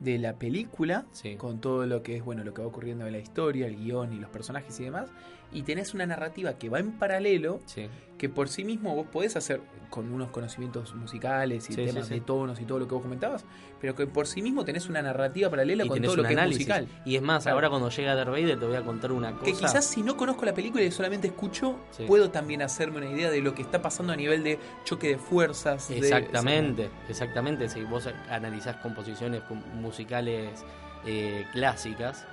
de 0.00 0.18
la 0.18 0.38
película, 0.38 1.06
Sí. 1.12 1.34
con 1.36 1.60
todo 1.60 1.84
lo 1.86 2.02
que 2.02 2.16
es, 2.16 2.24
bueno, 2.24 2.44
lo 2.44 2.54
que 2.54 2.62
va 2.62 2.68
ocurriendo 2.68 3.06
en 3.06 3.12
la 3.12 3.18
historia, 3.18 3.66
el 3.66 3.76
guion 3.76 4.12
y 4.12 4.18
los 4.20 4.30
personajes 4.30 4.78
y 4.80 4.84
demás, 4.84 5.10
y 5.52 5.62
tenés 5.62 5.94
una 5.94 6.04
narrativa 6.06 6.54
que 6.58 6.68
va 6.68 6.78
en 6.78 6.92
paralelo, 6.98 7.60
Sí. 7.66 7.88
que 8.18 8.28
por 8.28 8.48
sí 8.48 8.64
mismo 8.64 8.94
vos 8.94 9.06
podés 9.06 9.36
hacer 9.36 9.60
con 9.90 10.12
unos 10.12 10.28
conocimientos 10.30 10.94
musicales 10.94 11.70
y 11.70 11.72
Sí, 11.72 11.86
temas 11.86 12.08
sí, 12.08 12.14
de 12.14 12.20
tonos 12.20 12.60
y 12.60 12.64
todo 12.66 12.78
lo 12.78 12.86
que 12.86 12.92
vos 12.94 13.02
comentabas, 13.02 13.46
pero 13.80 13.94
que 13.94 14.06
por 14.06 14.26
sí 14.26 14.42
mismo 14.42 14.64
tenés 14.66 14.88
una 14.90 15.00
narrativa 15.00 15.48
paralela 15.48 15.84
y 15.84 15.88
con 15.88 16.02
todo 16.02 16.16
lo 16.16 16.22
que 16.24 16.34
análisis. 16.34 16.68
es 16.68 16.68
musical. 16.82 17.02
Y 17.06 17.16
es 17.16 17.22
más, 17.22 17.44
Claro. 17.44 17.56
ahora 17.56 17.70
cuando 17.70 17.88
llega 17.88 18.14
Darth 18.14 18.28
Vader 18.30 18.58
te 18.60 18.66
voy 18.66 18.76
a 18.76 18.82
contar 18.84 19.12
una 19.12 19.32
cosa. 19.32 19.44
Que 19.46 19.52
quizás 19.52 19.84
si 19.86 20.02
no 20.02 20.16
conozco 20.18 20.44
la 20.44 20.52
película 20.52 20.82
y 20.84 20.90
solamente 20.90 21.28
escucho, 21.28 21.76
puedo 22.06 22.30
también 22.30 22.60
hacerme 22.60 22.98
una 22.98 23.10
idea 23.10 23.30
de 23.30 23.40
lo 23.40 23.54
que 23.54 23.62
está 23.62 23.80
pasando 23.80 24.12
a 24.12 24.16
nivel 24.16 24.42
de 24.44 24.58
choque 24.84 25.08
de 25.08 25.18
fuerzas. 25.18 25.88
de- 25.88 25.96
Exactamente, 25.98 26.90
exactamente. 27.08 27.68
Si 27.70 27.82
vos 27.84 28.06
analizás 28.28 28.76
composiciones 28.76 29.40
com- 29.42 29.62
musicales 29.80 30.64
eh, 31.06 31.46
clásicas, 31.52 32.26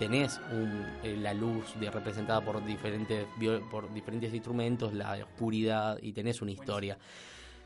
tenés 0.00 0.40
un- 0.50 0.84
eh, 1.04 1.16
la 1.16 1.32
luz 1.32 1.78
de- 1.78 1.90
representada 1.90 2.40
por 2.40 2.64
diferentes, 2.64 3.24
por 3.70 3.92
diferentes 3.94 4.34
instrumentos, 4.34 4.92
la 4.94 5.12
oscuridad 5.22 5.98
y 6.02 6.10
tenés 6.12 6.42
una 6.42 6.50
historia. 6.50 6.98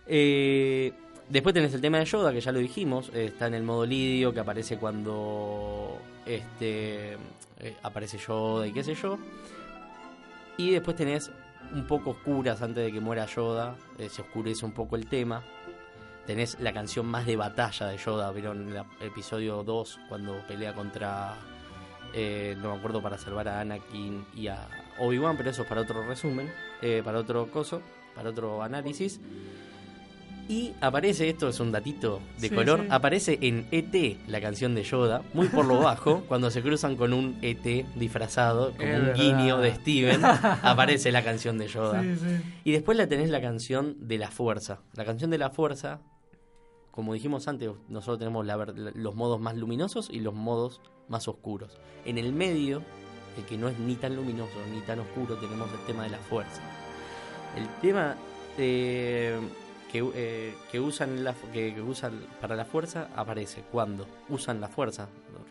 Eh, 0.07 0.93
después 1.31 1.55
tenés 1.55 1.73
el 1.73 1.81
tema 1.81 1.99
de 1.99 2.05
Yoda, 2.05 2.33
que 2.33 2.41
ya 2.43 2.53
lo 2.53 2.59
dijimos, 2.59 3.11
eh, 3.15 3.27
está 3.27 3.47
en 3.47 3.55
el 3.55 3.63
modo 3.63 3.87
lidio, 3.87 4.35
que 4.35 4.41
aparece 4.41 4.77
cuando 4.77 5.97
este 6.27 7.13
eh, 7.61 7.77
aparece 7.83 8.19
Yoda 8.19 8.67
y 8.67 8.73
qué 8.73 8.83
sé 8.85 8.95
yo. 8.95 9.17
Y 10.57 10.71
después 10.73 10.97
tenés 10.97 11.31
un 11.73 11.87
poco 11.87 12.11
oscuras 12.11 12.61
antes 12.63 12.85
de 12.85 12.93
que 12.93 13.01
muera 13.01 13.27
Yoda, 13.27 13.77
se 14.11 14.21
oscurece 14.23 14.67
un 14.67 14.73
poco 14.73 14.97
el 14.97 15.07
tema. 15.07 15.43
Tenés 16.27 16.59
la 16.61 16.73
canción 16.73 17.07
más 17.07 17.27
de 17.27 17.37
batalla 17.37 17.87
de 17.87 17.97
Yoda, 17.99 18.31
vieron 18.33 18.69
en 18.69 18.77
el 18.77 18.83
episodio 19.01 19.63
2 19.63 19.99
cuando 20.09 20.37
pelea 20.49 20.75
contra, 20.75 21.35
eh, 22.15 22.57
no 22.61 22.73
me 22.73 22.79
acuerdo, 22.79 23.03
para 23.03 23.19
salvar 23.19 23.49
a 23.49 23.61
Anakin 23.61 24.25
y 24.37 24.47
a 24.49 24.69
Obi-Wan, 24.99 25.37
pero 25.37 25.51
eso 25.51 25.63
es 25.63 25.69
para 25.69 25.81
otro 25.83 26.07
resumen, 26.07 26.51
eh, 26.83 27.03
para 27.05 27.19
otro 27.19 27.51
coso, 27.51 27.83
para 28.15 28.31
otro 28.31 28.63
análisis. 28.63 29.21
Y 30.47 30.73
aparece, 30.83 31.31
esto 31.31 31.49
es 31.49 31.59
un 31.59 31.73
datito 31.73 32.21
de 32.39 32.51
Sí, 32.51 32.55
color, 32.55 32.81
sí. 32.83 32.87
aparece 32.91 33.39
en 33.41 33.67
ET 33.71 34.19
la 34.29 34.43
canción 34.43 34.75
de 34.75 34.83
Yoda, 34.83 35.23
muy 35.33 35.49
por 35.49 35.65
lo 35.65 35.79
bajo, 35.79 36.21
cuando 36.29 36.51
se 36.51 36.61
cruzan 36.61 36.97
con 36.97 37.15
un 37.15 37.39
ET 37.41 37.87
disfrazado, 37.97 38.73
como 38.73 38.83
Es 38.91 38.99
un 39.01 39.07
verdad. 39.07 39.23
guiño 39.23 39.59
de 39.59 39.75
Steven, 39.75 40.21
aparece 40.63 41.13
la 41.13 41.25
canción 41.25 41.57
de 41.57 41.69
Yoda. 41.69 42.03
Sí. 42.03 42.43
Y 42.65 42.73
después 42.73 42.99
la 42.99 43.07
tenés 43.07 43.31
la 43.31 43.41
canción 43.41 43.97
de 44.07 44.19
la 44.19 44.31
fuerza. 44.31 44.81
La 44.93 45.07
canción 45.07 45.31
de 45.31 45.39
la 45.39 45.49
fuerza, 45.49 46.01
como 46.95 47.13
dijimos 47.13 47.49
antes, 47.49 47.73
nosotros 47.89 48.21
tenemos 48.21 48.47
los 48.95 49.17
modos 49.17 49.41
más 49.41 49.57
luminosos 49.57 50.11
y 50.11 50.21
los 50.21 50.33
modos 50.33 50.81
más 51.09 51.27
oscuros. 51.27 51.77
En 52.05 52.19
el 52.19 52.33
medio, 52.33 52.85
el 53.37 53.45
que 53.47 53.59
no 53.59 53.67
es 53.67 53.77
ni 53.81 53.97
tan 53.97 54.15
luminoso 54.15 54.53
ni 54.73 54.81
tan 54.83 55.01
oscuro, 55.01 55.35
tenemos 55.39 55.69
el 55.73 55.81
tema 55.87 56.05
de 56.05 56.11
la 56.11 56.19
fuerza. 56.19 56.63
El 57.57 57.67
tema 57.81 58.15
eh, 58.59 59.41
que, 59.91 60.09
eh, 60.15 60.55
que 60.71 60.79
usan 60.79 61.35
que, 61.53 61.83
usan 61.83 62.29
para 62.41 62.55
la 62.55 62.65
fuerza 62.65 63.09
aparece 63.17 63.65
cuando 63.73 64.07
usan 64.29 64.61
la 64.61 64.69
fuerza, 64.69 65.09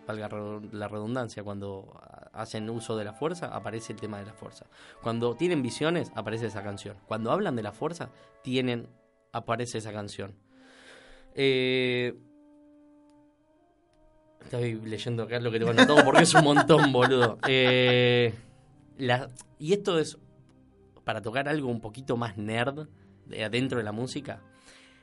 valga 0.07 0.29
la 0.71 0.87
redundancia, 0.87 1.43
cuando 1.43 1.99
hacen 2.31 2.69
uso 2.69 2.95
de 2.95 3.03
la 3.03 3.11
fuerza, 3.11 3.53
aparece 3.53 3.91
el 3.91 3.99
tema 3.99 4.17
de 4.17 4.27
la 4.27 4.33
fuerza. 4.33 4.67
Cuando 5.01 5.35
tienen 5.35 5.61
visiones, 5.61 6.09
aparece 6.15 6.45
esa 6.45 6.63
canción. 6.63 6.95
Cuando 7.05 7.33
hablan 7.33 7.57
de 7.57 7.63
la 7.63 7.73
fuerza, 7.73 8.11
tienen, 8.43 8.87
aparece 9.33 9.79
esa 9.79 9.91
canción. 9.91 10.37
Eh, 11.35 12.13
estoy 14.43 14.75
leyendo 14.81 15.23
acá 15.23 15.39
lo 15.39 15.51
que 15.51 15.59
te 15.59 15.65
van 15.65 15.87
todo 15.87 16.03
porque 16.03 16.23
es 16.23 16.33
un 16.33 16.43
montón, 16.43 16.91
boludo. 16.93 17.37
Eh, 17.47 18.33
la- 18.97 19.29
y 19.59 19.73
esto 19.73 19.97
es 19.99 20.17
para 21.03 21.21
tocar 21.21 21.47
algo 21.49 21.69
un 21.69 21.81
poquito 21.81 22.17
más 22.17 22.37
nerd 22.37 22.87
de 23.25 23.43
adentro 23.43 23.77
de 23.77 23.83
la 23.83 23.91
música. 23.91 24.41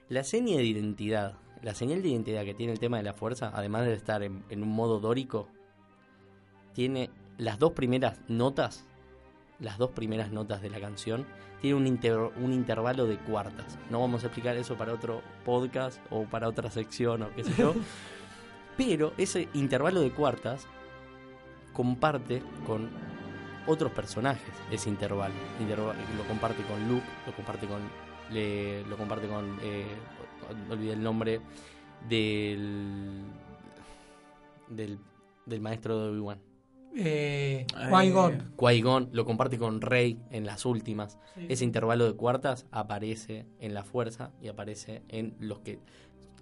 La 0.09 0.25
seña 0.25 0.57
de 0.57 0.65
identidad, 0.65 1.35
la 1.63 1.75
señal 1.75 2.03
de 2.03 2.09
identidad 2.09 2.45
que 2.45 2.55
tiene 2.55 2.73
el 2.73 2.79
tema 2.79 2.97
de 2.97 3.03
la 3.03 3.15
fuerza, 3.15 3.51
además 3.55 3.87
de 3.87 3.95
estar 3.95 4.23
en, 4.23 4.45
en 4.49 4.63
un 4.63 4.71
modo 4.71 4.99
dórico, 5.01 5.49
tiene 6.75 7.11
las 7.39 7.59
dos 7.59 7.73
primeras 7.73 8.21
notas, 8.29 8.87
las 9.61 9.79
dos 9.79 9.91
primeras 9.91 10.31
notas 10.31 10.63
de 10.63 10.71
la 10.71 10.81
canción, 10.81 11.27
tiene 11.61 11.77
un, 11.77 11.87
inter- 11.87 12.31
un 12.37 12.53
intervalo 12.53 13.07
de 13.07 13.19
cuartas. 13.19 13.79
No 13.91 14.01
vamos 14.01 14.23
a 14.25 14.29
explicar 14.29 14.57
eso 14.57 14.77
para 14.77 14.93
otro 14.95 15.23
podcast 15.45 16.01
o 16.11 16.25
para 16.25 16.49
otra 16.49 16.71
sección 16.71 17.23
o 17.23 17.31
qué 17.35 17.45
sé 17.45 17.53
yo. 17.57 17.75
Pero 18.79 19.13
ese 19.19 19.49
intervalo 19.53 20.01
de 20.01 20.11
cuartas 20.11 20.67
comparte 21.75 22.43
con 22.67 22.89
otros 23.67 23.93
personajes 23.93 24.55
ese 24.71 24.89
intervalo. 24.89 25.35
Interva- 25.61 25.95
lo 26.17 26.25
comparte 26.27 26.63
con 26.63 26.89
Luke, 26.89 27.05
lo 27.27 27.33
comparte 27.35 27.67
con. 27.67 27.81
le- 28.33 28.83
lo 28.87 28.97
comparte 28.97 29.29
con. 29.29 29.59
eh, 29.63 29.85
no 30.67 30.73
olvidé 30.75 30.95
el 30.95 31.03
nombre 31.03 31.41
del. 32.09 33.23
del, 34.69 34.99
del 35.45 35.61
maestro 35.61 36.01
de 36.01 36.09
Obi-Wan. 36.11 36.39
Eh, 36.97 37.67
Qui-Gon. 37.91 38.53
Qui-Gon 38.57 39.11
lo 39.13 39.25
comparte 39.25 39.59
con 39.59 39.81
Rey 39.81 40.19
en 40.31 40.45
las 40.45 40.65
últimas. 40.65 41.19
Sí. 41.35 41.47
Ese 41.49 41.65
intervalo 41.65 42.07
de 42.07 42.15
cuartas 42.15 42.67
aparece 42.71 43.47
en 43.61 43.75
la 43.75 43.85
fuerza 43.85 44.33
y 44.41 44.49
aparece 44.49 45.03
en 45.09 45.35
los 45.39 45.61
que 45.61 45.79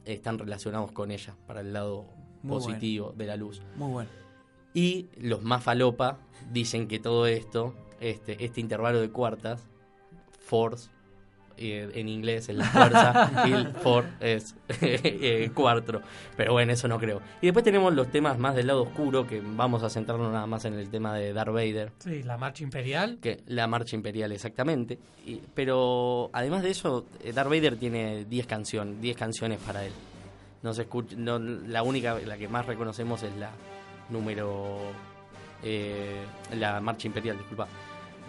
están 0.05 0.39
relacionados 0.39 0.93
con 0.93 1.11
ella, 1.11 1.37
para 1.47 1.61
el 1.61 1.73
lado 1.73 2.07
Muy 2.43 2.57
positivo 2.57 3.13
de 3.17 3.27
la 3.27 3.37
luz. 3.37 3.63
Muy 3.77 3.93
bueno. 3.93 4.11
Y 4.75 5.09
los 5.17 5.43
más 5.43 5.63
falopa 5.63 6.19
dicen 6.53 6.89
que 6.89 6.99
todo 6.99 7.27
esto, 7.27 7.75
este, 8.01 8.43
este 8.45 8.61
intervalo 8.61 9.01
de 9.01 9.11
cuartas, 9.11 9.67
force, 10.41 10.91
eh, 11.59 11.91
en 11.95 12.09
inglés 12.09 12.49
es 12.49 12.57
la 12.57 12.65
fuerza, 12.65 13.45
y 13.47 13.53
el 13.53 13.69
for 13.69 14.05
es 14.21 14.55
eh, 14.81 15.51
cuatro. 15.55 16.01
Pero 16.37 16.53
bueno, 16.53 16.73
eso 16.73 16.89
no 16.89 16.99
creo. 16.99 17.21
Y 17.43 17.47
después 17.47 17.65
tenemos 17.65 17.93
los 17.95 18.09
temas 18.11 18.39
más 18.39 18.55
del 18.55 18.67
lado 18.69 18.83
oscuro, 18.83 19.27
que 19.27 19.43
vamos 19.45 19.83
a 19.83 19.91
centrarnos 19.91 20.33
nada 20.33 20.47
más 20.47 20.65
en 20.65 20.75
el 20.75 20.89
tema 20.91 21.15
de 21.15 21.33
Darth 21.33 21.53
Vader 21.53 21.91
Sí, 21.99 22.23
la 22.23 22.37
marcha 22.39 22.63
imperial. 22.65 23.19
que 23.21 23.41
la 23.47 23.67
marcha 23.67 23.97
imperial 23.97 24.33
exactamente 24.33 24.99
Y- 25.27 25.41
pero 25.55 26.31
además 26.33 26.63
de 26.63 26.71
eso 26.71 27.05
eh, 27.23 27.33
Darth 27.33 27.49
Vader 27.51 27.77
tiene 27.77 28.25
10 28.25 28.47
canciones 28.47 29.01
10 29.01 29.17
canciones 29.17 29.59
para 29.59 29.85
él 29.85 29.93
no 30.63 30.73
se 30.75 30.83
escucha 30.83 31.15
no, 31.17 31.39
la 31.39 31.83
única 31.83 32.19
la 32.19 32.37
que 32.39 32.49
más 32.49 32.67
reconocemos 32.67 33.23
es 33.23 33.35
la 33.37 33.51
número 34.11 34.79
eh, 35.63 36.25
la 36.57 36.81
marcha 36.81 37.07
imperial 37.07 37.37
disculpa 37.37 37.67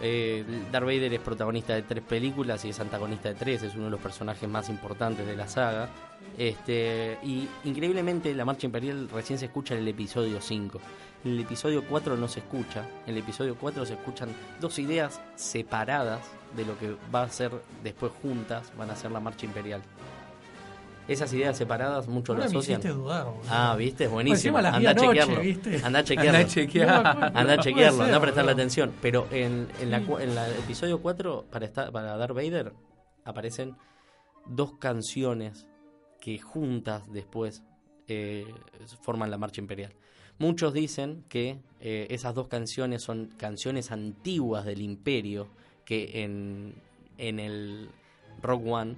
eh, 0.02 0.46
Darth 0.72 0.86
Vader 0.86 1.14
es 1.14 1.20
protagonista 1.20 1.74
de 1.76 1.84
tres 1.84 2.04
películas 2.04 2.64
y 2.66 2.70
es 2.70 2.80
antagonista 2.80 3.30
de 3.30 3.36
tres 3.36 3.64
es 3.64 3.76
uno 3.76 3.86
de 3.86 3.92
los 3.92 4.00
personajes 4.00 4.48
más 4.48 4.70
importantes 4.70 5.26
de 5.26 5.36
la 5.36 5.48
saga 5.48 5.90
este 6.38 7.18
y 7.24 7.48
increíblemente 7.66 8.34
la 8.34 8.46
marcha 8.46 8.66
imperial 8.66 9.10
recién 9.10 9.40
se 9.40 9.46
escucha 9.46 9.74
en 9.74 9.82
el 9.82 9.88
episodio 9.88 10.40
5 10.40 10.80
en 11.26 11.34
el 11.34 11.40
episodio 11.42 11.84
4 11.84 12.16
no 12.16 12.30
se 12.30 12.40
escucha. 12.40 12.86
En 13.06 13.14
el 13.14 13.18
episodio 13.18 13.56
4 13.60 13.86
se 13.86 13.94
escuchan 13.94 14.30
dos 14.62 14.80
ideas 14.80 15.20
separadas 15.36 16.22
de 16.56 16.66
lo 16.66 16.80
que 16.80 16.96
va 17.14 17.24
a 17.24 17.30
ser 17.30 17.52
después 17.84 18.14
juntas, 18.22 18.72
van 18.78 18.90
a 18.90 18.96
ser 18.96 19.12
la 19.12 19.20
marcha 19.20 19.46
imperial. 19.46 19.82
Esas 21.10 21.34
ideas 21.34 21.58
separadas 21.58 22.08
muchos 22.08 22.36
lo 22.36 22.44
Ahora 22.44 22.52
me 22.54 22.58
asocian. 22.60 22.80
hiciste 22.80 22.96
dudar. 22.98 23.28
Ah, 23.50 23.76
viste, 23.78 24.06
es 24.06 24.12
buenísimo. 24.12 24.62
Las 24.62 24.76
Anda 24.76 24.90
a 24.90 24.92
anoche, 24.92 25.08
chequearlo. 25.08 25.42
¿viste? 25.42 25.82
Anda 25.84 26.00
a 26.00 26.04
chequearlo. 26.04 26.30
Andá 26.30 26.40
a 26.40 26.48
chequear. 26.48 26.88
No 27.04 27.20
me. 27.20 27.40
Anda 27.40 27.54
a 27.54 27.58
chequearlo, 27.60 27.98
ser, 27.98 28.06
anda 28.06 28.18
a 28.18 28.22
prestarle 28.22 28.52
atención. 28.52 28.94
Pero 29.02 29.28
en, 29.32 29.68
en, 29.82 29.92
la, 29.92 29.98
en 29.98 30.36
la 30.36 30.50
episodio 30.50 31.02
4, 31.02 31.46
para, 31.52 31.66
esta- 31.66 31.92
para 31.92 32.16
Darth 32.18 32.34
Vader, 32.36 32.74
aparecen 33.26 33.76
dos 34.46 34.74
canciones 34.78 35.68
que 36.22 36.38
juntas 36.40 37.12
después 37.12 37.64
eh, 38.08 38.46
forman 39.02 39.32
la 39.32 39.38
marcha 39.38 39.62
imperial. 39.62 39.94
Muchos 40.38 40.74
dicen 40.74 41.24
que 41.28 41.60
eh, 41.82 42.08
esas 42.12 42.34
dos 42.36 42.48
canciones 42.48 43.02
son 43.04 43.28
canciones 43.38 43.92
antiguas 43.92 44.64
del 44.66 44.82
imperio, 44.82 45.48
que 45.86 46.24
en, 46.24 46.76
en 47.18 47.40
el 47.40 47.90
Rock 48.42 48.64
One 48.66 48.96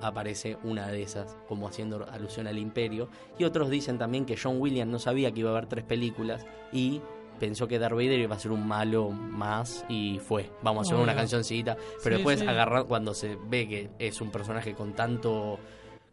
aparece 0.00 0.58
una 0.62 0.88
de 0.88 1.02
esas, 1.02 1.36
como 1.48 1.68
haciendo 1.68 2.06
alusión 2.10 2.46
al 2.46 2.58
imperio. 2.58 3.08
Y 3.38 3.44
otros 3.44 3.70
dicen 3.70 3.98
también 3.98 4.24
que 4.26 4.36
John 4.36 4.60
Williams 4.60 4.90
no 4.92 4.98
sabía 4.98 5.32
que 5.32 5.40
iba 5.40 5.50
a 5.50 5.52
haber 5.52 5.66
tres 5.66 5.84
películas 5.84 6.44
y 6.72 7.00
pensó 7.40 7.68
que 7.68 7.78
Darth 7.78 7.94
Vader 7.94 8.18
iba 8.18 8.34
a 8.34 8.38
ser 8.38 8.50
un 8.52 8.66
malo 8.66 9.10
más 9.10 9.84
y 9.88 10.18
fue. 10.20 10.50
Vamos 10.62 10.86
a 10.86 10.92
hacer 10.94 11.02
una 11.02 11.14
cancioncita. 11.14 11.76
Pero 12.02 12.16
Sí, 12.16 12.22
después 12.22 12.40
sí. 12.40 12.46
agarra, 12.46 12.84
cuando 12.84 13.12
se 13.14 13.36
ve 13.48 13.68
que 13.68 13.90
es 13.98 14.20
un 14.20 14.30
personaje 14.30 14.74
con 14.74 14.94
tanto 14.94 15.58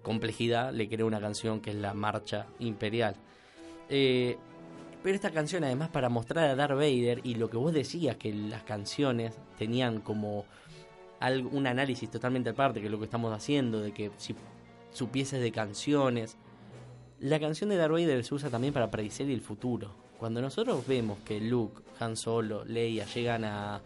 complejidad, 0.01 0.73
le 0.73 0.89
crea 0.89 1.05
una 1.05 1.21
canción 1.21 1.61
que 1.61 1.69
es 1.71 1.77
la 1.77 1.93
Marcha 1.93 2.47
Imperial. 2.59 3.15
Eh, 3.89 4.37
pero 5.01 5.15
esta 5.15 5.31
canción, 5.31 5.63
además, 5.63 5.89
para 5.89 6.09
mostrar 6.09 6.49
a 6.49 6.55
Darth 6.55 6.75
Vader 6.75 7.21
y 7.23 7.35
lo 7.35 7.49
que 7.49 7.57
vos 7.57 7.73
decías, 7.73 8.15
que 8.17 8.33
las 8.33 8.63
canciones 8.63 9.33
tenían 9.57 9.99
como 10.01 10.45
un 11.31 11.67
análisis 11.67 12.09
totalmente 12.09 12.49
aparte, 12.49 12.79
que 12.79 12.87
es 12.87 12.91
lo 12.91 12.99
que 12.99 13.05
estamos 13.05 13.33
haciendo, 13.33 13.79
de 13.81 13.91
que 13.93 14.11
si 14.17 14.35
supieses 14.91 15.41
de 15.41 15.51
canciones. 15.51 16.37
La 17.19 17.39
canción 17.39 17.69
de 17.69 17.77
Darth 17.77 17.93
Vader 17.93 18.23
se 18.23 18.33
usa 18.35 18.49
también 18.49 18.73
para 18.73 18.91
predecir 18.91 19.29
el 19.31 19.41
futuro. 19.41 19.91
Cuando 20.19 20.41
nosotros 20.41 20.85
vemos 20.87 21.19
que 21.25 21.39
Luke, 21.39 21.81
Han 21.99 22.15
Solo, 22.17 22.65
Leia 22.65 23.05
llegan 23.05 23.43
a, 23.45 23.75
a 23.77 23.81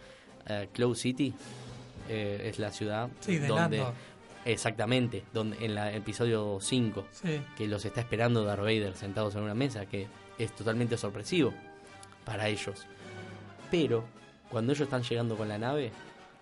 Cloud 0.73 0.95
City, 0.95 1.33
eh, 2.09 2.41
es 2.49 2.57
la 2.59 2.71
ciudad 2.71 3.09
Sí, 3.19 3.37
de 3.37 3.47
donde... 3.47 3.77
Lando. 3.77 3.93
Exactamente, 4.45 5.23
donde 5.33 5.57
en 5.65 5.77
el 5.77 5.95
episodio 5.95 6.59
5, 6.61 7.05
Sí. 7.11 7.41
que 7.57 7.67
los 7.67 7.83
está 7.83 7.99
esperando 7.99 8.45
Darth 8.45 8.61
Vader 8.61 8.95
sentados 8.95 9.35
en 9.35 9.41
una 9.43 9.53
mesa, 9.53 9.85
que 9.87 10.07
es 10.37 10.55
totalmente 10.55 10.95
sorpresivo 10.97 11.53
para 12.23 12.47
ellos. 12.47 12.85
Pero 13.69 14.05
cuando 14.49 14.71
ellos 14.71 14.85
están 14.85 15.03
llegando 15.03 15.35
con 15.35 15.49
la 15.49 15.57
nave, 15.57 15.91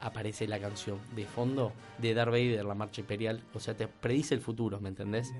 aparece 0.05 0.47
la 0.47 0.59
canción 0.59 0.99
de 1.15 1.25
fondo 1.25 1.73
de 1.97 2.13
Darth 2.13 2.31
Vader, 2.31 2.63
la 2.63 2.75
marcha 2.75 3.01
imperial. 3.01 3.41
O 3.53 3.59
sea, 3.59 3.75
te 3.75 3.87
predice 3.87 4.35
el 4.35 4.41
futuro, 4.41 4.79
¿me 4.79 4.89
entendés? 4.89 5.33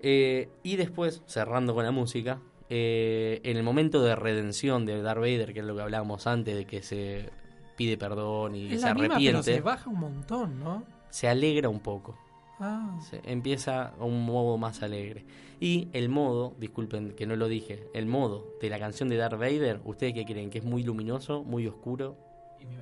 Eh, 0.00 0.48
y 0.64 0.76
después, 0.76 1.22
cerrando 1.26 1.74
con 1.74 1.84
la 1.84 1.92
música, 1.92 2.40
eh, 2.68 3.40
en 3.44 3.56
el 3.56 3.62
momento 3.62 4.02
de 4.02 4.16
redención 4.16 4.84
de 4.86 5.00
Darth 5.00 5.20
Vader, 5.20 5.52
que 5.54 5.60
es 5.60 5.64
lo 5.64 5.76
que 5.76 5.82
hablábamos 5.82 6.26
antes, 6.26 6.56
de 6.56 6.66
que 6.66 6.82
se 6.82 7.30
pide 7.76 7.96
perdón 7.96 8.56
y 8.56 8.70
se 8.70 8.74
misma, 8.74 8.94
pero 8.94 9.12
arrepiente, 9.12 9.42
se 9.42 9.54
se, 9.54 9.60
baja 9.60 9.88
un 9.88 10.00
montón, 10.00 10.58
¿no? 10.58 10.84
alegra 11.22 11.68
un 11.68 11.80
poco. 11.80 12.18
Ah, 12.58 12.98
Se 13.08 13.20
empieza 13.24 13.88
a 13.88 14.04
un 14.04 14.24
modo 14.24 14.58
más 14.58 14.82
alegre. 14.82 15.24
Y 15.60 15.88
el 15.92 16.08
modo, 16.08 16.54
disculpen 16.58 17.14
que 17.14 17.26
no 17.26 17.36
lo 17.36 17.46
dije, 17.46 17.88
el 17.94 18.06
modo 18.06 18.46
de 18.60 18.68
la 18.68 18.80
canción 18.80 19.08
de 19.08 19.16
Darth 19.16 19.38
Vader, 19.38 19.80
¿ustedes 19.84 20.12
qué 20.12 20.24
creen? 20.24 20.50
¿Que 20.50 20.58
es 20.58 20.64
muy 20.64 20.82
luminoso, 20.82 21.44
muy 21.44 21.68
oscuro? 21.68 22.16
Y 22.60 22.66
me 22.66 22.76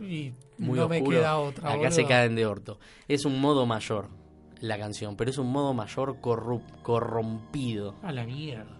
y 0.00 0.32
Muy 0.58 0.78
no 0.78 0.88
me 0.88 0.98
oscuro. 0.98 1.18
queda 1.18 1.38
otra. 1.38 1.72
Acá 1.72 1.90
se 1.90 2.04
caen 2.06 2.34
de 2.34 2.46
orto. 2.46 2.78
Es 3.08 3.24
un 3.24 3.40
modo 3.40 3.66
mayor 3.66 4.08
la 4.60 4.78
canción, 4.78 5.16
pero 5.16 5.30
es 5.30 5.38
un 5.38 5.50
modo 5.52 5.72
mayor 5.74 6.20
corrompido. 6.20 7.94
A 8.02 8.12
la 8.12 8.24
mierda. 8.24 8.76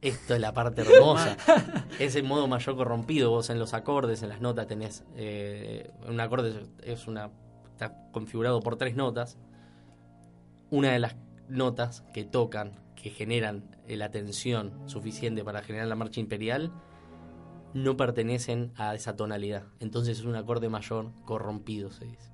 Esto 0.00 0.34
es 0.34 0.40
la 0.40 0.52
parte 0.52 0.82
hermosa. 0.82 1.36
es 1.98 2.14
el 2.16 2.24
modo 2.24 2.46
mayor 2.46 2.76
corrompido. 2.76 3.30
Vos 3.30 3.50
en 3.50 3.58
los 3.58 3.74
acordes, 3.74 4.22
en 4.22 4.28
las 4.28 4.40
notas 4.40 4.66
tenés. 4.66 5.04
eh, 5.16 5.90
un 6.08 6.20
acorde 6.20 6.66
es 6.82 7.06
una. 7.08 7.30
Está 7.72 7.94
configurado 8.12 8.60
por 8.60 8.76
tres 8.76 8.94
notas. 8.94 9.36
Una 10.70 10.92
de 10.92 10.98
las 10.98 11.16
notas 11.48 12.02
que 12.12 12.24
tocan, 12.24 12.72
que 12.94 13.10
generan 13.10 13.64
eh, 13.86 13.96
la 13.96 14.10
tensión 14.10 14.72
suficiente 14.86 15.44
para 15.44 15.62
generar 15.62 15.86
la 15.88 15.94
marcha 15.94 16.20
imperial, 16.20 16.72
no 17.76 17.96
pertenecen 17.96 18.72
a 18.76 18.94
esa 18.94 19.16
tonalidad. 19.16 19.64
Entonces 19.80 20.18
es 20.18 20.24
un 20.24 20.34
acorde 20.36 20.68
mayor 20.68 21.12
corrompido, 21.24 21.90
se 21.90 22.06
dice. 22.06 22.30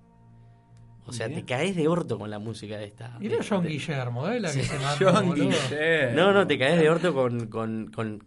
O 1.05 1.13
sea, 1.13 1.27
Bien. 1.27 1.41
te 1.41 1.47
caes 1.47 1.75
de 1.75 1.89
orto 1.89 2.17
con 2.19 2.31
la 2.31 2.39
música 2.39 2.79
de 2.79 2.85
esta. 2.85 3.19
Mira 3.19 3.39
John 3.47 3.65
de- 3.65 3.71
Guillermo, 3.71 4.29
¿eh? 4.29 4.39
La 4.39 4.53
que 4.53 4.63
Sí. 4.63 4.69
se 4.69 4.79
manda, 4.79 4.97
John. 5.13 5.35
Guillermo. 5.35 6.17
No, 6.17 6.33
no, 6.33 6.47
te 6.47 6.59
caes 6.59 6.79
de 6.81 6.89
orto 6.89 7.13
con, 7.13 7.49
con, 7.49 7.91
con 7.93 8.25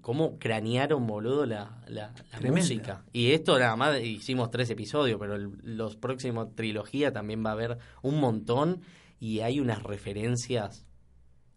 cómo 0.00 0.38
cranearon, 0.38 1.06
boludo, 1.06 1.44
la, 1.44 1.82
la, 1.86 2.14
música. 2.42 3.04
Y 3.12 3.32
esto 3.32 3.58
nada 3.58 3.76
más 3.76 4.00
hicimos 4.00 4.50
tres 4.50 4.70
episodios, 4.70 5.18
pero 5.20 5.34
el- 5.34 5.52
los 5.62 5.96
próximos 5.96 6.54
trilogía 6.54 7.12
también 7.12 7.44
va 7.44 7.50
a 7.50 7.52
haber 7.52 7.78
un 8.00 8.18
montón 8.20 8.80
y 9.20 9.40
hay 9.40 9.60
unas 9.60 9.82
referencias 9.82 10.86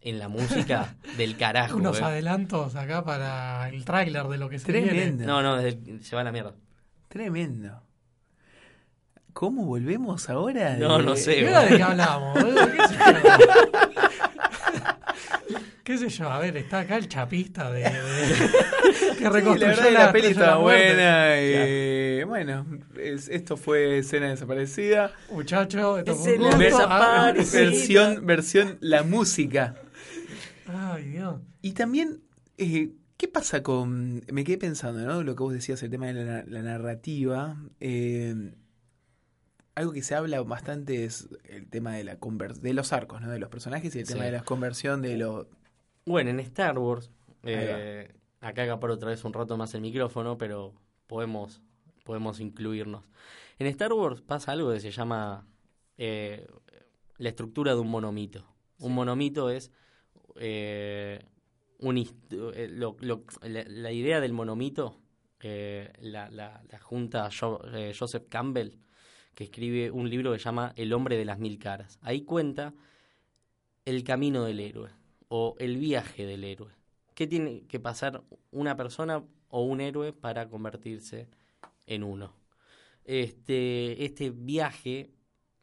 en 0.09 0.19
la 0.19 0.27
música 0.27 0.95
del 1.17 1.37
carajo. 1.37 1.77
Unos 1.77 1.99
eh. 1.99 2.03
adelantos 2.03 2.75
acá 2.75 3.03
para 3.03 3.69
el 3.69 3.85
tráiler 3.85 4.25
de 4.27 4.37
lo 4.37 4.49
que 4.49 4.59
se 4.59 4.71
viene. 4.71 4.87
Tremendo. 4.89 5.25
No, 5.25 5.41
no, 5.41 5.57
desde- 5.57 6.03
se 6.03 6.15
va 6.15 6.21
a 6.21 6.25
la 6.25 6.31
mierda. 6.31 6.53
Tremendo. 7.07 7.81
¿Cómo 9.33 9.65
volvemos 9.65 10.29
ahora? 10.29 10.75
No, 10.77 10.97
de- 10.97 11.03
no 11.05 11.15
sé. 11.15 11.35
¿Qué 11.35 11.45
de 11.45 11.77
qué 11.77 11.83
hablamos? 11.83 12.43
¿Qué 12.43 12.87
sé 12.87 12.97
yo? 12.97 13.03
¿Qué 15.83 15.97
sé 15.97 16.09
yo? 16.09 16.29
A 16.29 16.39
ver, 16.39 16.57
está 16.57 16.79
acá 16.79 16.97
el 16.97 17.07
chapista 17.07 17.71
de, 17.71 17.83
de- 17.83 17.89
que 17.89 17.95
Sí, 19.17 19.23
la 19.23 19.29
reconstruyó 19.29 19.81
que 19.83 19.91
la 19.91 20.11
peli 20.11 20.27
estaba 20.27 20.47
la 20.47 20.55
buena. 20.57 21.27
eh, 21.37 22.23
bueno, 22.27 22.65
es- 23.01 23.29
esto 23.29 23.55
fue 23.55 23.99
escena 23.99 24.27
desaparecida. 24.29 25.11
Muchacho, 25.31 25.97
esto 25.99 26.15
fue 26.15 26.33
un 26.33 26.47
Escena 26.47 26.49
gusto. 26.57 26.59
desaparecida. 26.63 27.59
Versión, 27.61 28.25
versión 28.25 28.77
la 28.81 29.03
música. 29.03 29.75
Ay, 30.67 31.05
Dios. 31.05 31.41
Y 31.61 31.71
también, 31.73 32.21
eh, 32.57 32.93
¿qué 33.17 33.27
pasa 33.27 33.63
con... 33.63 34.23
Me 34.31 34.43
quedé 34.43 34.57
pensando, 34.57 34.99
¿no? 35.05 35.23
Lo 35.23 35.35
que 35.35 35.43
vos 35.43 35.53
decías, 35.53 35.81
el 35.83 35.89
tema 35.89 36.07
de 36.07 36.13
la, 36.25 36.43
la 36.45 36.61
narrativa. 36.61 37.57
eh, 37.79 38.53
algo 39.75 39.93
que 39.93 40.01
se 40.01 40.15
habla 40.15 40.41
bastante 40.41 41.03
es 41.05 41.29
el 41.43 41.69
tema 41.69 41.93
de 41.93 42.03
la 42.03 42.19
conver- 42.19 42.55
de 42.59 42.73
los 42.73 42.93
arcos, 42.93 43.21
¿no? 43.21 43.29
De 43.29 43.37
los 43.37 43.49
personajes 43.49 43.95
y 43.95 43.99
el 43.99 44.07
tema 44.07 44.25
de 44.25 44.31
la 44.31 44.43
conversión 44.43 45.03
de 45.03 45.17
los... 45.17 45.45
Bueno, 46.05 46.31
en 46.31 46.39
Star 46.39 46.79
Wars, 46.79 47.11
eh, 47.43 48.11
acá 48.41 48.63
acaparo 48.63 48.95
otra 48.95 49.09
vez 49.09 49.23
un 49.23 49.33
rato 49.33 49.55
más 49.55 49.75
el 49.75 49.81
micrófono, 49.81 50.37
pero 50.37 50.73
podemos, 51.05 51.61
podemos 52.03 52.39
incluirnos. 52.39 53.03
En 53.59 53.67
Star 53.67 53.93
Wars 53.93 54.21
pasa 54.21 54.53
algo 54.53 54.71
que 54.73 54.79
se 54.79 54.89
llama 54.89 55.45
eh, 55.97 56.47
la 57.17 57.29
estructura 57.29 57.75
de 57.75 57.79
un 57.79 57.89
monomito. 57.89 58.51
Un 58.79 58.95
monomito 58.95 59.51
es 59.51 59.71
eh, 60.39 61.19
eh, 61.79 62.69
la, 63.69 63.91
idea 63.91 64.19
del 64.19 64.33
monomito, 64.33 64.99
eh, 65.41 65.91
la, 66.01 66.61
junta 66.81 67.29
Jo- 67.31 67.61
Joseph 67.97 68.27
Campbell, 68.29 68.79
que 69.35 69.43
escribe 69.45 69.91
un 69.91 70.09
libro 70.09 70.31
que 70.31 70.39
se 70.39 70.45
llama 70.45 70.73
El 70.75 70.93
hombre 70.93 71.17
de 71.17 71.25
las 71.25 71.39
mil 71.39 71.59
caras. 71.59 71.99
Ahí 72.01 72.21
cuenta 72.21 72.73
el 73.85 74.03
camino 74.03 74.43
del 74.43 74.59
héroe 74.59 74.89
o 75.29 75.55
el 75.59 75.77
viaje 75.77 76.25
del 76.25 76.43
héroe. 76.43 76.73
¿Qué 77.13 77.27
tiene 77.27 77.65
que 77.67 77.79
pasar 77.79 78.23
una 78.51 78.75
persona 78.75 79.23
o 79.49 79.61
un 79.63 79.81
héroe 79.81 80.13
para 80.13 80.49
convertirse 80.49 81.27
en 81.85 82.03
uno? 82.03 82.33
Este, 83.05 84.03
este 84.03 84.31
viaje 84.31 85.11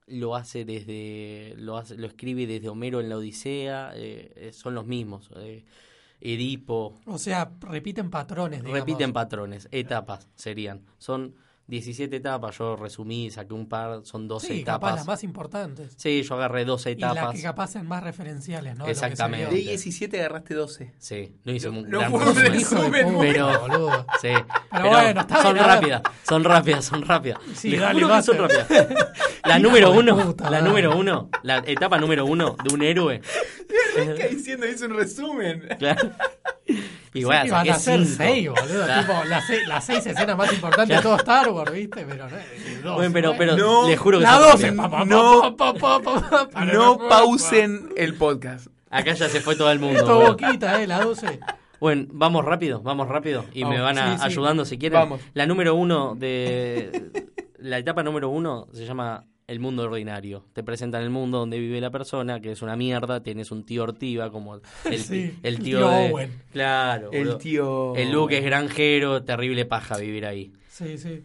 lo 0.06 0.36
hace 0.36 0.64
desde, 0.64 1.54
lo, 1.58 1.76
hace, 1.76 1.96
lo 1.96 2.06
escribe 2.06 2.46
desde 2.46 2.68
Homero 2.68 3.00
en 3.00 3.08
la 3.08 3.16
Odisea, 3.16 3.92
eh, 3.94 4.50
son 4.52 4.74
los 4.74 4.86
mismos. 4.86 5.30
eh, 5.36 5.64
Edipo, 6.20 6.98
O 7.06 7.18
sea, 7.18 7.52
repiten 7.60 8.08
patrones, 8.10 8.62
digamos. 8.62 8.80
repiten 8.80 9.12
patrones, 9.12 9.68
etapas 9.72 10.28
serían. 10.36 10.82
Son 10.98 11.34
17 11.66 12.16
etapas, 12.16 12.58
yo 12.58 12.76
resumí, 12.76 13.30
saqué 13.30 13.54
un 13.54 13.66
par, 13.68 14.00
son 14.04 14.28
12 14.28 14.46
Sí, 14.48 14.64
capaz 14.64 14.74
etapas. 14.88 14.94
las 14.96 15.06
más 15.06 15.24
importantes. 15.24 15.94
Sí, 15.96 16.22
yo 16.22 16.34
agarré 16.34 16.64
12 16.66 16.90
Y 16.92 16.96
las 16.96 17.12
etapas. 17.12 17.34
que 17.36 17.42
capaz 17.42 17.68
sean 17.68 17.86
más 17.88 18.02
referenciales, 18.02 18.76
¿no? 18.76 18.84
Que 18.84 18.90
Exactamente. 18.90 19.46
De 19.46 19.60
vio. 19.60 19.68
17 19.70 20.18
agarraste 20.20 20.54
12. 20.54 20.92
Sí, 20.98 21.36
no 21.44 21.52
hice 21.52 21.70
No- 21.70 21.78
un 21.80 21.88
no 21.90 21.98
gran 22.00 22.12
resumen. 22.12 22.52
Resumen, 22.52 23.16
pero- 23.18 23.60
boludo. 23.60 24.06
Sí, 24.20 24.28
Pero 24.70 24.88
bueno, 24.90 25.20
está 25.22 25.42
son 25.42 25.54
bien, 25.54 25.66
rápidas, 25.66 26.02
son 26.28 26.44
rápidas, 26.44 26.84
son 26.84 27.02
rápidas. 27.02 27.38
Sí, 27.54 27.70
Les 27.70 27.80
dale, 27.80 28.02
juro 28.02 28.14
que 28.16 28.22
son 28.22 28.38
rápidas. 28.38 28.68
La 29.44 29.58
número 29.58 29.90
uno, 29.92 30.16
puta, 30.18 30.44
la 30.44 30.58
dale. 30.58 30.68
número 30.68 30.96
uno, 30.96 31.30
la 31.42 31.58
etapa 31.66 31.98
número 31.98 32.26
uno 32.26 32.56
de 32.62 32.74
un 32.74 32.82
héroe. 32.82 33.22
Está 33.96 34.26
diciendo, 34.26 34.66
hice 34.68 34.86
un 34.86 34.96
resumen. 34.96 35.66
Claro. 35.78 36.10
Y 37.14 37.24
bueno, 37.24 37.56
a 37.56 37.64
ser 37.78 38.00
cinco. 38.04 38.14
seis, 38.16 38.48
boludo. 38.50 38.86
Tipo, 38.86 39.24
las, 39.28 39.46
seis, 39.46 39.68
las 39.68 39.84
seis 39.86 40.04
escenas 40.06 40.36
más 40.36 40.52
importantes 40.52 40.96
de 40.96 41.02
todo 41.02 41.16
Star 41.16 41.48
Wars, 41.48 41.72
¿viste? 41.72 42.04
Pero 42.08 42.28
no, 42.28 42.36
eh, 42.36 42.80
dos, 42.82 42.94
Bueno, 42.96 43.12
pero, 43.12 43.30
¿eh? 43.32 43.34
pero 43.38 43.56
No, 43.56 43.88
les 43.88 43.98
juro 43.98 44.18
que 44.18 44.24
La 44.24 44.32
son 44.32 44.42
12. 44.50 44.66
rápidas. 44.66 44.76
pa, 44.76 44.90
pa, 44.90 44.98
pa, 44.98 45.04
No, 45.04 45.56
pa, 45.56 45.72
pa, 45.74 46.00
pa, 46.00 46.20
pa, 46.20 46.48
pa, 46.50 46.64
No 46.64 46.98
pa, 46.98 47.08
pa. 47.08 47.08
pausen 47.20 47.88
el 47.96 48.14
podcast. 48.14 48.66
Acá 48.90 49.12
ya 49.14 49.28
se 49.28 49.40
fue 49.40 49.54
todo 49.56 49.70
el 49.70 49.78
mundo. 49.78 49.98
Esto 50.00 50.20
boquita, 50.20 50.82
¿eh? 50.82 50.86
La 50.86 51.00
12. 51.00 51.38
Bueno, 51.80 52.06
vamos 52.10 52.44
rápido, 52.44 52.80
vamos 52.82 53.08
rápido. 53.08 53.44
Y 53.52 53.64
me 53.64 53.78
Vamos. 53.80 53.96
van 53.96 53.98
a- 53.98 54.12
Sí, 54.12 54.18
sí. 54.20 54.26
ayudando 54.26 54.64
si 54.64 54.78
quieren. 54.78 54.98
Vamos. 55.00 55.20
La 55.34 55.46
número 55.46 55.74
uno 55.74 56.14
de. 56.16 57.30
La 57.58 57.78
etapa 57.78 58.02
número 58.02 58.28
uno 58.28 58.66
se 58.72 58.84
llama 58.86 59.24
el 59.46 59.60
mundo 59.60 59.82
ordinario. 59.84 60.44
Te 60.52 60.62
presentan 60.62 61.02
el 61.02 61.10
mundo 61.10 61.38
donde 61.38 61.58
vive 61.58 61.80
la 61.80 61.90
persona, 61.90 62.40
que 62.40 62.52
es 62.52 62.62
una 62.62 62.76
mierda. 62.76 63.22
Tienes 63.22 63.50
un 63.50 63.64
tío 63.64 63.82
Ortiva, 63.82 64.30
como 64.30 64.56
el, 64.56 64.62
Sí, 64.98 65.34
el 65.42 65.54
el 65.56 65.62
tío, 65.62 65.78
tío 65.78 65.88
de. 65.90 66.12
Owen. 66.12 66.42
Claro, 66.52 67.10
El 67.12 67.38
tío... 67.38 67.94
El 67.96 68.12
Luke 68.12 68.38
es 68.38 68.44
granjero, 68.44 69.22
terrible 69.24 69.64
paja 69.64 69.98
vivir 69.98 70.26
ahí. 70.26 70.52
Sí, 70.68 70.98
sí. 70.98 71.24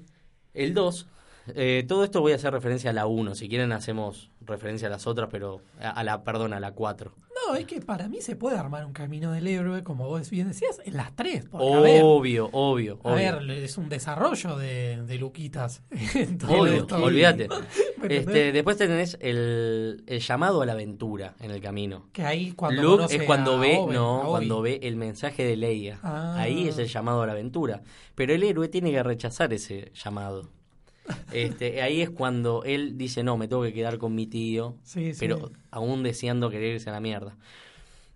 El 0.54 0.74
2, 0.74 1.08
eh, 1.56 1.86
todo 1.88 2.04
esto 2.04 2.22
voy 2.22 2.32
a 2.34 2.36
hacer 2.36 2.54
referencia 2.54 2.90
a 2.90 2.94
la 2.94 3.06
1. 3.08 3.36
Si 3.36 3.50
quieren, 3.50 3.72
hacemos 3.72 4.30
referencia 4.42 4.88
a 4.88 4.92
las 4.92 5.08
otras, 5.08 5.30
pero 5.32 5.62
a, 5.80 5.90
a 5.92 6.04
la, 6.04 6.24
perdón, 6.24 6.54
a 6.54 6.60
la 6.60 6.72
4. 6.74 7.14
No, 7.48 7.56
es 7.56 7.66
que 7.66 7.80
para 7.82 8.08
mí 8.10 8.22
se 8.22 8.36
puede 8.36 8.58
armar 8.58 8.86
un 8.86 8.94
camino 8.94 9.32
del 9.32 9.48
héroe, 9.48 9.84
como 9.84 10.08
vos 10.08 10.30
bien 10.30 10.50
decías, 10.50 10.82
en 10.86 10.98
las 10.98 11.16
tres. 11.16 11.46
A 11.54 11.58
ver, 11.80 12.04
Obvio, 12.04 12.50
obvio, 12.52 13.00
a 13.04 13.14
obvio. 13.14 13.40
ver, 13.40 13.50
es 13.52 13.78
un 13.78 13.90
desarrollo 13.90 14.58
de, 14.58 15.02
de 15.04 15.18
Luquitas. 15.18 15.82
Obvio, 16.48 16.86
olvídate. 16.92 17.48
Este, 18.10 18.54
después 18.54 18.78
tenés 18.78 19.18
el, 19.20 20.06
el 20.08 20.20
llamado 20.22 20.62
a 20.62 20.66
la 20.66 20.72
aventura 20.72 21.36
en 21.42 21.52
el 21.52 21.60
camino. 21.60 22.08
Que 22.14 22.24
ahí 22.24 22.54
cuando 22.54 22.82
Luke 22.82 23.14
es 23.14 23.24
cuando 23.24 23.60
ve, 23.60 23.78
no, 23.92 24.24
cuando 24.26 24.62
ve 24.62 24.80
el 24.84 24.96
mensaje 24.96 25.44
de 25.44 25.58
Leia. 25.58 26.00
Ah. 26.02 26.36
Ahí 26.38 26.70
es 26.70 26.78
el 26.78 26.88
llamado 26.88 27.24
a 27.24 27.26
la 27.26 27.34
aventura. 27.34 27.82
Pero 28.16 28.34
el 28.34 28.44
héroe 28.44 28.70
tiene 28.70 28.92
que 28.92 29.04
rechazar 29.04 29.52
ese 29.54 29.92
llamado. 29.94 30.50
Este, 31.32 31.82
ahí 31.82 32.02
es 32.02 32.10
cuando 32.10 32.64
él 32.64 32.98
dice, 32.98 33.24
no, 33.24 33.38
me 33.38 33.48
tengo 33.48 33.62
que 33.64 33.74
quedar 33.74 33.98
con 33.98 34.16
mi 34.16 34.28
tío, 34.28 34.76
Sí, 34.84 35.14
sí. 35.14 35.20
pero 35.20 35.52
aún 35.72 36.04
deseando 36.04 36.50
querer 36.50 36.76
irse 36.76 36.90
a 36.90 36.94
la 36.94 37.00
mierda. 37.00 37.36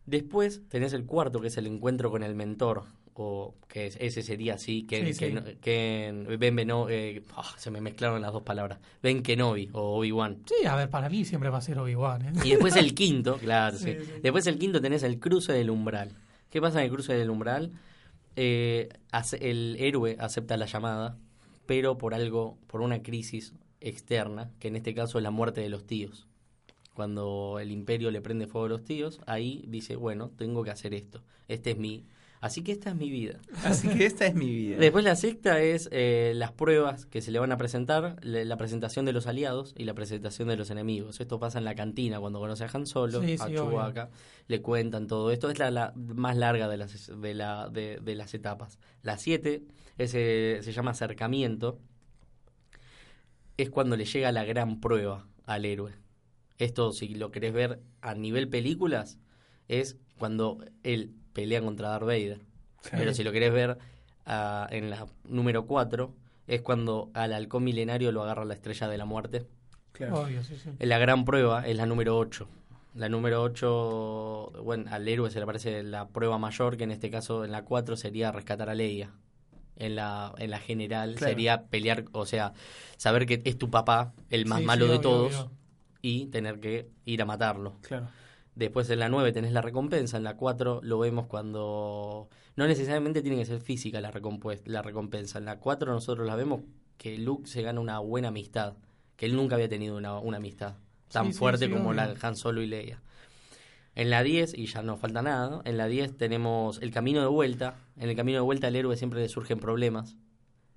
Después 0.05 0.61
tenés 0.69 0.93
el 0.93 1.05
cuarto, 1.05 1.39
que 1.39 1.47
es 1.47 1.57
el 1.57 1.67
encuentro 1.67 2.11
con 2.11 2.23
el 2.23 2.35
mentor. 2.35 2.83
o 3.15 3.53
que 3.67 3.85
es- 3.85 3.97
ese 4.01 4.23
sería 4.23 4.55
así, 4.55 4.87
que, 4.87 5.13
Sí, 5.13 5.19
que, 5.19 5.57
que 5.61 6.35
Ben 6.39 6.55
Beno- 6.57 6.87
eh, 6.89 7.21
ah, 7.37 7.53
se 7.57 7.69
me 7.69 7.79
mezclaron 7.79 8.23
las 8.23 8.33
dos 8.33 8.41
palabras, 8.41 8.79
Ben 9.03 9.21
Kenobi 9.21 9.69
o 9.71 9.99
Obi-Wan. 9.99 10.37
Sí, 10.47 10.65
a 10.65 10.75
ver, 10.75 10.89
para 10.89 11.09
mí 11.09 11.23
siempre 11.23 11.51
va 11.51 11.59
a 11.59 11.61
ser 11.61 11.77
Obi-Wan. 11.77 12.23
¿eh? 12.23 12.31
Y 12.43 12.49
después 12.49 12.75
el 12.75 12.95
quinto, 12.95 13.37
claro, 13.39 13.77
sí. 13.77 13.95
Después 14.23 14.47
el 14.47 14.57
quinto 14.57 14.81
tenés 14.81 15.03
el 15.03 15.19
cruce 15.19 15.53
del 15.53 15.69
umbral. 15.69 16.09
¿Qué 16.49 16.59
pasa 16.59 16.79
en 16.79 16.85
el 16.85 16.91
cruce 16.91 17.13
del 17.13 17.29
umbral? 17.29 17.73
Eh, 18.35 18.89
el 19.39 19.75
héroe 19.79 20.17
acepta 20.19 20.57
la 20.57 20.65
llamada, 20.65 21.15
pero 21.65 21.97
por 21.97 22.13
algo, 22.13 22.57
por 22.67 22.81
una 22.81 23.03
crisis 23.03 23.53
externa, 23.81 24.51
que 24.59 24.67
en 24.69 24.75
este 24.75 24.93
caso 24.93 25.17
es 25.17 25.23
la 25.23 25.31
muerte 25.31 25.61
de 25.61 25.69
los 25.69 25.85
tíos. 25.85 26.27
Cuando 26.93 27.57
el 27.59 27.71
imperio 27.71 28.11
le 28.11 28.21
prende 28.21 28.47
fuego 28.47 28.67
a 28.67 28.69
los 28.69 28.83
tíos, 28.83 29.19
ahí 29.25 29.65
dice, 29.67 29.95
bueno, 29.95 30.29
tengo 30.29 30.63
que 30.63 30.71
hacer 30.71 30.93
esto. 30.93 31.23
Este 31.47 31.71
es 31.71 31.77
mi... 31.77 32.05
Así 32.43 32.61
que 32.61 32.73
esta 32.73 32.89
es 32.89 32.95
mi 32.97 33.09
vida. 33.09 33.39
Así 33.63 33.87
que 33.87 34.05
esta 34.05 34.25
es 34.25 34.35
mi 34.35 34.53
vida. 34.53 34.77
Después 34.77 35.05
la 35.05 35.15
sexta 35.15 35.61
es 35.61 35.87
eh, 35.93 36.33
las 36.35 36.51
pruebas 36.51 37.05
que 37.05 37.21
se 37.21 37.31
le 37.31 37.39
van 37.39 37.53
a 37.53 37.57
presentar, 37.57 38.17
le- 38.21 38.43
la 38.43 38.57
presentación 38.57 39.05
de 39.05 39.13
los 39.13 39.27
aliados 39.27 39.73
y 39.77 39.85
la 39.85 39.93
presentación 39.93 40.49
de 40.49 40.57
los 40.57 40.69
enemigos. 40.69 41.21
Esto 41.21 41.39
pasa 41.39 41.57
en 41.59 41.63
la 41.63 41.73
cantina 41.73 42.19
cuando 42.19 42.39
conoce 42.39 42.65
a 42.65 42.69
Han 42.73 42.85
Solo, 42.85 43.21
Sí, 43.21 43.35
a 43.39 43.47
sí, 43.47 43.53
Chewbacca, 43.55 44.09
le 44.47 44.61
cuentan 44.61 45.07
todo 45.07 45.31
esto. 45.31 45.49
Es 45.49 45.57
la, 45.57 45.71
la 45.71 45.93
más 45.95 46.35
larga 46.35 46.67
de 46.67 46.75
las, 46.75 47.09
de, 47.21 47.33
la, 47.33 47.69
de, 47.69 47.99
de 48.03 48.15
las 48.15 48.33
etapas. 48.33 48.77
La 49.03 49.17
siete 49.17 49.63
es, 49.97 50.13
eh, 50.13 50.59
se 50.61 50.71
llama 50.73 50.91
acercamiento. 50.91 51.79
Es 53.57 53.69
cuando 53.69 53.95
le 53.95 54.05
llega 54.05 54.31
la 54.31 54.43
gran 54.45 54.81
prueba 54.81 55.27
al 55.45 55.65
héroe. 55.65 55.93
Esto, 56.57 56.91
si 56.91 57.09
lo 57.15 57.31
querés 57.31 57.53
ver 57.53 57.79
a 58.01 58.15
nivel 58.15 58.49
películas, 58.49 59.17
es 59.67 59.97
cuando 60.17 60.63
él 60.83 61.13
pelea 61.33 61.61
contra 61.61 61.89
Darth 61.89 62.05
Vader. 62.05 62.39
Pero 62.91 63.13
si 63.13 63.23
lo 63.23 63.31
querés 63.31 63.51
ver 63.53 63.77
ah, 64.25 64.67
en 64.71 64.89
la 64.89 65.05
número 65.25 65.65
4, 65.65 66.13
es 66.47 66.61
cuando 66.61 67.09
al 67.13 67.33
halcón 67.33 67.63
milenario 67.63 68.11
lo 68.11 68.23
agarra 68.23 68.45
la 68.45 68.53
estrella 68.53 68.87
de 68.87 68.97
la 68.97 69.05
muerte. 69.05 69.45
Claro. 69.93 70.21
Obvio, 70.21 70.43
sí, 70.43 70.55
sí. 70.57 70.69
La 70.79 70.97
gran 70.97 71.23
prueba 71.25 71.67
es 71.67 71.75
la 71.77 71.85
número 71.85 72.17
8. 72.17 72.47
La 72.95 73.09
número 73.09 73.41
8, 73.41 74.51
bueno, 74.63 74.85
al 74.91 75.07
héroe 75.07 75.31
se 75.31 75.39
le 75.39 75.45
parece 75.45 75.81
la 75.83 76.07
prueba 76.07 76.37
mayor, 76.37 76.77
que 76.77 76.83
en 76.83 76.91
este 76.91 77.09
caso 77.09 77.43
en 77.45 77.51
la 77.51 77.63
4 77.63 77.95
sería 77.95 78.31
rescatar 78.31 78.69
a 78.69 78.75
Leia. 78.75 79.11
En 79.75 79.95
la, 79.95 80.33
en 80.37 80.51
la 80.51 80.59
general 80.59 81.15
Claro. 81.15 81.31
sería 81.31 81.63
pelear, 81.63 82.05
o 82.11 82.27
sea, 82.27 82.53
saber 82.97 83.25
que 83.25 83.41
es 83.43 83.57
tu 83.57 83.71
papá, 83.71 84.13
el 84.29 84.45
más 84.45 84.59
Sí, 84.59 84.65
malo 84.65 84.85
sí, 84.85 84.91
de 84.91 84.97
obvio, 84.97 85.09
todos, 85.09 85.35
obvio. 85.35 85.51
y 86.03 86.25
tener 86.27 86.59
que 86.59 86.87
ir 87.05 87.21
a 87.23 87.25
matarlo. 87.25 87.73
Claro. 87.81 88.07
Después 88.55 88.89
en 88.89 88.99
la 88.99 89.09
9 89.09 89.31
tenés 89.31 89.51
la 89.51 89.61
recompensa, 89.61 90.17
en 90.17 90.23
la 90.23 90.37
4 90.37 90.81
lo 90.83 90.99
vemos 90.99 91.27
cuando... 91.27 92.29
No 92.55 92.67
necesariamente 92.67 93.21
tiene 93.21 93.37
que 93.37 93.45
ser 93.45 93.59
física 93.59 93.99
la, 93.99 94.11
la 94.65 94.81
recompensa. 94.83 95.39
En 95.39 95.45
la 95.45 95.59
4 95.59 95.91
nosotros 95.91 96.27
la 96.27 96.35
vemos 96.35 96.61
que 96.97 97.17
Luke 97.17 97.47
se 97.47 97.63
gana 97.63 97.79
una 97.79 97.99
buena 97.99 98.27
amistad, 98.27 98.75
que 99.15 99.25
él 99.25 99.35
nunca 99.35 99.55
había 99.55 99.69
tenido 99.69 99.97
una, 99.97 100.19
una 100.19 100.37
amistad 100.37 100.75
tan 101.11 101.27
Sí, 101.27 101.33
fuerte 101.33 101.65
sí, 101.65 101.71
como 101.71 101.89
obvio. 101.89 101.93
la 101.93 102.07
de 102.13 102.17
Han 102.21 102.35
Solo 102.35 102.61
y 102.61 102.67
Leia. 102.67 103.01
En 103.95 104.09
la 104.09 104.23
10, 104.23 104.55
y 104.57 104.65
ya 104.65 104.81
no 104.81 104.97
falta 104.97 105.21
nada, 105.21 105.61
en 105.65 105.77
la 105.77 105.87
10 105.87 106.17
tenemos 106.17 106.81
el 106.81 106.91
camino 106.91 107.21
de 107.21 107.27
vuelta. 107.27 107.75
En 107.97 108.09
el 108.09 108.15
camino 108.15 108.37
de 108.39 108.41
vuelta 108.43 108.67
al 108.67 108.75
héroe 108.75 108.97
siempre 108.97 109.19
le 109.21 109.29
surgen 109.29 109.59
problemas. 109.59 110.15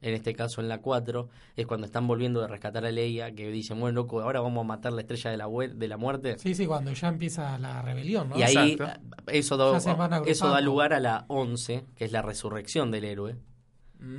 En 0.03 0.13
este 0.15 0.35
caso, 0.35 0.61
en 0.61 0.69
la 0.69 0.83
4, 0.83 1.29
es 1.57 1.67
cuando 1.67 1.87
están 1.87 2.07
volviendo 2.07 2.41
de 2.43 2.49
rescatar 2.49 2.85
a 2.85 2.91
Leia, 2.91 3.35
que 3.35 3.51
dicen, 3.51 3.81
bueno, 3.81 3.95
loco, 4.03 4.21
ahora 4.21 4.41
vamos 4.41 4.61
a 4.63 4.67
matar 4.67 4.93
la 4.93 5.01
estrella 5.01 5.31
de 5.31 5.37
la, 5.39 5.49
de 5.49 5.89
la 5.89 5.97
muerte. 5.97 6.39
Sí, 6.39 6.55
sí, 6.55 6.67
cuando 6.67 6.93
ya 6.93 7.09
empieza 7.09 7.59
la 7.59 7.81
rebelión, 7.83 8.29
¿no? 8.29 8.39
Y 8.39 8.43
ahí 8.43 8.73
Exacto. 8.73 9.01
eso 9.29 9.57
da, 9.57 10.23
eso 10.27 10.49
da 10.51 10.61
lugar 10.61 10.93
a 10.93 11.01
la 11.01 11.25
11, 11.29 11.85
que 11.97 12.05
es 12.05 12.13
la 12.13 12.21
resurrección 12.23 12.91
del 12.91 13.05
héroe, 13.05 13.37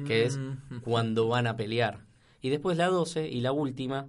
que 0.08 0.26
es 0.26 0.38
Mm. 0.40 0.80
cuando 0.82 1.28
van 1.28 1.46
a 1.48 1.56
pelear. 1.56 2.00
Y 2.42 2.50
después 2.50 2.76
la 2.78 2.88
12 2.88 3.28
y 3.30 3.42
la 3.42 3.52
última 3.52 4.08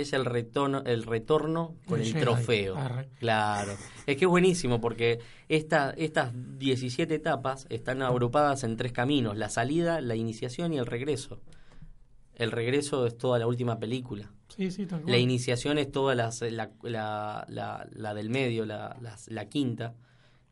es 0.00 0.12
el 0.12 0.24
retorno, 0.24 0.82
el 0.84 1.02
retorno 1.04 1.74
con 1.86 2.00
El 2.00 2.12
trofeo. 2.14 2.76
Arre. 2.76 3.08
Claro. 3.18 3.72
Es 4.06 4.16
que 4.16 4.24
es 4.24 4.28
buenísimo 4.28 4.80
porque 4.80 5.18
esta, 5.48 5.90
estas 5.90 6.32
17 6.58 7.14
etapas 7.14 7.66
están 7.68 8.02
agrupadas 8.02 8.64
en 8.64 8.76
tres 8.76 8.92
caminos, 8.92 9.36
la 9.36 9.48
salida, 9.48 10.00
la 10.00 10.14
iniciación 10.16 10.72
y 10.72 10.78
el 10.78 10.86
regreso. 10.86 11.40
El 12.34 12.52
regreso 12.52 13.06
es 13.06 13.16
toda 13.18 13.38
la 13.38 13.46
última 13.46 13.78
película. 13.78 14.30
Sí, 14.48 14.70
sí, 14.70 14.86
tal 14.86 15.00
cual. 15.02 15.10
La 15.12 15.18
iniciación 15.18 15.76
es 15.78 15.90
toda 15.90 16.14
las- 16.14 16.40
la, 16.42 16.70
la, 16.82 17.44
la, 17.48 17.86
la 17.92 18.14
del 18.14 18.30
medio, 18.30 18.64
la, 18.64 18.96
la- 19.00 19.16
la 19.26 19.48
quinta, 19.48 19.94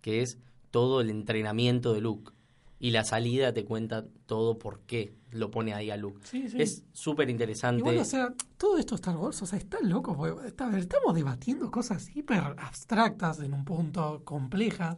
que 0.00 0.22
es 0.22 0.38
todo 0.70 1.00
el 1.00 1.10
entrenamiento 1.10 1.92
de 1.94 2.00
Luke. 2.00 2.32
Y 2.78 2.90
la 2.90 3.04
salida 3.04 3.52
te 3.54 3.64
cuenta 3.64 4.04
todo 4.26 4.58
por 4.58 4.80
qué 4.80 5.14
lo 5.36 5.50
pone 5.50 5.72
ahí 5.74 5.90
a 5.90 5.96
Luke. 5.96 6.20
Sí, 6.24 6.48
sí. 6.48 6.60
Es 6.60 6.84
súper 6.92 7.30
interesante. 7.30 7.78
Igual, 7.80 7.98
o 7.98 8.04
sea, 8.04 8.32
todo 8.56 8.78
esto 8.78 8.94
Star 8.96 9.16
Wars, 9.16 9.40
o 9.42 9.46
sea, 9.46 9.58
está 9.58 9.78
loco, 9.82 10.16
porque 10.16 10.48
está- 10.48 10.76
estamos 10.78 11.14
debatiendo 11.14 11.70
cosas 11.70 12.08
hiper 12.14 12.40
abstractas 12.58 13.40
en 13.40 13.54
un 13.54 13.64
punto 13.64 14.22
complejas. 14.24 14.96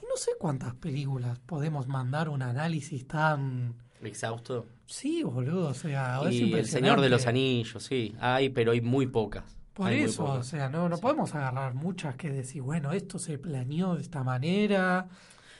Y 0.00 0.04
no 0.06 0.16
sé 0.16 0.32
cuántas 0.38 0.74
películas 0.74 1.38
podemos 1.40 1.86
mandar 1.88 2.28
un 2.28 2.42
análisis 2.42 3.06
tan... 3.08 3.74
Exhausto. 4.02 4.66
Sí, 4.84 5.22
boludo, 5.22 5.68
o 5.68 5.74
sea, 5.74 6.20
Y 6.30 6.52
El 6.52 6.66
Señor 6.66 7.00
de 7.00 7.08
los. 7.08 7.26
Anillos, 7.26 7.82
sí. 7.82 8.14
Hay, 8.20 8.50
pero 8.50 8.72
hay 8.72 8.80
muy 8.82 9.06
pocas. 9.06 9.44
Por 9.72 9.88
Hay 9.88 10.00
eso, 10.02 10.24
o 10.24 10.42
sea, 10.42 10.68
no, 10.68 10.88
no 10.88 10.98
podemos 10.98 11.34
agarrar 11.34 11.74
muchas 11.74 12.14
que 12.16 12.30
decir, 12.30 12.62
bueno, 12.62 12.92
esto 12.92 13.18
se 13.18 13.38
planeó 13.38 13.94
de 13.94 14.02
esta 14.02 14.22
manera. 14.22 15.08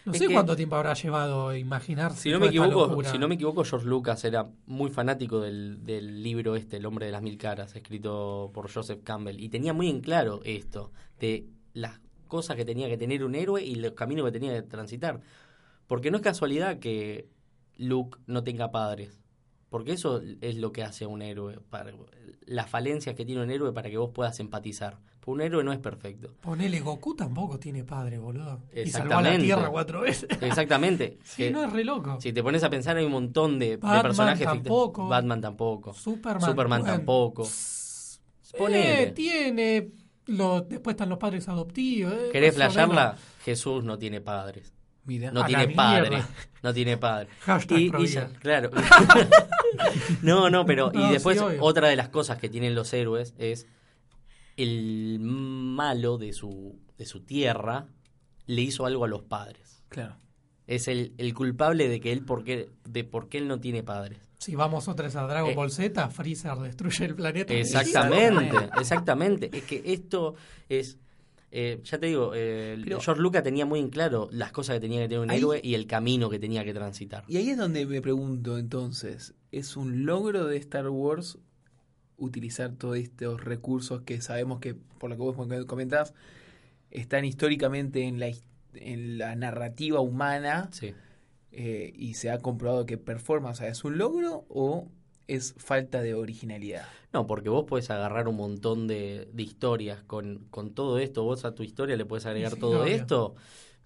No 0.06 0.14
sé 0.14 0.28
que- 0.28 0.32
cuánto 0.32 0.54
tiempo 0.54 0.76
habrá 0.76 0.94
llevado 0.94 1.54
imaginarse 1.54 2.22
Si 2.22 2.30
no, 2.30 2.38
me 2.38 2.46
equivoco, 2.46 3.02
si 3.04 3.18
no 3.18 3.26
me 3.28 3.34
equivoco, 3.34 3.64
George 3.64 3.86
Lucas 3.86 4.24
era 4.24 4.48
muy 4.66 4.90
fanático 4.90 5.40
del, 5.40 5.84
del 5.84 6.22
libro 6.22 6.54
este, 6.54 6.76
El 6.76 6.86
hombre 6.86 7.06
de 7.06 7.12
las 7.12 7.22
mil 7.22 7.36
caras, 7.36 7.74
escrito 7.74 8.50
por 8.54 8.72
Joseph 8.72 9.00
Campbell. 9.02 9.40
Y 9.40 9.48
tenía 9.48 9.72
muy 9.72 9.90
en 9.90 10.00
claro 10.00 10.40
esto, 10.44 10.92
de 11.18 11.48
las 11.74 12.00
cosas 12.28 12.56
que 12.56 12.64
tenía 12.64 12.88
que 12.88 12.96
tener 12.96 13.24
un 13.24 13.34
héroe 13.34 13.64
y 13.64 13.74
los 13.74 13.92
caminos 13.92 14.24
que 14.24 14.32
tenía 14.32 14.54
que 14.54 14.62
transitar. 14.62 15.20
Porque 15.86 16.10
no 16.10 16.18
es 16.18 16.22
casualidad 16.22 16.78
que 16.78 17.28
Luke 17.76 18.18
no 18.26 18.44
tenga 18.44 18.70
padres. 18.70 19.20
Porque 19.70 19.92
eso 19.92 20.22
es 20.40 20.56
lo 20.56 20.72
que 20.72 20.84
hace 20.84 21.04
a 21.04 21.08
un 21.08 21.22
héroe. 21.22 21.58
Para, 21.68 21.92
las 22.44 22.70
falencias 22.70 23.14
que 23.16 23.24
tiene 23.24 23.42
un 23.42 23.50
héroe 23.50 23.72
para 23.72 23.90
que 23.90 23.98
vos 23.98 24.10
puedas 24.14 24.38
empatizar. 24.40 24.98
Un 25.26 25.40
héroe 25.40 25.64
no 25.64 25.72
es 25.72 25.78
perfecto. 25.80 26.34
Ponele, 26.40 26.78
Goku 26.80 27.16
tampoco 27.16 27.58
tiene 27.58 27.82
padre, 27.82 28.16
boludo. 28.18 28.62
Y 28.72 28.88
salvó 28.90 29.14
a 29.16 29.22
la 29.22 29.28
Exactamente. 29.34 29.44
Tierra 29.44 29.68
cuatro 29.70 30.00
veces. 30.02 30.28
Exactamente. 30.40 31.18
sí, 31.24 31.36
Que- 31.44 31.50
no 31.50 31.64
es 31.64 31.72
re 31.72 31.82
loco. 31.84 32.20
Si 32.20 32.32
te 32.32 32.42
pones 32.44 32.62
a 32.62 32.70
pensar, 32.70 32.96
hay 32.96 33.04
un 33.04 33.10
montón 33.12 33.58
de, 33.58 33.76
personajes 33.76 34.46
tampoco. 34.46 35.08
Batman 35.08 35.40
tampoco. 35.40 35.92
Superman, 35.94 36.48
Superman 36.48 36.80
bueno, 36.82 36.96
tampoco. 36.96 37.42
Eh, 37.44 38.56
Ponele. 38.56 39.06
tiene. 39.08 39.88
Lo, 40.26 40.60
después 40.60 40.94
están 40.94 41.08
los 41.08 41.18
padres 41.18 41.48
adoptivos. 41.48 42.12
eh, 42.12 42.28
¿Querés 42.30 42.54
flashearla? 42.54 43.16
Jesús 43.44 43.82
no 43.82 43.98
tiene 43.98 44.20
padres. 44.20 44.72
Mira. 45.06 45.30
No 45.32 45.44
tiene 45.44 45.68
padre. 45.68 46.22
No 46.62 46.72
tiene 46.72 46.96
padre. 46.98 47.28
Hashtag 47.40 47.78
Y, 47.78 47.92
y 47.98 48.06
ya- 48.06 48.28
claro. 48.40 48.70
no, 50.22 50.50
no, 50.50 50.64
pero. 50.66 50.90
No, 50.92 51.08
y 51.08 51.12
después, 51.12 51.40
otra 51.60 51.88
de 51.88 51.96
las 51.96 52.08
cosas 52.10 52.38
que 52.38 52.48
tienen 52.48 52.74
los 52.76 52.92
héroes 52.92 53.34
es. 53.38 53.66
El 54.56 55.18
malo 55.20 56.18
de 56.18 56.32
su, 56.32 56.78
de 56.96 57.04
su 57.06 57.20
tierra 57.20 57.86
le 58.46 58.62
hizo 58.62 58.86
algo 58.86 59.04
a 59.04 59.08
los 59.08 59.22
padres. 59.22 59.82
Claro. 59.88 60.16
Es 60.66 60.88
el, 60.88 61.14
el 61.18 61.34
culpable 61.34 61.88
de 61.88 62.00
que 62.00 62.12
él 62.12 62.24
por 62.24 62.42
qué, 62.42 62.70
de 62.88 63.04
por 63.04 63.28
qué 63.28 63.38
él 63.38 63.48
no 63.48 63.60
tiene 63.60 63.82
padres. 63.82 64.18
Si 64.38 64.54
vamos 64.54 64.88
otra 64.88 65.06
vez 65.06 65.16
a 65.16 65.26
Dragon 65.26 65.50
Eh, 65.50 65.54
Ball 65.54 65.70
Z, 65.70 66.08
Freezer 66.10 66.56
destruye 66.58 67.04
el 67.04 67.14
planeta. 67.14 67.54
Exactamente, 67.54 68.56
exactamente. 68.78 69.50
Es 69.52 69.62
que 69.64 69.82
esto 69.86 70.34
es, 70.68 70.98
eh, 71.50 71.80
ya 71.84 71.98
te 71.98 72.06
digo, 72.06 72.32
eh, 72.34 72.78
Pero- 72.84 73.00
George 73.00 73.22
Lucas 73.22 73.42
tenía 73.42 73.64
muy 73.66 73.80
en 73.80 73.88
claro 73.90 74.28
las 74.32 74.52
cosas 74.52 74.76
que 74.76 74.80
tenía 74.80 75.00
que 75.02 75.08
tener 75.08 75.20
un 75.20 75.30
Ahí- 75.30 75.38
héroe 75.38 75.60
y 75.62 75.74
el 75.74 75.86
camino 75.86 76.28
que 76.28 76.38
tenía 76.38 76.64
que 76.64 76.74
transitar. 76.74 77.24
Y 77.28 77.36
ahí 77.36 77.50
es 77.50 77.56
donde 77.58 77.86
me 77.86 78.00
pregunto 78.02 78.58
entonces, 78.58 79.34
¿es 79.52 79.76
un 79.76 80.04
logro 80.04 80.46
de 80.46 80.56
Star 80.58 80.88
Wars 80.88 81.38
utilizar 82.18 82.72
todos 82.72 82.96
estos 82.96 83.42
recursos 83.44 84.02
que 84.02 84.20
sabemos 84.20 84.60
que, 84.60 84.74
por 84.74 85.10
lo 85.10 85.16
que 85.16 85.22
vos 85.22 85.36
comentás, 85.66 86.14
están 86.90 87.24
históricamente 87.24 88.02
en 88.04 88.18
la, 88.20 88.30
en 88.74 89.18
la 89.18 89.34
narrativa 89.36 90.00
humana 90.00 90.68
Sí. 90.72 90.94
eh, 91.52 91.92
y 91.96 92.14
se 92.14 92.30
ha 92.30 92.38
comprobado 92.38 92.86
que 92.86 92.96
performa? 92.98 93.50
O 93.50 93.54
sea, 93.54 93.68
¿es 93.68 93.84
un 93.84 93.98
logro 93.98 94.44
o 94.48 94.88
es 95.28 95.54
falta 95.58 96.00
de 96.02 96.14
originalidad? 96.14 96.86
No, 97.12 97.26
porque 97.26 97.48
vos 97.48 97.64
puedes 97.66 97.90
agarrar 97.90 98.28
un 98.28 98.36
montón 98.36 98.86
de, 98.86 99.28
de 99.32 99.42
historias 99.42 100.02
con, 100.04 100.46
con 100.50 100.70
todo 100.74 100.98
esto, 100.98 101.22
vos 101.24 101.44
a 101.44 101.54
tu 101.54 101.62
historia 101.62 101.96
le 101.96 102.04
puedes 102.04 102.26
agregar 102.26 102.52
Sí, 102.54 102.60
todo 102.60 102.82
obvio. 102.82 102.94
esto, 102.94 103.34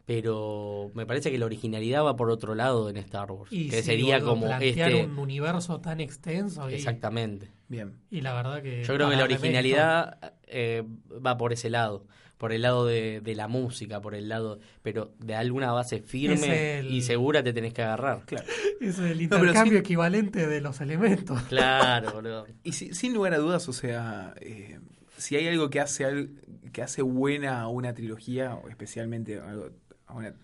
pero 0.07 0.91
me 0.95 1.07
parece 1.07 1.31
que 1.31 1.39
la 1.39 1.47
originalidad 1.47 2.05
va 2.05 2.17
por 2.17 2.31
otro 2.31 2.55
lado 2.55 2.91
en 2.91 2.97
Star 2.97 3.31
Wars, 3.31 3.53
Y 3.53 3.69
que 3.69 3.77
sí, 3.79 3.83
sería 3.85 4.21
como 4.21 4.47
plantear 4.47 4.91
este... 4.93 5.05
un 5.05 5.19
universo 5.19 5.81
tan 5.81 6.01
extenso. 6.01 6.69
Y, 6.71 6.75
Exactamente. 6.75 7.49
Bien. 7.71 7.95
y 8.11 8.21
la 8.21 8.35
verdad 8.35 8.61
que. 8.63 8.85
Yo 8.85 8.95
creo 8.95 9.09
que 9.09 9.17
la 9.17 9.25
originalidad 9.25 10.35
eh, 10.47 10.83
va 11.25 11.39
por 11.39 11.53
ese 11.55 11.71
lado. 11.71 12.05
por 12.37 12.53
el 12.53 12.63
lado 12.63 12.87
de, 12.87 13.21
de 13.21 13.35
la 13.35 13.49
música, 13.49 14.01
por 14.01 14.15
el 14.15 14.29
lado, 14.31 14.59
pero 14.83 15.13
de 15.19 15.35
alguna 15.35 15.73
base 15.73 16.01
firme 16.01 16.79
el- 16.79 16.91
y 16.91 17.03
segura 17.03 17.43
te 17.45 17.53
tenés 17.53 17.73
que 17.75 17.83
agarrar. 17.83 18.25
Claro. 18.27 18.47
Es 18.81 18.99
el 18.99 19.21
intercambio 19.21 19.79
equivalente 19.79 20.47
de 20.47 20.61
los 20.63 20.81
elementos. 20.81 21.39
Claro, 21.51 22.11
boludo. 22.15 22.47
Y 22.65 22.73
si- 22.73 22.95
sin 22.95 23.13
lugar 23.15 23.35
a 23.35 23.39
dudas, 23.39 23.69
o 23.69 23.73
sea, 23.75 24.33
eh, 24.41 24.81
si 25.19 25.37
hay 25.37 25.47
algo 25.49 25.69
que 25.69 25.81
hace 25.81 26.29
que 26.73 26.83
hace 26.83 27.03
buena 27.03 27.61
a 27.61 27.69
una 27.69 27.93
trilogía, 27.95 28.55
o 28.55 28.69
especialmente 28.71 29.39
algo, 29.39 29.69
a 30.07 30.15
una- 30.15 30.35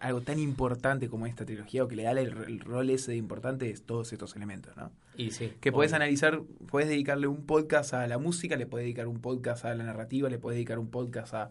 algo 0.00 0.20
tan 0.22 0.38
importante 0.38 1.08
como 1.08 1.26
esta 1.26 1.44
trilogía, 1.44 1.84
o 1.84 1.88
que 1.88 1.96
le 1.96 2.02
da 2.04 2.12
el, 2.12 2.18
el 2.18 2.60
rol 2.60 2.90
ese 2.90 3.12
de 3.12 3.16
importante, 3.16 3.70
es 3.70 3.82
todos 3.84 4.12
estos 4.12 4.34
elementos, 4.36 4.76
¿no? 4.76 4.90
Y 5.16 5.30
sí. 5.30 5.52
Que 5.60 5.72
podés 5.72 5.90
obvio. 5.92 5.96
analizar, 5.96 6.42
podés 6.70 6.88
dedicarle 6.88 7.26
un 7.26 7.46
podcast 7.46 7.94
a 7.94 8.06
la 8.06 8.18
música, 8.18 8.56
le 8.56 8.66
podés 8.66 8.84
dedicar 8.84 9.06
un 9.06 9.20
podcast 9.20 9.64
a 9.64 9.74
la 9.74 9.84
narrativa, 9.84 10.28
le 10.28 10.38
podés 10.38 10.56
dedicar 10.56 10.78
un 10.78 10.88
podcast 10.90 11.34
a, 11.34 11.50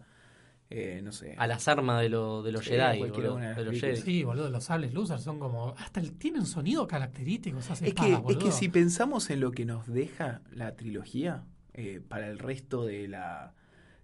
eh, 0.70 1.00
no 1.04 1.12
sé, 1.12 1.34
a 1.38 1.46
las 1.46 1.68
armas 1.68 2.00
de, 2.02 2.08
lo- 2.08 2.42
de 2.42 2.50
los 2.52 2.64
Sí, 2.64 2.70
Jedi, 2.70 2.98
cualquiera 2.98 3.28
boludo, 3.30 3.34
una 3.36 3.54
de 3.54 3.64
los. 3.64 3.80
Jedi. 3.80 3.96
Sí, 4.02 4.24
boludo, 4.24 4.50
los 4.50 4.64
sables 4.64 4.92
losers 4.94 5.22
son 5.22 5.38
como. 5.38 5.74
Hasta 5.78 6.00
el- 6.00 6.12
tienen 6.14 6.44
sonido 6.46 6.86
característico 6.88 7.58
esas 7.58 7.82
Es 7.82 7.94
que, 7.94 8.12
es 8.28 8.36
que 8.36 8.50
si 8.52 8.68
pensamos 8.68 9.30
en 9.30 9.40
lo 9.40 9.52
que 9.52 9.64
nos 9.64 9.86
deja 9.86 10.40
la 10.52 10.74
trilogía 10.74 11.44
eh, 11.74 12.00
para 12.08 12.28
el 12.28 12.38
resto 12.40 12.84
de 12.84 13.06
la 13.06 13.52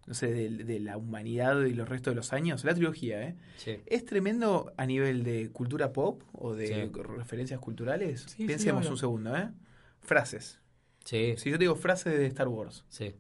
no 0.07 0.15
sé, 0.15 0.33
de, 0.33 0.49
de 0.65 0.81
la 0.81 0.97
humanidad 0.97 1.63
y 1.65 1.75
los 1.75 1.89
restos 1.89 2.13
de 2.13 2.17
los 2.17 2.33
años, 2.33 2.65
la 2.65 2.75
trilogía, 2.75 3.23
¿eh? 3.23 3.37
Sí. 3.57 3.77
Es 3.87 4.05
tremendo 4.05 4.73
a 4.77 4.85
nivel 4.87 5.23
de 5.23 5.51
cultura 5.51 5.93
pop 5.93 6.23
o 6.33 6.55
de 6.55 6.67
Sí. 6.67 7.01
referencias 7.17 7.61
culturales. 7.61 8.25
Sí, 8.29 8.47
Pensemos 8.47 8.89
un 8.91 8.99
segundo, 8.99 9.37
¿eh? 9.37 9.49
Frases. 10.01 10.61
Sí, 11.05 11.35
Si 11.37 11.51
yo 11.51 11.57
te 11.59 11.65
digo 11.65 11.75
frases 11.77 12.17
de 12.19 12.27
Star 12.27 12.49
Wars, 12.49 12.85
sí. 12.89 13.15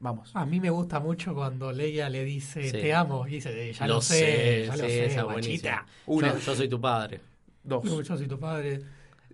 vamos. 0.00 0.30
A 0.34 0.44
mí 0.46 0.60
me 0.60 0.70
gusta 0.70 1.00
mucho 1.00 1.34
cuando 1.34 1.72
Leia 1.72 2.08
le 2.10 2.24
dice 2.24 2.64
Sí. 2.70 2.72
te 2.78 2.94
amo 2.94 3.26
y 3.26 3.32
dice 3.32 3.72
ya 3.72 3.86
lo, 3.86 3.94
Lo 3.94 4.00
sé, 4.00 4.14
sé, 4.18 4.64
ya 4.66 4.76
lo 4.76 4.84
sé, 4.88 5.04
esa 5.06 5.22
guachita. 5.24 5.86
Una, 6.06 6.32
Yo, 6.34 6.38
yo 6.40 6.54
soy 6.56 6.68
tu 6.68 6.80
padre. 6.80 7.20
dos. 7.64 7.84
Yo, 7.84 8.02
yo 8.02 8.16
soy 8.16 8.26
tu 8.28 8.38
padre. 8.38 8.80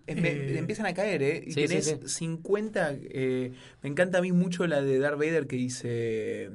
Eh, 0.06 0.14
me- 0.16 0.28
Eh, 0.30 0.58
empiezan 0.58 0.84
a 0.86 0.92
caer, 0.92 1.22
¿eh? 1.22 1.44
Y 1.46 1.52
sí, 1.52 1.66
tenés 1.66 1.86
sí. 1.86 1.98
50. 2.08 2.90
eh, 2.92 3.52
me 3.82 3.88
encanta 3.88 4.18
a 4.18 4.20
mí 4.22 4.32
mucho 4.32 4.66
la 4.66 4.82
de 4.82 4.98
Darth 4.98 5.18
Vader 5.18 5.46
que 5.46 5.56
dice: 5.56 5.88
eh, 6.44 6.50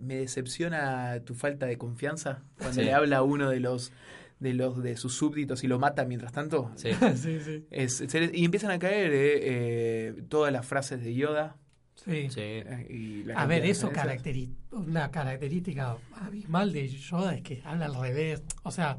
Me 0.00 0.16
decepciona 0.16 1.20
tu 1.24 1.34
falta 1.34 1.66
de 1.66 1.76
confianza. 1.78 2.42
Cuando 2.58 2.80
Sí. 2.80 2.82
le 2.86 2.92
habla 2.94 3.18
a 3.18 3.22
uno 3.22 3.50
de 3.50 3.60
los 3.60 3.92
de 4.40 4.54
los 4.54 4.82
de 4.82 4.96
sus 4.96 5.12
súbditos 5.14 5.64
y 5.64 5.68
lo 5.68 5.78
mata 5.78 6.06
mientras 6.06 6.32
tanto. 6.32 6.70
Sí. 6.76 6.88
sí, 7.16 7.40
sí. 7.40 7.66
Es- 7.70 8.00
es- 8.00 8.30
y 8.34 8.44
empiezan 8.44 8.70
a 8.70 8.78
caer 8.78 9.12
eh, 9.12 9.38
eh, 9.42 10.22
todas 10.28 10.50
las 10.52 10.64
frases 10.66 11.02
de 11.04 11.14
Yoda. 11.14 11.56
sí. 11.94 12.28
Sí. 12.30 12.40
eh, 12.40 12.86
y 12.88 13.24
la 13.24 13.34
A 13.42 13.46
ver, 13.46 13.66
eso 13.66 13.90
caracteri- 13.92 14.54
una 14.72 15.10
característica 15.10 15.96
abismal 16.14 16.72
de 16.72 16.88
Yoda 16.88 17.34
es 17.34 17.42
que 17.42 17.60
habla 17.64 17.84
al 17.86 17.94
revés. 18.00 18.42
O 18.62 18.70
sea, 18.70 18.98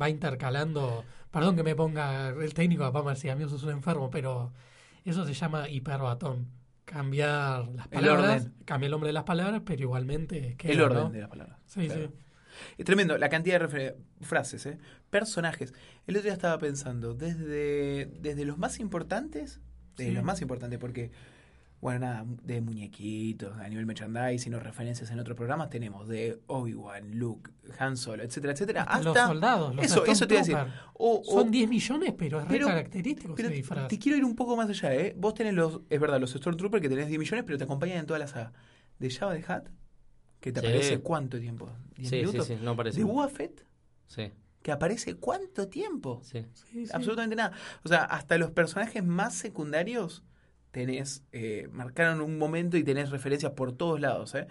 va 0.00 0.08
intercalando. 0.08 1.04
Perdón 1.30 1.56
que 1.56 1.62
me 1.62 1.74
ponga 1.74 2.28
el 2.30 2.54
técnico, 2.54 2.84
papá 2.84 3.02
Marcia, 3.02 3.32
a 3.32 3.36
mí 3.36 3.44
sos 3.48 3.62
un 3.64 3.70
enfermo, 3.72 4.08
pero 4.10 4.52
eso 5.04 5.26
se 5.26 5.34
llama 5.34 5.68
hiperbatón. 5.68 6.48
Cambiar 6.84 7.68
las 7.68 7.86
El 7.86 7.92
palabras, 7.92 8.42
orden. 8.42 8.54
cambia 8.64 8.86
el 8.86 8.90
nombre 8.90 9.08
de 9.08 9.12
las 9.14 9.24
palabras, 9.24 9.62
pero 9.64 9.82
igualmente 9.82 10.54
queda, 10.56 10.72
El 10.72 10.80
orden 10.82 11.02
¿no? 11.04 11.10
de 11.10 11.20
las 11.20 11.28
palabras. 11.30 11.58
Sí, 11.66 11.86
Claro. 11.86 12.08
sí. 12.08 12.14
Es 12.78 12.84
tremendo, 12.84 13.18
la 13.18 13.28
cantidad 13.30 13.60
de 13.68 13.96
frases, 14.20 14.64
¿eh? 14.66 14.78
personajes. 15.10 15.72
El 16.06 16.14
otro 16.16 16.24
día 16.24 16.32
estaba 16.34 16.56
pensando, 16.58 17.14
desde, 17.14 18.06
desde 18.20 18.44
los 18.44 18.58
más 18.58 18.78
importantes, 18.78 19.60
desde 19.96 20.10
Sí. 20.10 20.14
los 20.14 20.22
más 20.24 20.40
importantes, 20.40 20.78
porque, 20.78 21.10
bueno, 21.84 22.00
nada, 22.00 22.24
de 22.42 22.62
muñequitos, 22.62 23.54
a 23.58 23.68
nivel 23.68 23.84
merchandising 23.84 24.54
o 24.54 24.58
referencias 24.58 25.10
en 25.10 25.18
otros 25.20 25.36
programas, 25.36 25.68
tenemos 25.68 26.08
de 26.08 26.40
Obi-Wan, 26.46 27.10
Luke, 27.18 27.50
Han 27.78 27.98
Solo, 27.98 28.22
etcétera, 28.22 28.54
etcétera, 28.54 28.82
Hasta 28.84 28.94
hasta... 29.10 29.20
los 29.20 29.28
soldados, 29.28 29.76
los 29.76 29.84
eso, 29.84 30.06
eso 30.06 30.26
te 30.26 30.32
iba 30.32 30.40
a 30.40 30.44
decir. 30.44 30.54
Stormtroopers. 30.56 30.92
O, 30.94 31.20
o- 31.20 31.24
Son 31.24 31.50
10 31.50 31.68
millones, 31.68 32.14
pero 32.16 32.40
es 32.40 32.48
re 32.48 32.58
característico 32.58 33.34
pero 33.34 33.48
ese 33.48 33.56
disfraz. 33.58 33.88
te 33.88 33.98
quiero 33.98 34.16
ir 34.16 34.24
un 34.24 34.34
poco 34.34 34.56
más 34.56 34.70
allá, 34.70 34.94
¿eh? 34.94 35.14
Vos 35.18 35.34
tenés 35.34 35.52
los, 35.52 35.82
es 35.90 36.00
verdad, 36.00 36.18
los 36.18 36.30
Stormtroopers 36.32 36.80
que 36.80 36.88
tenés 36.88 37.06
10 37.08 37.18
millones, 37.18 37.44
pero 37.44 37.58
te 37.58 37.64
acompañan 37.64 37.98
en 37.98 38.06
toda 38.06 38.18
la 38.18 38.28
saga. 38.28 38.52
De 38.98 39.10
Java 39.10 39.34
de 39.34 39.44
Hat, 39.46 39.68
que 40.40 40.52
te 40.52 40.60
Sí. 40.60 40.66
aparece 40.66 41.00
cuánto 41.00 41.38
tiempo? 41.38 41.70
¿10 41.96 41.98
Sí, 41.98 42.06
sí, 42.08 42.16
minutos? 42.16 42.46
sí, 42.46 42.56
no 42.62 42.74
parece. 42.74 42.96
De 42.98 43.04
Boba 43.04 43.28
Fett, 43.28 43.66
Sí, 44.06 44.32
que 44.62 44.72
aparece 44.72 45.16
cuánto 45.16 45.68
tiempo? 45.68 46.22
sí. 46.24 46.46
Sí, 46.54 46.86
sí. 46.86 46.92
Absolutamente 46.94 47.36
nada. 47.36 47.52
O 47.84 47.88
sea, 47.88 48.04
hasta 48.04 48.38
los 48.38 48.52
personajes 48.52 49.04
más 49.04 49.34
secundarios 49.34 50.22
tenés, 50.74 51.22
eh, 51.32 51.68
marcaron 51.72 52.20
un 52.20 52.36
momento 52.36 52.76
y 52.76 52.84
tenés 52.84 53.08
referencias 53.10 53.52
por 53.52 53.72
todos 53.72 53.98
lados. 54.00 54.34
¿eh? 54.34 54.46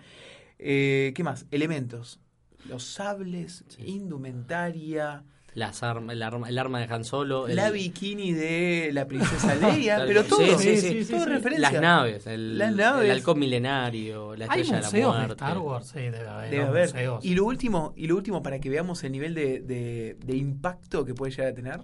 Eh, 0.58 1.12
qué 1.14 1.24
más? 1.24 1.46
Elementos. 1.52 2.20
Los 2.68 2.84
sables, 2.86 3.66
Sí. 3.68 3.84
indumentaria, 3.86 5.24
Las 5.56 5.84
armas, 5.84 6.16
el, 6.16 6.24
arma, 6.24 6.50
el 6.50 6.58
arma 6.58 6.80
de 6.80 6.92
Han 6.92 7.04
Solo. 7.06 7.48
el- 7.48 7.56
la 7.58 7.70
bikini 7.70 8.32
de 8.32 8.90
la 8.92 9.06
princesa 9.08 9.54
Leia, 9.56 10.04
pero 10.08 10.24
todo. 10.24 10.40
Sí, 10.58 10.78
sí, 10.78 10.78
sí, 10.78 11.04
sí, 11.04 11.12
todo 11.12 11.26
sí. 11.26 11.30
referencia. 11.30 11.72
Las 11.72 11.80
naves, 11.82 12.26
el, 12.26 12.58
Las 12.58 12.74
naves. 12.76 13.06
el 13.06 13.12
halcón 13.12 13.38
milenario, 13.38 14.36
la 14.36 14.46
Hay 14.50 14.62
estrella 14.62 14.78
de 14.78 14.82
la 14.82 14.90
de 15.12 15.18
muerte. 15.18 15.34
Star 15.34 15.58
Wars, 15.60 15.88
sí, 15.90 16.00
debe 16.00 16.28
haber. 16.28 16.50
Debe 16.50 16.64
haber. 16.64 16.90
Y 17.22 17.36
lo 17.36 17.46
último, 17.46 17.94
y 17.96 18.08
lo 18.08 18.16
último 18.16 18.42
para 18.42 18.60
que 18.60 18.70
veamos 18.72 19.04
el 19.04 19.12
nivel 19.12 19.36
de, 19.36 19.60
de- 19.62 20.18
de 20.26 20.36
impacto 20.38 21.06
que 21.06 21.14
puede 21.14 21.32
llegar 21.34 21.52
a 21.52 21.54
tener, 21.54 21.82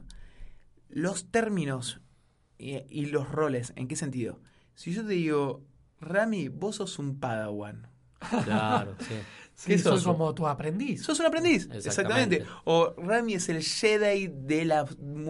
los 0.89 1.29
términos 1.29 2.01
y, 2.59 2.75
y 2.89 3.05
los 3.07 3.31
roles. 3.31 3.73
¿En 3.75 3.87
qué 3.87 3.95
sentido? 3.95 4.39
Si 4.75 4.93
yo 4.93 5.03
te 5.03 5.13
digo, 5.13 5.63
Rami, 6.01 6.49
vos 6.49 6.75
sos 6.75 6.99
un 6.99 7.19
padawan. 7.19 7.87
Claro, 8.43 8.95
sí. 8.99 9.15
Sí, 9.59 9.71
¿Qué 9.73 9.77
soy 9.77 9.97
sos? 9.97 10.05
como 10.05 10.33
tu 10.33 10.47
aprendiz. 10.47 11.03
Sos 11.03 11.19
un 11.19 11.25
aprendiz, 11.25 11.67
exactamente. 11.73 12.37
Exactamente. 12.37 12.45
O 12.63 12.93
Rami 12.97 13.33
es 13.33 13.49
el 13.49 13.61
Jedi 13.61 14.27
de 14.33 14.63
la, 14.63 14.85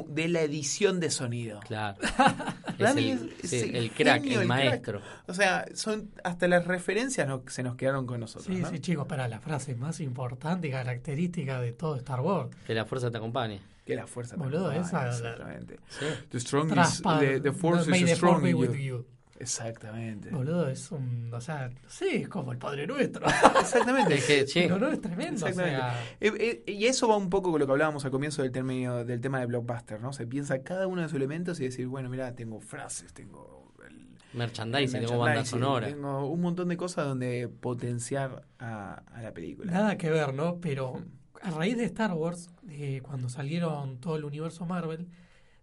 de 0.08 0.28
la 0.28 0.42
edición 0.42 1.00
de 1.00 1.10
sonido. 1.10 1.60
Claro. 1.62 1.98
Es 2.78 2.78
Rami 2.78 3.10
el, 3.10 3.34
es- 3.42 3.50
sí, 3.50 3.56
es 3.56 3.64
el 3.64 3.76
el 3.76 3.92
crack, 3.92 4.22
genio, 4.22 4.36
el, 4.36 4.42
el 4.44 4.48
crack. 4.48 4.48
maestro. 4.48 5.02
O 5.28 5.34
sea, 5.34 5.66
son 5.74 6.12
hasta 6.24 6.48
las 6.48 6.68
referencias 6.68 7.28
no- 7.28 7.42
se 7.48 7.64
nos 7.64 7.76
quedaron 7.76 8.06
con 8.06 8.20
nosotros. 8.20 8.46
Sí, 8.56 8.62
¿no? 8.62 8.70
sí, 8.70 8.78
chicos, 8.80 9.08
para 9.08 9.28
la 9.28 9.40
frase 9.40 9.74
más 9.76 10.00
importante 10.00 10.68
y 10.68 10.72
característica 10.72 11.60
de 11.60 11.72
todo 11.74 11.96
Star 11.96 12.22
Wars. 12.22 12.56
Que 12.68 12.76
la 12.76 12.86
fuerza 12.86 13.10
te 13.10 13.18
acompañe. 13.18 13.62
Que 13.90 13.96
la 13.96 14.08
fuerza 14.08 14.36
te 14.36 14.42
Boludo, 14.44 14.70
acompañe, 14.72 14.88
esa- 14.88 15.08
Exactamente. 15.10 15.80
Sí. 15.90 16.06
The 16.30 16.40
strong 16.40 16.68
is, 16.68 16.74
Traspa- 16.74 17.20
the, 17.20 17.40
the 17.42 17.52
force 17.52 17.90
is 17.92 18.06
the 18.06 18.16
strong 18.16 18.46
in 18.48 18.56
with 18.56 18.70
you. 18.74 18.76
you. 18.98 19.06
Exactamente. 19.42 20.30
Boludo, 20.32 20.68
es 20.70 20.92
un. 20.92 21.34
O 21.34 21.40
sea, 21.42 21.72
sí, 21.88 22.08
es 22.24 22.30
como 22.30 22.52
el 22.52 22.58
Padre 22.58 22.86
Nuestro. 22.86 23.26
Exactamente. 23.60 24.16
Es 24.18 24.26
que, 24.26 24.46
sí, 24.48 24.62
Pero 24.64 24.78
no 24.80 24.90
es 24.90 25.00
tremendo. 25.02 25.46
O 25.46 25.48
Exactamente. 25.48 25.78
sea, 25.80 26.04
Eh, 26.20 26.62
eh, 26.68 26.72
y 26.74 26.86
eso 26.88 27.08
va 27.08 27.16
un 27.18 27.30
poco 27.30 27.50
con 27.52 27.60
lo 27.60 27.66
que 27.66 27.72
hablábamos 27.72 28.04
al 28.06 28.12
comienzo 28.12 28.42
del, 28.44 28.52
término, 28.52 29.04
del 29.06 29.22
tema 29.22 29.40
de 29.40 29.46
blockbuster, 29.46 30.02
¿no? 30.02 30.12
Se 30.14 30.28
piensa 30.28 30.62
cada 30.62 30.88
uno 30.88 31.02
de 31.02 31.08
sus 31.08 31.16
elementos 31.16 31.60
y 31.62 31.64
decir, 31.64 31.88
bueno, 31.88 32.10
mira, 32.10 32.36
tengo 32.36 32.60
frases, 32.60 33.14
tengo 33.14 33.74
el, 33.88 34.10
merchandising, 34.34 35.00
el 35.02 35.06
tengo 35.08 35.20
banda 35.22 35.46
sonora. 35.46 35.88
tengo 35.88 36.28
un 36.30 36.42
montón 36.42 36.68
de 36.68 36.78
cosas 36.78 37.06
donde 37.06 37.48
potenciar 37.48 38.44
a, 38.60 39.04
a 39.14 39.22
la 39.22 39.34
película. 39.34 39.72
nada 39.72 39.98
que 39.98 40.10
ver, 40.10 40.34
¿no? 40.34 40.60
Pero 40.60 41.02
a 41.42 41.52
raíz 41.52 41.78
de 41.78 41.86
Star 41.86 42.14
Wars, 42.14 42.50
eh, 42.70 43.02
cuando 43.04 43.30
salieron 43.30 44.00
todo 44.00 44.16
el 44.16 44.26
universo 44.26 44.66
Marvel, 44.66 45.08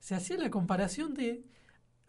se 0.01 0.15
hacía 0.15 0.37
la 0.37 0.51
comparación 0.51 1.15
de. 1.15 1.45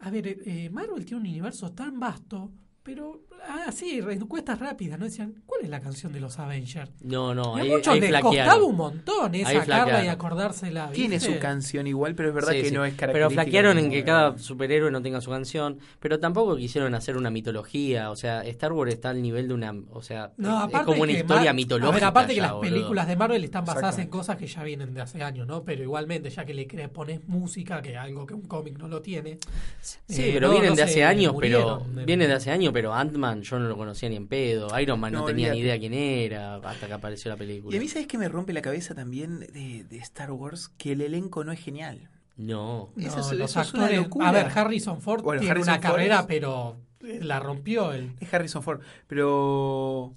A 0.00 0.10
ver, 0.10 0.26
eh, 0.46 0.70
Marvel 0.70 1.04
tiene 1.04 1.22
un 1.22 1.28
universo 1.28 1.72
tan 1.72 1.98
vasto, 1.98 2.52
pero. 2.94 3.20
Ah, 3.50 3.70
sí, 3.70 4.00
encuestas 4.10 4.58
rápidas, 4.58 4.98
¿no? 4.98 5.04
Decían, 5.04 5.32
¿cuál 5.46 5.60
es 5.62 5.68
la 5.70 5.80
canción 5.80 6.12
de 6.12 6.20
los 6.20 6.38
Avengers? 6.40 6.90
No, 7.02 7.34
no, 7.34 7.56
Y 7.56 7.60
a 7.60 7.62
ahí, 7.62 7.70
muchos 7.70 7.94
ahí 7.94 8.00
les 8.00 8.08
flaquearon. 8.10 8.46
costaba 8.46 8.64
un 8.66 8.76
montón 8.76 9.34
eh, 9.34 9.38
sacarla 9.44 9.62
y 9.62 9.64
flaquearon. 9.66 10.08
acordársela. 10.10 10.90
Tiene 10.90 11.14
¿viste? 11.16 11.32
su 11.34 11.38
canción 11.38 11.86
igual, 11.86 12.14
pero 12.16 12.30
es 12.30 12.34
verdad 12.34 12.52
Sí, 12.52 12.62
que 12.62 12.68
sí. 12.70 12.74
no 12.74 12.84
es 12.84 12.94
Pero 12.94 12.98
característica. 13.12 13.42
flaquearon 13.42 13.78
en 13.78 13.90
que 13.90 14.04
cada 14.04 14.36
superhéroe 14.38 14.90
no 14.90 15.00
tenga 15.02 15.20
su 15.20 15.30
canción, 15.30 15.78
pero 16.00 16.18
tampoco 16.18 16.56
quisieron 16.56 16.94
hacer 16.96 17.16
una 17.16 17.30
mitología, 17.30 18.10
o 18.10 18.16
sea, 18.16 18.42
Star 18.44 18.72
Wars 18.72 18.92
está 18.92 19.10
al 19.10 19.22
nivel 19.22 19.46
de 19.48 19.54
una, 19.54 19.72
o 19.92 20.02
sea, 20.02 20.32
No, 20.36 20.58
es 20.58 20.64
aparte 20.64 20.86
como 20.86 21.02
una 21.02 21.12
que 21.12 21.18
historia 21.20 21.44
Mar- 21.44 21.54
mitológica. 21.54 21.90
A 21.90 21.94
ver, 22.00 22.04
aparte 22.04 22.34
que 22.34 22.40
las 22.40 22.52
boludo. 22.52 22.70
películas 22.72 23.06
de 23.06 23.16
Marvel 23.16 23.44
están 23.44 23.64
basadas 23.64 23.98
en 23.98 24.08
cosas 24.08 24.36
que 24.36 24.48
ya 24.48 24.64
vienen 24.64 24.92
de 24.94 25.00
hace 25.00 25.22
años, 25.22 25.46
¿no? 25.46 25.62
Pero 25.62 25.82
igualmente, 25.84 26.28
ya 26.28 26.44
que 26.44 26.54
le 26.54 26.66
pones 26.88 27.26
música, 27.28 27.80
que 27.80 27.92
es 27.92 27.96
algo 27.98 28.26
que 28.26 28.34
un 28.34 28.42
cómic 28.42 28.76
no 28.78 28.88
lo 28.88 29.00
tiene. 29.00 29.38
Sí, 29.80 29.96
eh, 30.22 30.30
pero 30.34 30.48
no- 30.48 30.52
vienen 30.54 30.70
no 30.70 30.76
de 30.76 30.82
hace 30.82 31.04
años, 31.04 31.34
pero 31.38 31.86
vienen 32.04 32.28
de 32.28 32.34
hace 32.34 32.50
años, 32.50 32.72
pero 32.78 32.94
Ant-Man 32.94 33.42
yo 33.42 33.58
no 33.58 33.68
lo 33.68 33.76
conocía 33.76 34.08
ni 34.08 34.14
en 34.14 34.28
pedo, 34.28 34.68
Iron 34.80 35.00
Man 35.00 35.12
no, 35.12 35.20
No, 35.20 35.24
tenía 35.26 35.50
ni 35.52 35.58
idea 35.58 35.76
quién 35.80 35.92
era 35.94 36.56
hasta 36.56 36.86
que 36.86 36.92
apareció 36.92 37.28
la 37.28 37.36
película. 37.36 37.74
Y 37.74 37.78
a 37.78 37.80
mí, 37.80 37.88
¿sabes 37.88 38.06
qué 38.06 38.16
me 38.18 38.28
rompe 38.28 38.52
la 38.52 38.62
cabeza 38.62 38.94
también 38.94 39.40
de, 39.40 39.84
de 39.88 39.98
Star 39.98 40.30
Wars? 40.30 40.68
Que 40.78 40.92
el 40.92 41.00
elenco 41.00 41.42
no 41.42 41.50
es 41.50 41.58
genial. 41.60 42.08
No, 42.36 42.92
No, 42.94 43.06
Eso 43.06 43.18
es- 43.18 43.32
los 43.32 43.50
eso 43.50 43.60
es 43.62 43.74
una 43.74 43.86
actores- 43.86 43.96
locura. 44.04 44.28
A 44.28 44.32
ver, 44.32 44.46
Harrison 44.54 45.00
Ford 45.00 45.22
Bueno, 45.24 45.40
tiene 45.40 45.50
Harrison 45.50 45.74
una 45.74 45.82
Ford 45.82 45.90
carrera, 45.96 46.20
es- 46.20 46.26
pero 46.26 46.76
eh, 47.00 47.18
la 47.22 47.40
rompió 47.40 47.92
el. 47.92 48.12
Es 48.20 48.32
Harrison 48.32 48.62
Ford. 48.62 48.80
Pero 49.08 50.14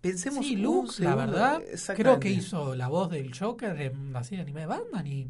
pensemos 0.00 0.46
Sí, 0.46 0.54
Luke, 0.56 0.88
la 1.02 1.10
segundo. 1.10 1.32
verdad, 1.32 1.62
creo 1.96 2.20
que 2.20 2.30
hizo 2.30 2.76
la 2.76 2.86
voz 2.86 3.10
del 3.10 3.36
Joker 3.36 3.80
en 3.80 4.12
la 4.12 4.22
serie 4.22 4.42
animada 4.42 4.66
de 4.66 4.80
Batman 4.82 5.06
y 5.08 5.28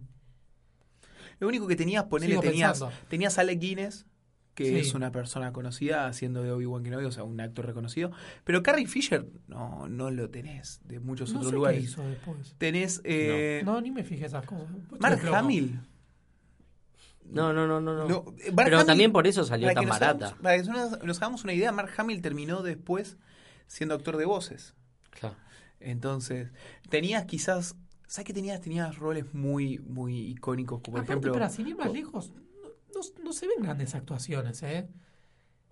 Lo 1.41 1.49
único 1.49 1.66
que 1.66 1.77
tenías, 1.77 2.05
ponele, 2.05 2.33
Sigo 2.33 2.43
tenías, 2.43 2.73
pensando. 2.81 2.95
tenías 3.09 3.39
a 3.39 3.43
Alec 3.43 3.61
Guinness, 3.61 4.05
que 4.59 4.65
Sí. 4.65 4.75
es 4.77 4.95
una 4.95 5.13
persona 5.13 5.53
conocida 5.53 6.09
haciendo 6.09 6.43
de 6.43 6.51
Obi-Wan 6.51 6.83
Kenobi, 6.83 7.05
o 7.05 7.13
sea, 7.13 7.23
un 7.23 7.41
actor 7.41 7.65
reconocido. 7.65 8.11
Pero 8.43 8.61
Carrie 8.65 8.87
Fisher 8.89 9.25
no, 9.47 9.87
no 9.89 10.11
lo 10.11 10.31
tenés 10.31 10.81
de 10.85 10.99
muchos 10.99 11.33
No 11.33 11.39
otros 11.39 11.51
sé 11.51 11.53
qué 11.53 11.57
lugares. 11.57 11.85
hizo 11.85 12.03
después. 12.03 12.57
Tenés 12.59 13.01
eh, 13.05 13.63
No, 13.65 13.81
ni 13.81 13.93
me 13.93 14.03
fijé 14.03 14.27
esas 14.27 14.45
cosas. 14.45 14.67
Mark. 14.99 15.21
Hamill. 15.33 15.79
No, 17.25 17.53
no, 17.53 17.67
no, 17.69 17.81
no. 17.81 17.95
no. 17.95 18.09
No, 18.09 18.25
Mark 18.25 18.35
Pero 18.57 18.77
Hamill, 18.79 18.87
también 18.87 19.13
por 19.13 19.27
eso 19.29 19.45
salió 19.45 19.73
tan 19.73 19.87
barata. 19.87 20.29
hagamos- 20.31 20.43
para 20.43 20.57
que 20.61 20.69
nos, 20.69 21.05
nos 21.05 21.17
hagamos 21.19 21.45
una 21.45 21.53
idea, 21.53 21.71
Mark 21.73 21.93
Hamill 21.97 22.21
terminó 22.23 22.63
después 22.63 23.17
siendo 23.69 23.95
actor 23.95 24.17
de 24.17 24.25
voces. 24.25 24.75
Claro. 25.11 25.37
Entonces, 25.81 26.51
tenías 26.89 27.27
quizás. 27.27 27.77
¿Sabes 28.07 28.27
qué 28.27 28.33
tenías? 28.33 28.61
Tenías 28.63 28.97
roles 28.97 29.35
muy, 29.35 29.79
muy 29.81 30.17
icónicos, 30.31 30.81
como 30.81 30.95
por 30.97 31.01
Aparte, 31.05 31.13
ejemplo. 31.13 31.31
espera, 31.33 31.51
sin 31.51 31.69
ir 31.69 31.77
más 31.77 31.93
lejos, 31.93 32.33
no, 33.22 33.32
se 33.32 33.46
ven 33.46 33.62
grandes 33.62 33.94
actuaciones, 33.94 34.62
¿eh? 34.62 34.88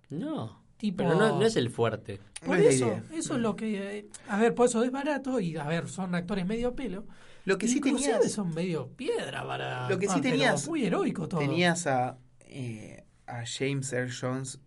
No. 0.09 0.63
Tipo, 0.77 0.97
Pero 0.99 1.15
no, 1.15 1.39
no 1.39 1.45
es 1.45 1.55
el 1.55 1.69
fuerte. 1.71 2.19
No 2.41 2.47
Por 2.47 2.59
es 2.59 2.75
eso, 2.75 3.01
eso 3.11 3.35
es 3.35 3.41
lo 3.41 3.55
que... 3.55 3.97
eh, 3.99 4.09
A 4.29 4.37
ver, 4.39 4.53
por 4.53 4.67
eso 4.67 4.83
es 4.83 4.91
barato 4.91 5.39
y, 5.39 5.57
a 5.57 5.65
ver, 5.65 5.87
son 5.89 6.13
actores 6.13 6.45
medio 6.45 6.75
pelo. 6.75 7.05
Lo 7.45 7.57
que 7.57 7.67
sí 7.67 7.81
tenías. 7.81 8.31
son 8.31 8.53
medio 8.53 8.89
piedra 8.89 9.45
para... 9.45 9.89
Lo 9.89 9.97
que 9.97 10.07
sí 10.07 10.15
ah, 10.17 10.21
tenías- 10.21 10.67
Muy 10.67 10.85
heroico 10.85 11.27
todo. 11.27 11.39
Tenías 11.39 11.87
a, 11.87 12.19
eh, 12.41 13.05
a 13.25 13.43
James 13.45 13.91
Earl 13.91 14.11
Jones 14.13 14.59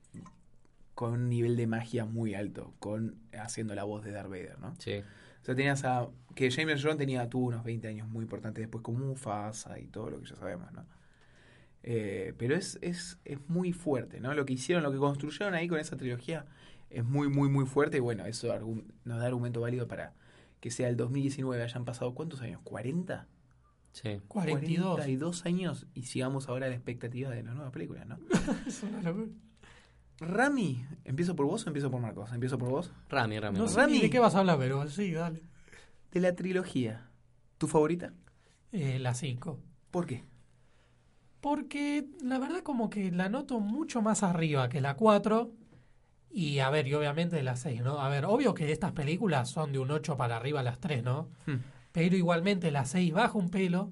con 0.94 1.12
un 1.12 1.28
nivel 1.28 1.56
de 1.56 1.66
magia 1.66 2.04
muy 2.04 2.34
alto, 2.34 2.74
con 2.78 3.16
haciendo 3.32 3.74
la 3.74 3.84
voz 3.84 4.02
de 4.04 4.10
Darth 4.10 4.28
Vader, 4.30 4.58
¿no? 4.58 4.74
Sí. 4.78 4.94
O 5.42 5.44
sea, 5.44 5.54
tenías 5.54 5.84
a. 5.84 6.08
Que 6.34 6.50
James 6.50 6.72
Earl 6.72 6.82
Jones 6.82 6.98
tenía, 6.98 7.28
tuvo 7.30 7.46
unos 7.46 7.64
20 7.64 7.86
años 7.88 8.08
muy 8.08 8.22
importantes 8.24 8.60
después 8.62 8.82
con 8.82 8.98
Mufasa 9.00 9.78
y 9.78 9.86
todo 9.86 10.10
lo 10.10 10.20
que 10.20 10.26
ya 10.28 10.36
sabemos, 10.36 10.70
¿no? 10.72 10.84
Eh, 11.82 12.34
pero 12.36 12.54
es, 12.54 12.78
es, 12.82 13.18
es 13.24 13.38
muy 13.48 13.72
fuerte, 13.72 14.20
¿no? 14.20 14.34
Lo 14.34 14.44
que 14.44 14.52
hicieron, 14.52 14.82
lo 14.82 14.92
que 14.92 14.98
construyeron 14.98 15.54
ahí 15.54 15.66
con 15.68 15.78
esa 15.78 15.96
trilogía 15.96 16.46
es 16.90 17.04
muy, 17.04 17.28
muy, 17.28 17.48
muy 17.48 17.66
fuerte. 17.66 17.96
Y 17.96 18.00
bueno, 18.00 18.26
eso 18.26 18.48
nos 19.04 19.18
da 19.18 19.26
argumento 19.26 19.60
válido 19.60 19.88
para 19.88 20.14
que 20.60 20.70
sea 20.70 20.88
el 20.88 20.96
2019, 20.96 21.62
hayan 21.62 21.84
pasado 21.84 22.14
¿cuántos 22.14 22.42
años? 22.42 22.60
¿40? 22.64 23.26
Sí. 23.92 24.20
42. 24.28 24.96
42 24.96 25.46
años 25.46 25.86
y 25.94 26.04
sigamos 26.04 26.48
ahora 26.48 26.66
a 26.66 26.68
la 26.68 26.76
expectativa 26.76 27.30
de 27.30 27.42
la 27.42 27.54
nueva 27.54 27.72
película, 27.72 28.04
¿no? 28.04 28.18
Es 28.66 28.82
una 28.82 29.02
locura. 29.02 29.28
Rami, 30.20 30.84
¿empiezo 31.04 31.34
por 31.34 31.46
vos 31.46 31.64
o 31.64 31.70
empiezo 31.70 31.90
por 31.90 32.00
Marcos? 32.00 32.30
¿Empiezo 32.32 32.58
por 32.58 32.68
vos? 32.68 32.92
Rami, 33.08 33.40
Rami. 33.40 33.56
No 33.58 33.64
Rami. 33.64 33.74
sé 33.74 33.80
Rami. 33.80 33.92
ni 33.94 34.00
de 34.00 34.10
qué 34.10 34.18
vas 34.18 34.34
a 34.34 34.40
hablar, 34.40 34.58
pero 34.58 34.86
sí, 34.86 35.12
dale. 35.12 35.42
De 36.12 36.20
la 36.20 36.36
trilogía, 36.36 37.08
¿tu 37.56 37.66
favorita? 37.68 38.12
Eh, 38.70 38.98
la 38.98 39.14
5. 39.14 39.58
¿Por 39.90 40.06
qué? 40.06 40.24
Porque 41.40 42.06
la 42.22 42.38
verdad 42.38 42.62
como 42.62 42.90
que 42.90 43.10
la 43.10 43.28
noto 43.28 43.60
mucho 43.60 44.02
más 44.02 44.22
arriba 44.22 44.68
que 44.68 44.80
la 44.80 44.94
4. 44.94 45.50
Y 46.32 46.60
a 46.60 46.70
ver, 46.70 46.86
y 46.86 46.94
obviamente 46.94 47.42
la 47.42 47.56
6, 47.56 47.82
¿no? 47.82 48.00
A 48.00 48.08
ver, 48.08 48.24
obvio 48.24 48.54
que 48.54 48.70
estas 48.70 48.92
películas 48.92 49.48
son 49.48 49.72
de 49.72 49.78
un 49.78 49.90
8 49.90 50.16
para 50.16 50.36
arriba 50.36 50.62
las 50.62 50.78
3, 50.78 51.02
¿no? 51.02 51.28
Hmm. 51.46 51.56
Pero 51.92 52.16
igualmente 52.16 52.70
la 52.70 52.84
6 52.84 53.12
baja 53.12 53.36
un 53.36 53.50
pelo. 53.50 53.90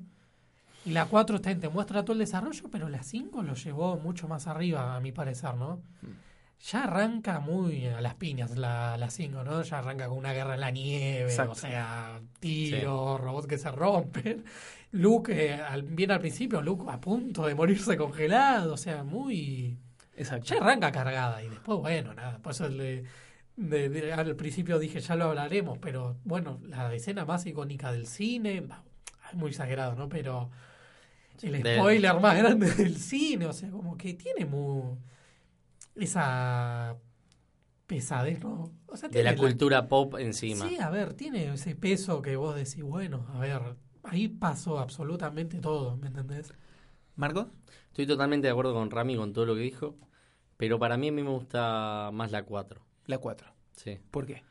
Y 0.85 0.91
la 0.91 1.07
4 1.07 1.37
está, 1.37 1.59
te 1.59 1.69
muestra 1.69 2.05
todo 2.05 2.13
el 2.13 2.21
desarrollo, 2.21 2.69
pero 2.71 2.89
la 2.89 3.03
5 3.03 3.43
lo 3.43 3.55
llevó 3.55 3.97
mucho 3.97 4.29
más 4.29 4.47
arriba, 4.47 4.95
a 4.95 5.01
mi 5.01 5.11
parecer, 5.11 5.55
¿no? 5.57 5.83
Ya 6.61 6.85
arranca 6.85 7.39
muy 7.41 7.87
a 7.87 8.01
las 8.01 8.15
piñas 8.17 8.57
la, 8.59 8.97
la 8.97 9.11
5, 9.11 9.45
¿no? 9.45 9.63
Ya 9.63 9.79
arranca 9.79 10.09
con 10.09 10.19
una 10.19 10.33
guerra 10.33 10.55
en 10.55 10.61
la 10.61 10.71
nieve, 10.71 11.31
Exacto. 11.31 11.53
o 11.53 11.55
sea, 11.55 12.21
tiros, 12.41 13.21
robots 13.21 13.47
que 13.47 13.59
se 13.59 13.71
rompen. 13.71 14.45
Luke, 14.93 15.33
eh, 15.33 15.55
al- 15.55 15.83
bien 15.83 16.11
al 16.11 16.19
principio, 16.21 16.61
Luke 16.61 16.85
a 16.89 17.01
punto 17.01 17.47
de 17.47 17.55
morirse 17.55 17.97
congelado, 17.97 18.75
o 18.75 18.77
sea, 18.77 19.05
muy... 19.05 19.79
Exacto. 20.17 20.47
Ya 20.47 20.57
arranca 20.57 20.91
cargada 20.91 21.43
y 21.45 21.49
después, 21.49 21.79
bueno, 21.79 22.13
nada, 22.15 22.39
por 22.39 22.53
eso 22.53 22.69
le- 22.69 23.05
de- 23.57 23.89
de- 23.89 24.13
al 24.13 24.35
principio 24.35 24.79
dije, 24.81 24.99
ya 25.01 25.15
lo 25.15 25.27
hablaremos, 25.27 25.79
pero 25.79 26.17
bueno, 26.25 26.59
la 26.67 26.93
escena 26.93 27.25
más 27.25 27.47
icónica 27.47 27.93
del 27.93 28.07
cine, 28.09 28.65
es 29.29 29.35
muy 29.35 29.51
exagerado, 29.51 29.95
¿no? 29.95 30.09
Pero 30.09 30.51
el 31.43 31.63
spoiler 31.77 32.19
más 32.21 32.37
grande 32.37 32.69
del 32.73 32.97
cine, 32.97 33.47
o 33.47 33.53
sea, 33.53 33.71
como 33.71 33.97
que 33.97 34.15
tiene 34.15 34.45
muy... 34.45 34.99
esa 35.99 36.97
pesadez, 37.87 38.41
¿no? 38.41 38.73
O 38.87 38.97
sea, 38.97 39.09
De 39.09 39.23
la 39.23 39.37
cultura 39.37 39.89
pop 39.89 40.17
encima. 40.19 40.69
Sí, 40.69 40.77
a 40.79 40.91
ver, 40.91 41.15
tiene 41.15 41.53
ese 41.53 41.75
peso 41.75 42.23
que 42.23 42.37
vos 42.37 42.55
decís, 42.55 42.83
bueno, 42.83 43.27
a 43.33 43.39
ver, 43.39 43.61
ahí 44.05 44.29
pasó 44.29 44.79
absolutamente 44.79 45.59
todo, 45.59 45.97
¿me 45.97 46.09
entendés? 46.09 46.53
¿Marcos? 47.17 47.47
Estoy 47.89 48.07
totalmente 48.07 48.47
de 48.47 48.53
acuerdo 48.53 48.75
con 48.75 48.91
Rami 48.91 49.17
con 49.17 49.33
todo 49.33 49.47
lo 49.47 49.55
que 49.55 49.63
dijo. 49.63 49.97
Pero 50.57 50.79
para 50.79 50.97
mí 50.97 51.09
a 51.09 51.13
mí 51.13 51.23
me 51.23 51.31
gusta 51.31 52.11
más 52.13 52.33
la 52.33 52.43
4. 52.43 52.81
La 53.07 53.19
4. 53.19 53.49
Sí. 53.77 53.99
¿Por 54.11 54.27
qué? 54.27 54.43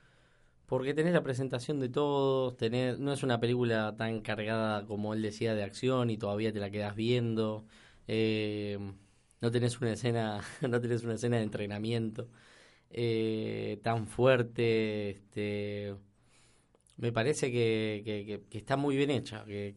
Porque 0.66 0.94
tenés 0.94 1.14
la 1.14 1.22
presentación 1.22 1.80
de 1.80 1.90
todos, 1.90 2.58
tenés, 2.58 3.00
no 3.00 3.14
es 3.14 3.24
una 3.24 3.40
película 3.40 3.96
tan 3.96 4.22
cargada 4.22 4.86
como 4.86 5.14
él 5.14 5.22
decía 5.22 5.54
de 5.54 5.64
acción 5.64 6.10
y 6.10 6.18
todavía 6.18 6.52
te 6.52 6.60
la 6.60 6.70
quedas 6.70 6.96
viendo. 6.96 7.66
Eh, 8.08 8.80
no 9.42 9.52
tenés 9.52 9.80
una 9.82 9.94
escena, 9.94 10.42
no 10.70 10.82
tenés 10.82 11.04
una 11.04 11.16
escena 11.16 11.38
de 11.38 11.44
entrenamiento 11.44 12.30
eh, 12.92 13.80
tan 13.84 14.08
fuerte. 14.08 15.10
Este, 15.12 15.96
me 16.98 17.12
parece 17.12 17.52
que, 17.52 18.02
que- 18.06 18.26
que- 18.26 18.44
que 18.50 18.58
está 18.58 18.76
muy 18.78 18.96
bien 18.98 19.12
hecha, 19.12 19.44
que, 19.46 19.76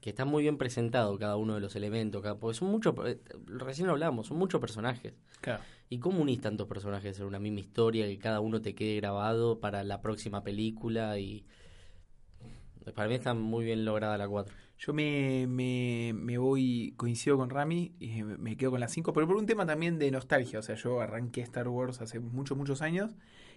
que 0.00 0.10
está 0.10 0.24
muy 0.24 0.42
bien 0.42 0.56
presentado 0.58 1.18
cada 1.18 1.36
uno 1.36 1.54
de 1.54 1.60
los 1.60 1.76
elementos. 1.76 2.22
Cada, 2.22 2.38
porque 2.38 2.56
son 2.58 2.68
muchos, 2.70 2.94
eh, 3.06 3.18
recién 3.46 3.86
lo 3.88 3.92
hablamos, 3.94 4.28
son 4.28 4.38
muchos 4.38 4.60
personajes. 4.60 5.14
Claro. 5.40 5.62
¿Y 5.88 5.98
cómo 5.98 6.20
unís 6.22 6.40
tantos 6.40 6.66
personajes 6.66 7.18
en 7.20 7.26
una 7.26 7.38
misma 7.38 7.60
historia 7.60 8.06
que 8.06 8.18
cada 8.18 8.40
uno 8.40 8.60
te 8.60 8.74
quede 8.74 8.96
grabado 8.96 9.60
para 9.60 9.84
la 9.84 10.00
próxima 10.00 10.42
película? 10.42 11.18
Y 11.18 11.44
para 12.94 13.08
mí 13.08 13.14
está 13.14 13.34
muy 13.34 13.64
bien 13.64 13.84
lograda 13.84 14.16
la 14.18 14.28
4. 14.28 14.54
Yo 14.78 14.92
me, 14.92 15.46
me, 15.48 16.12
me 16.14 16.36
voy, 16.38 16.92
coincido 16.96 17.36
con 17.38 17.48
Rami 17.50 17.92
y 17.98 18.22
me 18.22 18.56
quedo 18.56 18.72
con 18.72 18.80
la 18.80 18.88
5, 18.88 19.12
pero 19.12 19.26
por 19.26 19.36
un 19.36 19.46
tema 19.46 19.64
también 19.66 19.98
de 19.98 20.10
nostalgia. 20.10 20.58
O 20.58 20.62
sea, 20.62 20.74
yo 20.76 21.00
arranqué 21.00 21.40
Star 21.40 21.68
Wars 21.68 22.00
hace 22.00 22.20
muchos, 22.20 22.56
muchos 22.58 22.82
años 22.82 23.16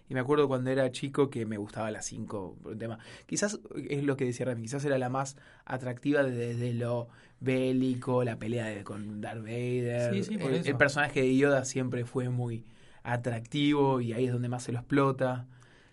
y 0.10 0.14
me 0.14 0.22
acuerdo 0.22 0.48
cuando 0.48 0.72
era 0.72 0.90
chico 0.92 1.30
que 1.30 1.46
me 1.46 1.58
gustaba 1.58 1.92
la 1.92 2.02
5 2.02 2.58
por 2.64 2.72
un 2.74 2.80
tema. 2.80 3.00
Quizás 3.26 3.60
es 3.90 4.04
lo 4.04 4.16
que 4.18 4.26
decía 4.26 4.46
Rami, 4.46 4.62
quizás 4.64 4.84
era 4.86 4.98
la 4.98 5.10
más 5.10 5.36
atractiva 5.66 6.24
desde 6.24 6.74
lo 6.74 7.10
bélico, 7.42 8.24
la 8.24 8.38
pelea 8.38 8.66
de- 8.68 8.84
con 8.84 9.22
Darth 9.22 9.42
Vader. 9.44 10.14
Sí, 10.14 10.24
sí, 10.24 10.38
por 10.38 10.52
el, 10.52 10.62
eso. 10.62 10.70
el 10.70 10.78
personaje 10.78 11.22
de 11.22 11.36
Yoda 11.36 11.66
siempre 11.66 12.06
fue 12.06 12.30
muy 12.30 12.64
atractivo 13.04 14.02
y 14.02 14.14
ahí 14.14 14.26
es 14.26 14.32
donde 14.34 14.50
más 14.50 14.64
se 14.64 14.72
lo 14.72 14.80
explota. 14.80 15.46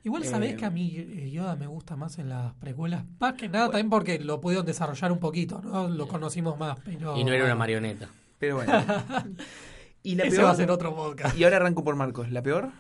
Igual 0.07 0.25
sabés 0.25 0.53
Eh, 0.53 0.57
que 0.57 0.65
a 0.65 0.71
mí 0.71 0.95
eh, 0.97 1.31
Yoda 1.33 1.57
me 1.57 1.67
gusta 1.67 1.97
más 1.97 2.19
en 2.21 2.29
las 2.29 2.55
precuelas, 2.55 3.05
más 3.19 3.35
que 3.35 3.49
nada 3.49 3.67
también 3.67 3.91
porque 3.91 4.21
lo 4.21 4.41
pudieron 4.41 4.65
desarrollar 4.65 5.11
un 5.11 5.19
poquito, 5.19 5.61
¿no? 5.63 5.89
Lo 5.89 6.07
conocimos 6.07 6.57
más, 6.59 6.79
pero... 6.85 7.17
Y 7.17 7.25
no 7.25 7.33
era 7.33 7.45
una 7.45 7.57
marioneta. 7.57 8.09
Pero 8.39 8.55
bueno. 8.57 8.73
y 10.05 10.15
la 10.15 10.23
Ese 10.25 10.37
peor, 10.37 10.47
va 10.47 10.51
a 10.53 10.57
ser 10.57 10.71
otro 10.71 10.95
podcast. 10.95 11.37
Y 11.37 11.43
ahora 11.43 11.57
arranco 11.57 11.83
por 11.83 11.97
Marcos. 11.97 12.31
¿La 12.31 12.41
peor? 12.43 12.71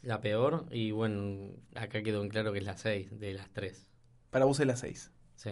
La 0.00 0.22
peor, 0.22 0.64
y 0.70 0.90
bueno, 0.90 1.50
acá 1.74 2.02
quedó 2.02 2.22
en 2.22 2.28
claro 2.30 2.52
que 2.52 2.60
es 2.60 2.64
la 2.64 2.76
6 2.78 3.20
de 3.20 3.34
las 3.34 3.50
3. 3.50 3.86
Para 4.30 4.46
vos 4.46 4.58
es 4.58 4.66
la 4.66 4.76
6. 4.76 5.12
Sí. 5.36 5.50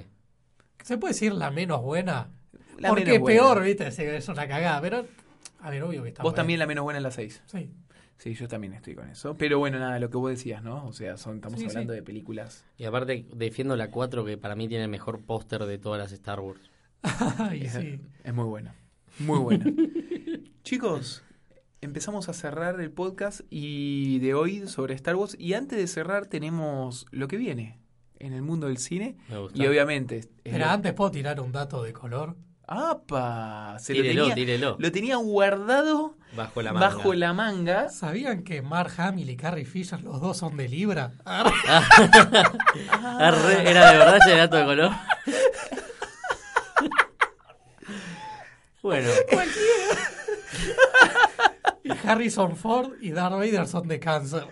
¿Se 0.82 0.96
puede 0.96 1.12
decir 1.12 1.34
la 1.34 1.50
menos 1.50 1.82
buena? 1.82 2.30
La 2.78 2.88
porque 2.88 3.04
menos 3.04 3.20
buena. 3.20 3.40
peor, 3.42 3.62
¿viste? 3.62 3.86
Es- 3.88 3.98
Es 3.98 4.28
una 4.30 4.48
cagada, 4.48 4.80
pero... 4.80 5.04
A 5.60 5.68
ver, 5.68 5.82
obvio 5.82 6.02
que 6.02 6.08
está 6.08 6.22
Vos 6.22 6.32
buena. 6.32 6.36
también 6.36 6.58
la 6.58 6.66
menos 6.66 6.84
buena 6.84 6.98
es 7.00 7.02
la 7.02 7.10
6. 7.10 7.42
Sí. 7.44 7.70
Sí, 8.20 8.34
yo 8.34 8.48
también 8.48 8.74
estoy 8.74 8.94
con 8.94 9.08
eso. 9.08 9.34
Pero 9.38 9.58
bueno, 9.58 9.78
nada, 9.78 9.98
lo 9.98 10.10
que 10.10 10.18
vos 10.18 10.30
decías, 10.30 10.62
¿no? 10.62 10.86
O 10.86 10.92
sea, 10.92 11.16
son, 11.16 11.36
estamos 11.36 11.58
Sí, 11.58 11.66
hablando 11.66 11.94
sí. 11.94 11.96
de 12.00 12.02
películas. 12.02 12.66
Y 12.76 12.84
aparte, 12.84 13.26
defiendo 13.34 13.76
la 13.76 13.90
4 13.90 14.24
que 14.26 14.36
para 14.36 14.54
mí 14.56 14.68
tiene 14.68 14.84
el 14.84 14.90
mejor 14.90 15.20
póster 15.22 15.64
de 15.64 15.78
todas 15.78 15.98
las 15.98 16.12
Star 16.12 16.38
Wars. 16.40 16.60
Ay, 17.38 17.62
es, 17.62 17.72
sí. 17.72 17.98
es 18.22 18.34
muy 18.34 18.44
buena. 18.44 18.74
Muy 19.20 19.38
buena. 19.38 19.64
Chicos, 20.64 21.22
empezamos 21.80 22.28
a 22.28 22.34
cerrar 22.34 22.78
el 22.80 22.90
podcast 22.90 23.40
y 23.50 24.18
de 24.18 24.34
hoy 24.34 24.68
sobre 24.68 24.94
Star 24.94 25.16
Wars. 25.16 25.34
Y 25.38 25.54
antes 25.54 25.78
de 25.78 25.86
cerrar 25.86 26.26
tenemos 26.26 27.06
lo 27.10 27.26
que 27.26 27.38
viene 27.38 27.78
en 28.18 28.34
el 28.34 28.42
mundo 28.42 28.66
del 28.66 28.76
cine. 28.76 29.16
Me 29.30 29.38
gusta. 29.38 29.58
Y 29.62 29.66
obviamente... 29.66 30.28
Pero 30.42 30.58
lo- 30.58 30.66
antes 30.66 30.92
puedo 30.92 31.10
tirar 31.10 31.40
un 31.40 31.52
dato 31.52 31.82
de 31.82 31.94
color. 31.94 32.36
¡Apa! 32.72 33.76
Se 33.80 33.94
Tírelo, 33.94 34.14
lo 34.14 34.20
tenía, 34.28 34.34
tírelo. 34.36 34.76
Lo 34.78 34.92
tenía 34.92 35.16
guardado 35.16 36.14
Bajo 36.36 36.62
la 36.62 36.72
manga. 36.72 36.86
bajo 36.88 37.14
la 37.14 37.32
manga. 37.32 37.88
¿Sabían 37.88 38.44
que 38.44 38.62
Mark 38.62 38.92
Hamill 38.96 39.28
y 39.28 39.36
Carrie 39.36 39.64
Fisher 39.64 40.00
los 40.00 40.20
dos 40.20 40.36
son 40.38 40.56
de 40.56 40.68
Libra? 40.68 41.10
Ah, 41.26 41.42
re- 43.32 43.68
¿Era 43.70 43.90
de 43.92 43.98
verdad 43.98 44.16
ese 44.18 44.36
dato 44.36 44.56
de 44.56 44.64
color? 44.64 44.92
bueno, 48.82 49.08
Y 51.82 51.90
Harrison 52.06 52.56
Ford 52.56 52.92
y 53.00 53.10
Darth 53.10 53.34
Vader 53.34 53.66
son 53.66 53.88
de 53.88 53.98
cáncer. 53.98 54.46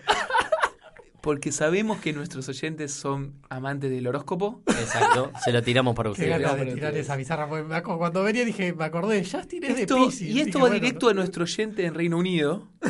Porque 1.21 1.51
sabemos 1.51 1.99
que 1.99 2.13
nuestros 2.13 2.47
oyentes 2.49 2.93
son 2.93 3.33
amantes 3.49 3.89
del 3.91 4.07
horóscopo. 4.07 4.61
Exacto, 4.67 5.31
se 5.43 5.51
lo 5.51 5.61
tiramos 5.61 5.95
para 5.95 6.09
Qué 6.09 6.11
ustedes. 6.13 6.39
ganas 6.41 6.57
de 6.65 6.73
tirar 6.73 6.95
esa 6.95 7.15
bizarra. 7.15 7.47
Cuando 7.83 8.23
venía 8.23 8.45
dije, 8.45 8.73
me 8.73 8.85
acordé, 8.85 9.23
Justin 9.23 9.63
es 9.63 9.75
de 9.75 9.81
Esto- 9.81 9.95
Pisces. 9.97 10.21
y 10.21 10.39
esto 10.39 10.45
Dije, 10.45 10.57
va 10.57 10.61
bueno, 10.61 10.75
directo 10.75 11.09
a 11.09 11.13
nuestro 11.13 11.43
oyente 11.43 11.85
en 11.85 11.93
Reino 11.93 12.17
Unido. 12.17 12.67
Eh, 12.83 12.89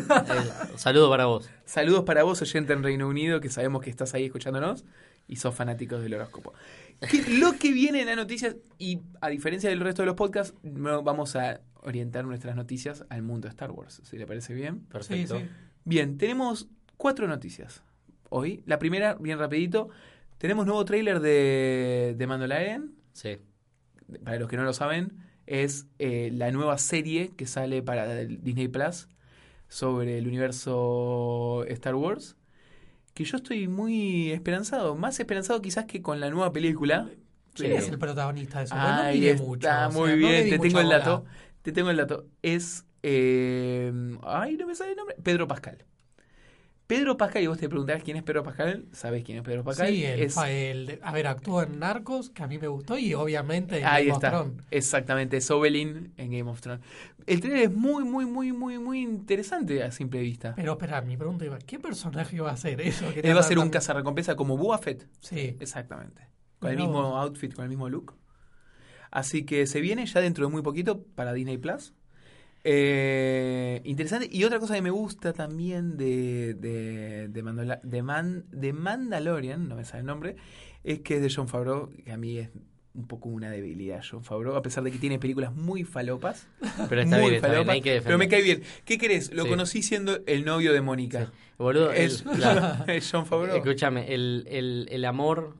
saludo 0.77 1.09
para 1.09 1.25
vos. 1.25 1.49
Saludos 1.65 2.03
para 2.03 2.23
vos, 2.23 2.41
oyente 2.41 2.73
en 2.73 2.83
Reino 2.83 3.07
Unido, 3.07 3.39
que 3.41 3.49
sabemos 3.49 3.81
que 3.81 3.89
estás 3.89 4.13
ahí 4.13 4.25
escuchándonos 4.25 4.85
y 5.27 5.35
sos 5.37 5.53
fanáticos 5.55 6.01
del 6.01 6.13
horóscopo. 6.13 6.53
Que- 7.09 7.37
lo 7.39 7.53
que 7.53 7.71
viene 7.71 8.01
en 8.01 8.07
las 8.07 8.15
noticias, 8.17 8.55
y 8.77 8.99
a 9.21 9.29
diferencia 9.29 9.69
del 9.69 9.79
resto 9.79 10.01
de 10.01 10.07
los 10.07 10.15
podcasts, 10.15 10.53
no 10.63 11.01
vamos 11.03 11.35
a 11.35 11.61
orientar 11.81 12.25
nuestras 12.25 12.55
noticias 12.55 13.05
al 13.09 13.21
mundo 13.21 13.47
de 13.47 13.51
Star 13.51 13.71
Wars, 13.71 14.01
si 14.03 14.17
le 14.17 14.25
parece 14.27 14.53
bien. 14.53 14.79
Sí, 14.81 14.85
Perfecto. 14.91 15.39
sí. 15.39 15.45
Bien, 15.85 16.17
tenemos 16.17 16.67
cuatro 16.97 17.25
noticias 17.27 17.81
hoy. 18.29 18.63
La 18.65 18.79
primera, 18.79 19.15
bien 19.15 19.39
rapidito, 19.39 19.89
tenemos 20.37 20.65
nuevo 20.65 20.83
tráiler 20.85 21.19
de, 21.19 22.15
de 22.17 22.27
Mandalorian. 22.27 22.93
Sí. 23.13 23.37
Para 24.23 24.39
los 24.39 24.47
que 24.49 24.57
no 24.57 24.63
lo 24.63 24.73
saben, 24.73 25.17
es 25.45 25.87
eh, 25.99 26.31
la 26.33 26.51
nueva 26.51 26.77
serie 26.77 27.35
que 27.35 27.45
sale 27.45 27.81
para 27.83 28.15
Disney 28.25 28.67
Plus 28.67 29.07
sobre 29.67 30.17
el 30.17 30.27
universo 30.27 31.65
Star 31.67 31.95
Wars. 31.95 32.37
Que 33.13 33.25
yo 33.25 33.37
estoy 33.37 33.67
muy 33.67 34.31
esperanzado, 34.31 34.95
más 34.95 35.19
esperanzado 35.19 35.61
quizás 35.61 35.85
que 35.85 36.01
con 36.01 36.19
la 36.19 36.29
nueva 36.29 36.53
película. 36.53 37.09
¿Quién 37.53 37.73
es 37.73 37.89
el 37.89 37.99
protagonista 37.99 38.59
de 38.59 38.65
eso? 38.65 38.75
Ahí 38.77 39.21
no 39.21 39.31
está, 39.31 39.43
mucho. 39.43 39.69
o 39.75 39.81
sea, 39.81 39.89
muy 39.89 40.15
no 40.15 40.15
bien, 40.15 40.49
te 40.49 40.59
tengo 40.59 40.79
el 40.79 40.89
dato. 40.89 41.25
Te 41.61 41.71
tengo 41.71 41.89
el 41.89 41.97
dato. 41.97 42.27
Es. 42.41 42.85
eh, 43.03 43.91
ay, 44.23 44.57
no 44.57 44.67
me 44.67 44.75
sale 44.75 44.91
el 44.91 44.97
nombre. 44.97 45.15
Pedro 45.23 45.47
Pascal. 45.47 45.85
Pedro 46.89 47.17
Pascal, 47.17 47.43
y 47.43 47.45
vos 47.45 47.59
te 47.59 47.69
preguntarás 47.69 48.01
quién 48.01 48.17
es 48.17 48.23
Pedro 48.23 48.41
Pascal. 48.41 48.87
¿Sabés 48.93 49.23
quién 49.23 49.37
es 49.37 49.43
Pedro 49.43 49.63
Pascal? 49.63 49.89
Sí, 49.89 50.03
el, 50.03 50.21
es, 50.21 50.35
el 50.37 50.99
a 51.03 51.11
ver, 51.11 51.27
actuó 51.27 51.61
en 51.61 51.77
Narcos, 51.77 52.31
que 52.31 52.41
a 52.41 52.47
mí 52.47 52.57
me 52.57 52.67
gustó, 52.67 52.97
y 52.97 53.13
obviamente 53.13 53.77
en 53.77 53.85
Ahí 53.85 54.07
Game 54.07 54.11
of 54.13 54.17
está. 54.17 54.29
Thrones. 54.31 54.65
Exactamente, 54.71 55.37
es 55.37 55.51
Oberyn 55.51 56.13
en 56.17 56.31
Game 56.31 56.49
of 56.49 56.59
Thrones. 56.61 56.83
El 57.27 57.41
trailer 57.41 57.65
es 57.65 57.71
muy, 57.71 58.03
muy, 58.05 58.25
muy, 58.25 58.51
muy, 58.53 58.79
muy 58.79 59.01
interesante 59.01 59.83
a 59.83 59.91
simple 59.91 60.19
vista. 60.21 60.55
Pero 60.55 60.71
espera, 60.71 60.99
mi 61.01 61.15
pregunta 61.15 61.45
iba, 61.45 61.59
¿qué 61.59 61.77
personaje 61.77 62.41
va 62.41 62.49
a 62.49 62.57
ser 62.57 62.81
eso? 62.81 63.05
Él 63.15 63.35
va 63.35 63.41
a 63.41 63.43
ser 63.43 63.59
un 63.59 63.69
cazarrecompensa 63.69 64.35
como 64.35 64.57
Boba 64.57 64.79
Fett. 64.79 65.07
Sí. 65.19 65.55
Exactamente. 65.59 66.23
Con 66.57 66.71
el 66.71 66.77
mismo 66.77 67.19
outfit, 67.19 67.53
con 67.53 67.65
el 67.65 67.69
mismo 67.69 67.87
look. 67.87 68.15
Así 69.11 69.45
que 69.45 69.67
se 69.67 69.79
viene 69.79 70.07
ya 70.07 70.21
dentro 70.21 70.47
de 70.47 70.51
muy 70.51 70.63
poquito 70.63 71.03
para 71.03 71.33
Disney 71.33 71.59
Plus. 71.59 71.93
Eh, 72.63 73.81
interesante. 73.85 74.27
Y 74.31 74.43
otra 74.43 74.59
cosa 74.59 74.75
que 74.75 74.81
me 74.81 74.89
gusta 74.89 75.33
también 75.33 75.97
de, 75.97 76.53
de, 76.55 77.27
de, 77.29 77.43
Mandola- 77.43 77.81
de, 77.83 78.01
Man- 78.01 78.45
de 78.51 78.73
Mandalorian, 78.73 79.67
no 79.67 79.75
me 79.75 79.85
sale 79.85 80.01
el 80.01 80.05
nombre, 80.07 80.35
es 80.83 80.99
que 80.99 81.15
es 81.17 81.21
de 81.21 81.31
John 81.33 81.47
Favreau, 81.47 81.89
que 82.05 82.11
a 82.11 82.17
mí 82.17 82.37
es 82.37 82.49
un 82.95 83.07
poco 83.07 83.29
una 83.29 83.49
debilidad 83.49 84.01
John 84.09 84.23
Favreau, 84.23 84.55
a 84.55 84.61
pesar 84.61 84.83
de 84.83 84.91
que 84.91 84.97
tiene 84.97 85.19
películas 85.19 85.53
muy 85.55 85.83
falopas. 85.83 86.47
Pero 86.89 87.01
está 87.01 87.17
muy 87.17 87.25
bien, 87.29 87.35
está 87.35 87.47
bien, 87.47 87.57
falopas, 87.59 87.73
hay 87.75 87.81
que 87.81 88.01
pero 88.01 88.17
me 88.17 88.27
cae 88.27 88.41
bien. 88.41 88.61
¿Qué 88.85 88.97
querés? 88.97 89.31
Lo 89.33 89.43
Sí. 89.43 89.49
conocí 89.49 89.83
siendo 89.83 90.19
el 90.25 90.43
novio 90.43 90.73
de 90.73 90.81
Mónica. 90.81 91.25
Sí. 91.25 91.31
Boludo, 91.57 91.91
el- 91.91 92.05
Es, 92.11 92.21
claro. 92.23 92.83
es 92.91 93.09
John 93.11 93.25
Favreau. 93.25 93.57
Escúchame, 93.57 94.13
el, 94.13 94.45
el, 94.49 94.87
el 94.91 95.05
amor 95.05 95.55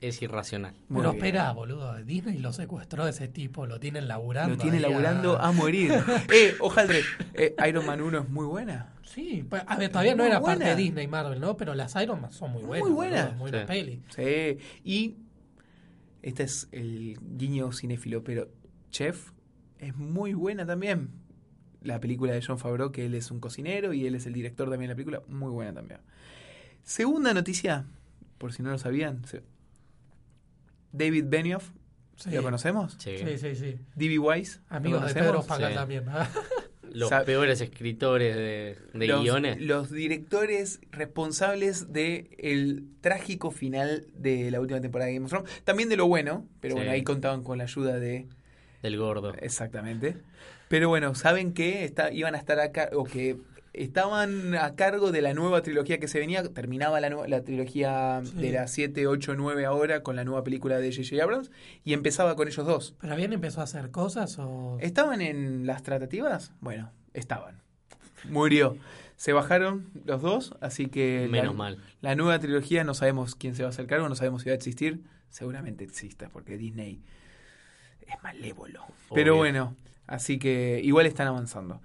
es 0.00 0.22
irracional. 0.22 0.74
Muy 0.88 1.00
Pero 1.00 1.12
bien. 1.12 1.24
espera, 1.24 1.52
boludo, 1.52 1.96
Disney 2.04 2.38
lo 2.38 2.52
secuestró 2.52 3.04
a 3.04 3.10
ese 3.10 3.26
tipo, 3.28 3.66
lo 3.66 3.80
tienen 3.80 4.06
laburando. 4.08 4.54
Lo 4.56 4.60
tiene 4.62 4.78
ahí 4.78 4.84
a- 4.84 4.88
laburando 4.88 5.38
a 5.38 5.50
morir. 5.52 5.92
eh, 6.32 6.54
Ojaldre, 6.60 7.00
eh, 7.34 7.54
Iron 7.68 7.84
Man 7.86 8.00
1 8.00 8.18
es 8.20 8.28
muy 8.28 8.46
buena. 8.46 8.94
Sí, 9.02 9.44
pues, 9.48 9.62
a 9.66 9.76
ver, 9.76 9.88
todavía 9.90 10.14
no 10.14 10.22
Muy 10.22 10.30
era 10.30 10.38
buena. 10.38 10.58
parte 10.58 10.70
de 10.70 10.76
Disney 10.76 11.04
y 11.06 11.08
Marvel, 11.08 11.40
¿no? 11.40 11.56
Pero 11.56 11.74
las 11.74 11.96
Iron 11.96 12.20
Man 12.20 12.30
son 12.30 12.52
muy 12.52 12.62
Muy 12.62 12.78
buenas. 12.78 12.94
buenas. 12.94 13.24
boludo, 13.26 13.38
Muy 13.38 13.50
buena 13.50 13.66
Sí. 13.66 13.72
peli. 13.72 14.02
Sí. 14.14 14.58
Y 14.84 15.16
este 16.22 16.42
es 16.44 16.68
el 16.72 17.18
guiño 17.36 17.72
cinéfilo, 17.72 18.22
pero 18.22 18.48
Chef 18.90 19.32
es 19.78 19.96
muy 19.96 20.34
buena 20.34 20.64
también. 20.66 21.10
La 21.82 22.00
película 22.00 22.32
de 22.32 22.42
John 22.44 22.58
Favreau, 22.58 22.92
que 22.92 23.06
él 23.06 23.14
es 23.14 23.30
un 23.30 23.40
cocinero 23.40 23.92
y 23.92 24.06
él 24.06 24.14
es 24.14 24.26
el 24.26 24.32
director 24.32 24.68
también 24.68 24.88
de 24.88 24.92
la 24.94 24.96
película, 24.96 25.22
muy 25.28 25.50
buena 25.50 25.72
también. 25.72 26.00
Segunda 26.82 27.32
noticia, 27.34 27.86
por 28.38 28.52
si 28.52 28.62
no 28.62 28.70
lo 28.70 28.78
sabían, 28.78 29.22
David 30.92 31.24
Benioff, 31.28 31.70
Sí. 32.16 32.30
¿lo 32.30 32.42
conocemos? 32.42 32.96
Sí. 32.98 33.16
Sí, 33.18 33.38
sí, 33.38 33.54
sí. 33.54 33.76
D.B. 33.94 34.18
Weiss, 34.18 34.60
¿lo 34.70 34.76
Amigos 34.76 35.14
de? 35.14 35.20
Pedro 35.20 35.42
Pascal 35.42 35.70
Sí. 35.70 35.74
también. 35.76 36.04
Los 36.90 37.12
peores 37.26 37.60
escritores 37.60 38.34
de, 38.34 38.76
de 38.94 39.06
los, 39.06 39.22
guiones. 39.22 39.60
los 39.60 39.90
directores 39.90 40.80
responsables 40.90 41.92
de 41.92 42.30
el 42.38 42.86
trágico 43.02 43.50
final 43.50 44.06
de 44.14 44.50
la 44.50 44.58
última 44.58 44.80
temporada 44.80 45.08
de 45.08 45.14
Game 45.14 45.26
of 45.26 45.30
Thrones. 45.30 45.62
También 45.64 45.90
de 45.90 45.98
lo 45.98 46.06
bueno, 46.08 46.46
pero 46.60 46.72
Sí. 46.72 46.78
bueno, 46.78 46.90
ahí 46.92 47.02
contaban 47.02 47.42
con 47.44 47.58
la 47.58 47.64
ayuda 47.64 47.98
de... 47.98 48.26
Del 48.82 48.96
gordo. 48.96 49.34
Exactamente. 49.34 50.16
Pero 50.68 50.88
bueno, 50.88 51.14
saben 51.14 51.52
que 51.52 51.84
está, 51.84 52.10
iban 52.10 52.34
a 52.34 52.38
estar 52.38 52.58
acá, 52.58 52.88
o 52.94 53.04
que 53.04 53.36
estaban 53.72 54.54
a 54.54 54.74
cargo 54.74 55.12
de 55.12 55.22
la 55.22 55.34
nueva 55.34 55.62
trilogía 55.62 55.98
que 55.98 56.08
se 56.08 56.18
venía. 56.18 56.42
Terminaba 56.52 57.00
la, 57.00 57.10
la 57.10 57.42
trilogía 57.44 58.20
Sí. 58.24 58.32
de 58.36 58.52
las 58.52 58.70
7, 58.72 59.06
8, 59.06 59.34
9 59.36 59.64
ahora 59.66 60.02
con 60.02 60.16
la 60.16 60.24
nueva 60.24 60.42
película 60.44 60.78
de 60.78 60.90
J.J. 60.90 61.22
Abrams 61.22 61.50
y 61.84 61.92
empezaba 61.92 62.34
con 62.36 62.48
ellos 62.48 62.66
dos. 62.66 62.94
¿Pero 63.00 63.12
habían 63.12 63.32
empezado 63.32 63.60
a 63.62 63.64
hacer 63.64 63.90
cosas 63.90 64.38
o...? 64.38 64.78
¿Estaban 64.80 65.20
en 65.20 65.66
las 65.66 65.82
tratativas? 65.82 66.52
Bueno, 66.60 66.90
estaban. 67.14 67.62
Murió. 68.28 68.76
Se 69.16 69.32
bajaron 69.32 69.90
los 70.04 70.22
dos, 70.22 70.54
así 70.60 70.86
que... 70.86 71.22
la- 71.26 71.32
Menos 71.42 71.54
mal. 71.56 71.78
La 72.00 72.14
nueva 72.14 72.38
trilogía 72.38 72.84
no 72.84 72.94
sabemos 72.94 73.34
quién 73.34 73.54
se 73.54 73.62
va 73.62 73.68
a 73.68 73.70
hacer 73.70 73.86
cargo, 73.86 74.08
no 74.08 74.14
sabemos 74.14 74.42
si 74.42 74.48
va 74.48 74.52
a 74.52 74.56
existir. 74.56 75.00
Seguramente 75.28 75.84
exista, 75.84 76.28
porque 76.28 76.56
Disney 76.56 77.02
es 78.06 78.22
malévolo. 78.22 78.84
Pero 79.12 79.36
bueno, 79.36 79.76
así 80.06 80.38
que 80.38 80.80
igual 80.82 81.06
están 81.06 81.26
avanzando. 81.26 81.80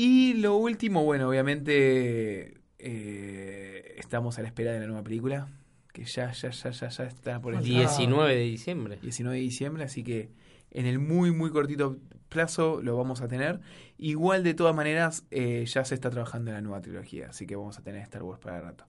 Y 0.00 0.34
lo 0.34 0.54
último, 0.56 1.02
bueno, 1.02 1.28
obviamente 1.28 2.60
eh, 2.78 3.94
estamos 3.98 4.38
a 4.38 4.42
la 4.42 4.46
espera 4.48 4.72
de 4.72 4.78
la 4.78 4.86
nueva 4.86 5.02
película, 5.02 5.48
que 5.92 6.04
ya, 6.04 6.30
ya, 6.30 6.50
ya, 6.50 6.70
ya, 6.70 6.88
ya 6.88 7.04
está 7.04 7.40
por 7.40 7.54
el 7.54 7.60
Falta- 7.60 7.78
19 7.80 8.34
de 8.36 8.42
diciembre. 8.44 8.98
19 9.02 9.36
de 9.38 9.42
diciembre, 9.42 9.82
así 9.82 10.04
que 10.04 10.30
en 10.70 10.86
el 10.86 11.00
muy, 11.00 11.32
muy 11.32 11.50
cortito 11.50 11.98
plazo 12.28 12.80
lo 12.80 12.96
vamos 12.96 13.22
a 13.22 13.26
tener. 13.28 13.58
Igual, 13.96 14.44
de 14.44 14.54
todas 14.54 14.72
maneras, 14.76 15.24
eh, 15.32 15.64
ya 15.66 15.84
se 15.84 15.96
está 15.96 16.10
trabajando 16.10 16.50
en 16.52 16.54
la 16.54 16.60
nueva 16.60 16.80
trilogía, 16.80 17.30
así 17.30 17.44
que 17.46 17.56
vamos 17.56 17.76
a 17.78 17.82
tener 17.82 18.00
Star 18.02 18.22
Wars 18.22 18.38
para 18.40 18.58
el 18.58 18.62
rato. 18.62 18.84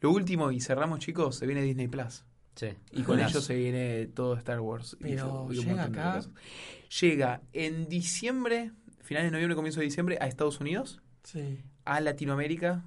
Lo 0.00 0.10
último, 0.10 0.52
y 0.52 0.60
cerramos, 0.60 1.00
chicos, 1.00 1.36
se 1.36 1.44
viene 1.46 1.60
Disney 1.60 1.88
Plus. 1.88 2.24
Sí. 2.54 2.68
Y 2.92 3.02
con 3.02 3.20
ello 3.20 3.42
se 3.42 3.54
viene 3.54 4.06
todo 4.06 4.34
Star 4.36 4.60
Wars. 4.60 4.96
y- 5.00 5.02
Pero 5.02 5.48
y 5.50 5.56
llega 5.56 5.74
montón 5.74 5.92
de 5.92 6.00
acá. 6.00 6.20
Llega 7.02 7.42
en 7.52 7.88
diciembre, 7.90 8.70
finales 9.06 9.28
de 9.28 9.32
noviembre, 9.32 9.54
comienzo 9.56 9.80
de 9.80 9.86
diciembre, 9.86 10.18
a 10.20 10.26
Estados 10.26 10.60
Unidos, 10.60 11.00
Sí. 11.22 11.62
a 11.84 12.00
Latinoamérica. 12.00 12.84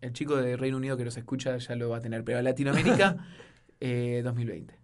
El 0.00 0.12
chico 0.12 0.36
de 0.36 0.56
Reino 0.56 0.76
Unido 0.76 0.96
que 0.96 1.04
nos 1.04 1.16
escucha 1.16 1.56
ya 1.58 1.74
lo 1.76 1.88
va 1.88 1.98
a 1.98 2.00
tener, 2.00 2.22
pero 2.24 2.38
a 2.38 2.42
Latinoamérica, 2.42 3.16
eh, 3.80 4.20
2020. 4.24 4.74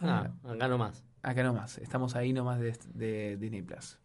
Ah, 0.00 0.30
acá 0.44 0.68
nomás. 0.68 1.04
Acá 1.22 1.42
nomás, 1.42 1.78
estamos 1.78 2.14
ahí 2.16 2.32
nomás 2.32 2.60
de, 2.60 2.76
de 2.94 3.36
Disney 3.36 3.62
Plus. 3.62 3.98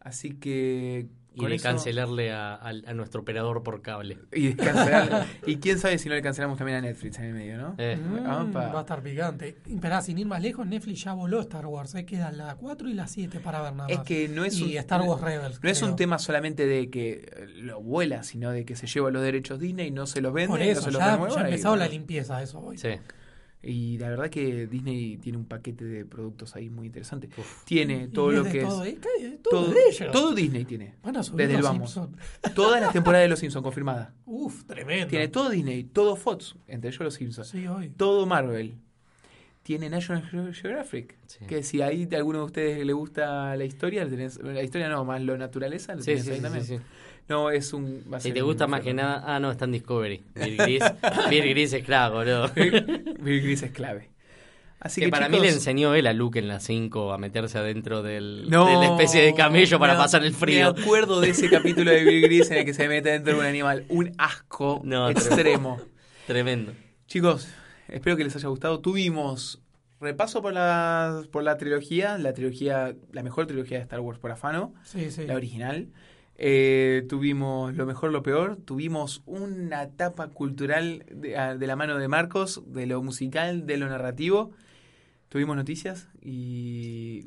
Así 0.00 0.34
que. 0.34 1.08
Y 1.34 1.38
con 1.40 1.48
de 1.50 1.56
eso- 1.56 1.62
cancelarle 1.64 2.32
a, 2.32 2.54
al- 2.54 2.84
a 2.86 2.94
nuestro 2.94 3.22
operador 3.22 3.62
por 3.62 3.82
cable. 3.82 4.18
Y 4.32 4.54
y 5.46 5.56
quién 5.56 5.78
sabe 5.78 5.98
si 5.98 6.08
no 6.08 6.14
le 6.14 6.22
cancelamos 6.22 6.56
también 6.58 6.78
a 6.78 6.80
Netflix 6.80 7.18
en 7.18 7.24
el 7.26 7.34
medio, 7.34 7.58
¿no? 7.58 7.74
Eh, 7.78 7.96
Mm, 7.96 8.50
Opa. 8.50 8.68
va 8.68 8.78
a 8.78 8.80
estar 8.82 9.02
picante. 9.02 9.56
Esperá, 9.68 10.00
sin 10.00 10.18
ir 10.18 10.26
más 10.26 10.40
lejos, 10.42 10.66
Netflix 10.66 11.02
ya 11.04 11.12
voló 11.12 11.40
Star 11.40 11.66
Wars. 11.66 11.94
Eh, 11.94 12.04
quedan 12.06 12.38
la 12.38 12.54
4 12.54 12.88
y 12.88 12.94
la 12.94 13.06
7 13.06 13.40
para 13.40 13.60
ver 13.62 13.74
nada 13.74 13.88
Es 13.88 13.98
más. 13.98 14.06
que 14.06 14.28
no 14.28 14.44
es 14.44 14.58
y 14.58 14.62
un, 14.64 14.70
Star 14.78 15.02
Wars 15.02 15.20
Rebels. 15.22 15.60
no 15.62 15.68
es 15.68 15.82
un 15.82 15.88
creo. 15.88 15.96
tema 15.96 16.18
solamente 16.18 16.66
de 16.66 16.88
que 16.90 17.28
eh, 17.36 17.46
lo 17.56 17.80
vuela, 17.80 18.22
sino 18.22 18.50
de 18.50 18.64
que 18.64 18.76
se 18.76 18.86
lleva 18.86 19.10
los 19.10 19.22
derechos 19.22 19.58
Disney, 19.58 19.90
no 19.90 20.06
se 20.06 20.20
los 20.20 20.32
vende, 20.32 20.48
Por 20.48 20.58
no 20.60 20.64
eso, 20.64 20.82
se 20.82 20.90
los 20.92 21.00
ya, 21.00 21.12
renueva. 21.12 21.34
ya 21.34 21.40
ha 21.40 21.42
y 21.42 21.46
empezado 21.46 21.76
la 21.76 21.84
bueno. 21.84 21.92
limpieza, 21.92 22.42
eso 22.42 22.60
voy. 22.60 22.78
sí. 22.78 22.88
Y 23.66 23.98
la 23.98 24.10
verdad 24.10 24.28
que 24.30 24.66
Disney 24.66 25.16
tiene 25.18 25.38
un 25.38 25.46
paquete 25.46 25.84
de 25.84 26.04
productos 26.04 26.54
ahí 26.56 26.68
muy 26.70 26.86
interesante. 26.86 27.28
Uf. 27.36 27.64
Tiene 27.64 28.08
todo 28.08 28.30
lo 28.30 28.44
que 28.44 28.60
todo, 28.60 28.84
es. 28.84 28.94
eh, 28.94 28.98
todo, 29.42 29.62
Todo, 29.64 29.72
de 29.72 29.80
ellos. 29.88 30.12
todo 30.12 30.34
Disney 30.34 30.64
tiene. 30.64 30.94
Van 31.02 31.16
a 31.16 31.22
subir 31.22 31.46
desde 31.46 31.54
el 31.58 31.62
los 31.62 31.70
vamos. 31.72 31.90
Simpsons. 31.92 32.18
Todas 32.54 32.80
las 32.80 32.92
temporadas 32.92 33.24
de 33.24 33.28
Los 33.30 33.38
Simpsons 33.38 33.62
confirmadas. 33.62 34.10
Uf, 34.26 34.64
tremendo. 34.64 35.06
Tiene 35.08 35.28
todo 35.28 35.48
Disney, 35.50 35.84
todo 35.84 36.14
Fox, 36.16 36.56
entre 36.68 36.90
ellos 36.90 37.00
Los 37.00 37.14
Simpsons. 37.14 37.48
Sí, 37.48 37.66
hoy. 37.66 37.88
todo 37.90 38.26
Marvel. 38.26 38.74
Tiene 39.62 39.88
National 39.88 40.22
Geo- 40.30 40.52
Geographic. 40.52 41.16
Sí. 41.26 41.46
Que 41.46 41.62
si 41.62 41.80
ahí 41.80 42.06
a 42.12 42.16
alguno 42.16 42.40
de 42.40 42.44
ustedes 42.44 42.84
le 42.84 42.92
gusta 42.92 43.56
la 43.56 43.64
historia, 43.64 44.06
tenés- 44.06 44.38
la 44.42 44.62
historia 44.62 44.90
no, 44.90 45.06
más 45.06 45.22
lo 45.22 45.38
naturaleza, 45.38 45.94
lo 45.94 46.02
Sí, 46.02 46.06
tenés 46.10 46.24
sí, 46.24 46.30
ahí 46.32 46.36
sí, 46.36 46.42
también. 46.42 46.82
No, 47.28 47.50
es 47.50 47.72
un. 47.72 48.04
va 48.12 48.18
a 48.18 48.20
Si 48.20 48.28
ser 48.28 48.34
te 48.34 48.42
gusta 48.42 48.66
más 48.66 48.82
que 48.82 48.92
nada. 48.94 49.22
Ah, 49.26 49.40
no, 49.40 49.50
está 49.50 49.64
en 49.64 49.72
Discovery. 49.72 50.22
Bill 50.34 50.56
Gris, 50.58 50.82
Bill 51.30 51.48
Gris 51.50 51.72
es 51.72 51.84
claro, 51.84 52.16
boludo. 52.16 52.50
Bill 52.54 53.40
Gris 53.42 53.62
es 53.62 53.70
clave. 53.70 54.10
Así 54.80 55.00
que, 55.00 55.06
que, 55.06 55.10
para 55.10 55.26
chicos, 55.28 55.40
mí 55.40 55.46
le 55.46 55.52
enseñó 55.54 55.94
él 55.94 56.06
a 56.06 56.12
Luke 56.12 56.38
en 56.38 56.46
la 56.46 56.60
5 56.60 57.14
a 57.14 57.16
meterse 57.18 57.56
adentro 57.56 58.02
del, 58.02 58.50
No, 58.50 58.66
de 58.66 58.74
la 58.86 58.92
especie 58.92 59.22
de 59.22 59.32
camello 59.34 59.78
para 59.78 59.96
pasar 59.96 60.22
el 60.24 60.34
frío. 60.34 60.74
Me 60.74 60.82
acuerdo 60.82 61.22
de 61.22 61.30
ese 61.30 61.48
capítulo 61.48 61.90
de 61.90 62.04
Bill 62.04 62.20
Gris 62.22 62.50
en 62.50 62.58
el 62.58 62.64
que 62.66 62.74
se 62.74 62.86
mete 62.88 63.08
dentro 63.08 63.32
de 63.32 63.38
un 63.40 63.46
animal. 63.46 63.86
Un 63.88 64.12
asco 64.18 64.80
No, 64.84 65.08
extremo. 65.08 65.80
Tremendo. 66.26 66.72
Chicos, 67.06 67.48
espero 67.88 68.18
que 68.18 68.24
les 68.24 68.36
haya 68.36 68.48
gustado. 68.48 68.80
Tuvimos 68.80 69.62
repaso 70.00 70.42
por 70.42 70.52
la, 70.52 71.22
por 71.32 71.42
la 71.44 71.56
trilogía, 71.56 72.18
la 72.18 72.34
trilogía, 72.34 72.94
la 73.12 73.22
mejor 73.22 73.46
trilogía 73.46 73.78
de 73.78 73.84
Star 73.84 74.00
Wars 74.00 74.18
por 74.18 74.32
afano, 74.32 74.74
Sí, 74.82 75.10
sí. 75.10 75.24
la 75.26 75.34
original. 75.34 75.88
Eh, 76.36 77.04
tuvimos 77.08 77.74
lo 77.74 77.86
mejor, 77.86 78.10
lo 78.12 78.22
peor. 78.22 78.56
Tuvimos 78.64 79.22
una 79.26 79.82
etapa 79.84 80.28
cultural 80.28 81.04
de, 81.10 81.36
a- 81.38 81.54
de 81.56 81.66
la 81.66 81.76
mano 81.76 81.96
de 81.98 82.08
Marcos, 82.08 82.62
de 82.66 82.86
lo 82.86 83.02
musical, 83.02 83.66
de 83.66 83.76
lo 83.76 83.88
narrativo. 83.88 84.50
Tuvimos 85.28 85.56
noticias 85.56 86.08
y 86.20 87.26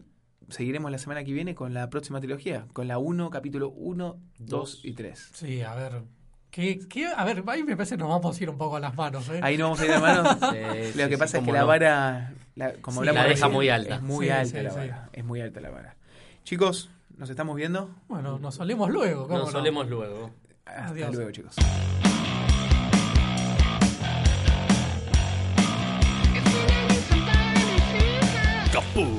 seguiremos 0.50 0.92
la 0.92 0.98
semana 0.98 1.24
que 1.24 1.34
viene 1.34 1.56
con 1.56 1.74
la 1.74 1.90
próxima 1.90 2.20
trilogía, 2.20 2.68
con 2.74 2.88
la 2.88 2.98
1, 2.98 3.30
capítulo 3.30 3.70
1, 3.70 4.18
2 4.40 4.48
Dos. 4.50 4.86
y 4.86 4.94
3. 4.94 5.30
Sí, 5.34 5.62
a 5.62 5.76
ver. 5.76 6.04
¿Qué, 6.52 6.80
qué? 6.90 7.08
A 7.08 7.24
ver, 7.26 7.44
ahí 7.48 7.64
me 7.64 7.76
parece 7.76 7.96
que 7.96 8.00
nos 8.00 8.10
vamos 8.10 8.40
a 8.40 8.44
ir 8.44 8.50
un 8.50 8.58
poco 8.58 8.78
a 8.78 8.80
las 8.80 8.96
manos, 8.96 9.28
¿eh? 9.30 9.40
Ahí 9.44 9.58
no 9.58 9.66
vamos 9.66 9.80
a 9.82 9.86
ir 9.86 9.92
de 9.92 10.00
mano. 10.00 10.24
Sí, 10.40 10.98
Lo 10.98 11.04
sí, 11.04 11.10
que 11.10 11.16
sí, 11.16 11.18
pasa 11.18 11.26
es 11.26 11.32
que 11.34 11.40
cómo 11.42 11.54
la 11.54 11.62
no. 11.62 11.68
vara, 11.68 12.34
la- 12.56 12.74
como 12.76 12.94
Sí, 12.96 13.00
hablamos 13.00 13.22
la 13.24 13.28
deja 13.28 13.34
recién, 13.46 13.52
muy 13.54 13.70
alta. 13.70 13.96
Es 13.96 14.02
muy 14.02 14.26
Sí, 14.26 14.32
alta 14.32 14.58
sí, 14.58 14.64
la 14.64 14.70
sí. 14.72 14.78
vara. 14.78 15.10
Es 15.14 15.26
muy 15.26 15.42
alta 15.42 15.60
la 15.62 15.70
vara. 15.70 15.96
Chicos, 16.44 16.90
nos 17.18 17.30
estamos 17.30 17.56
viendo. 17.56 17.90
Bueno, 18.08 18.40
nos 18.40 18.56
solemos 18.56 18.90
luego. 18.90 19.24
¿cómo 19.28 19.40
Nos 19.40 19.48
no? 19.48 19.52
solemos 19.52 19.88
luego. 19.90 20.32
Hasta 20.66 20.88
Adiós. 20.88 21.16
luego, 21.16 21.32
chicos. 21.32 21.56
Capú. 28.72 29.17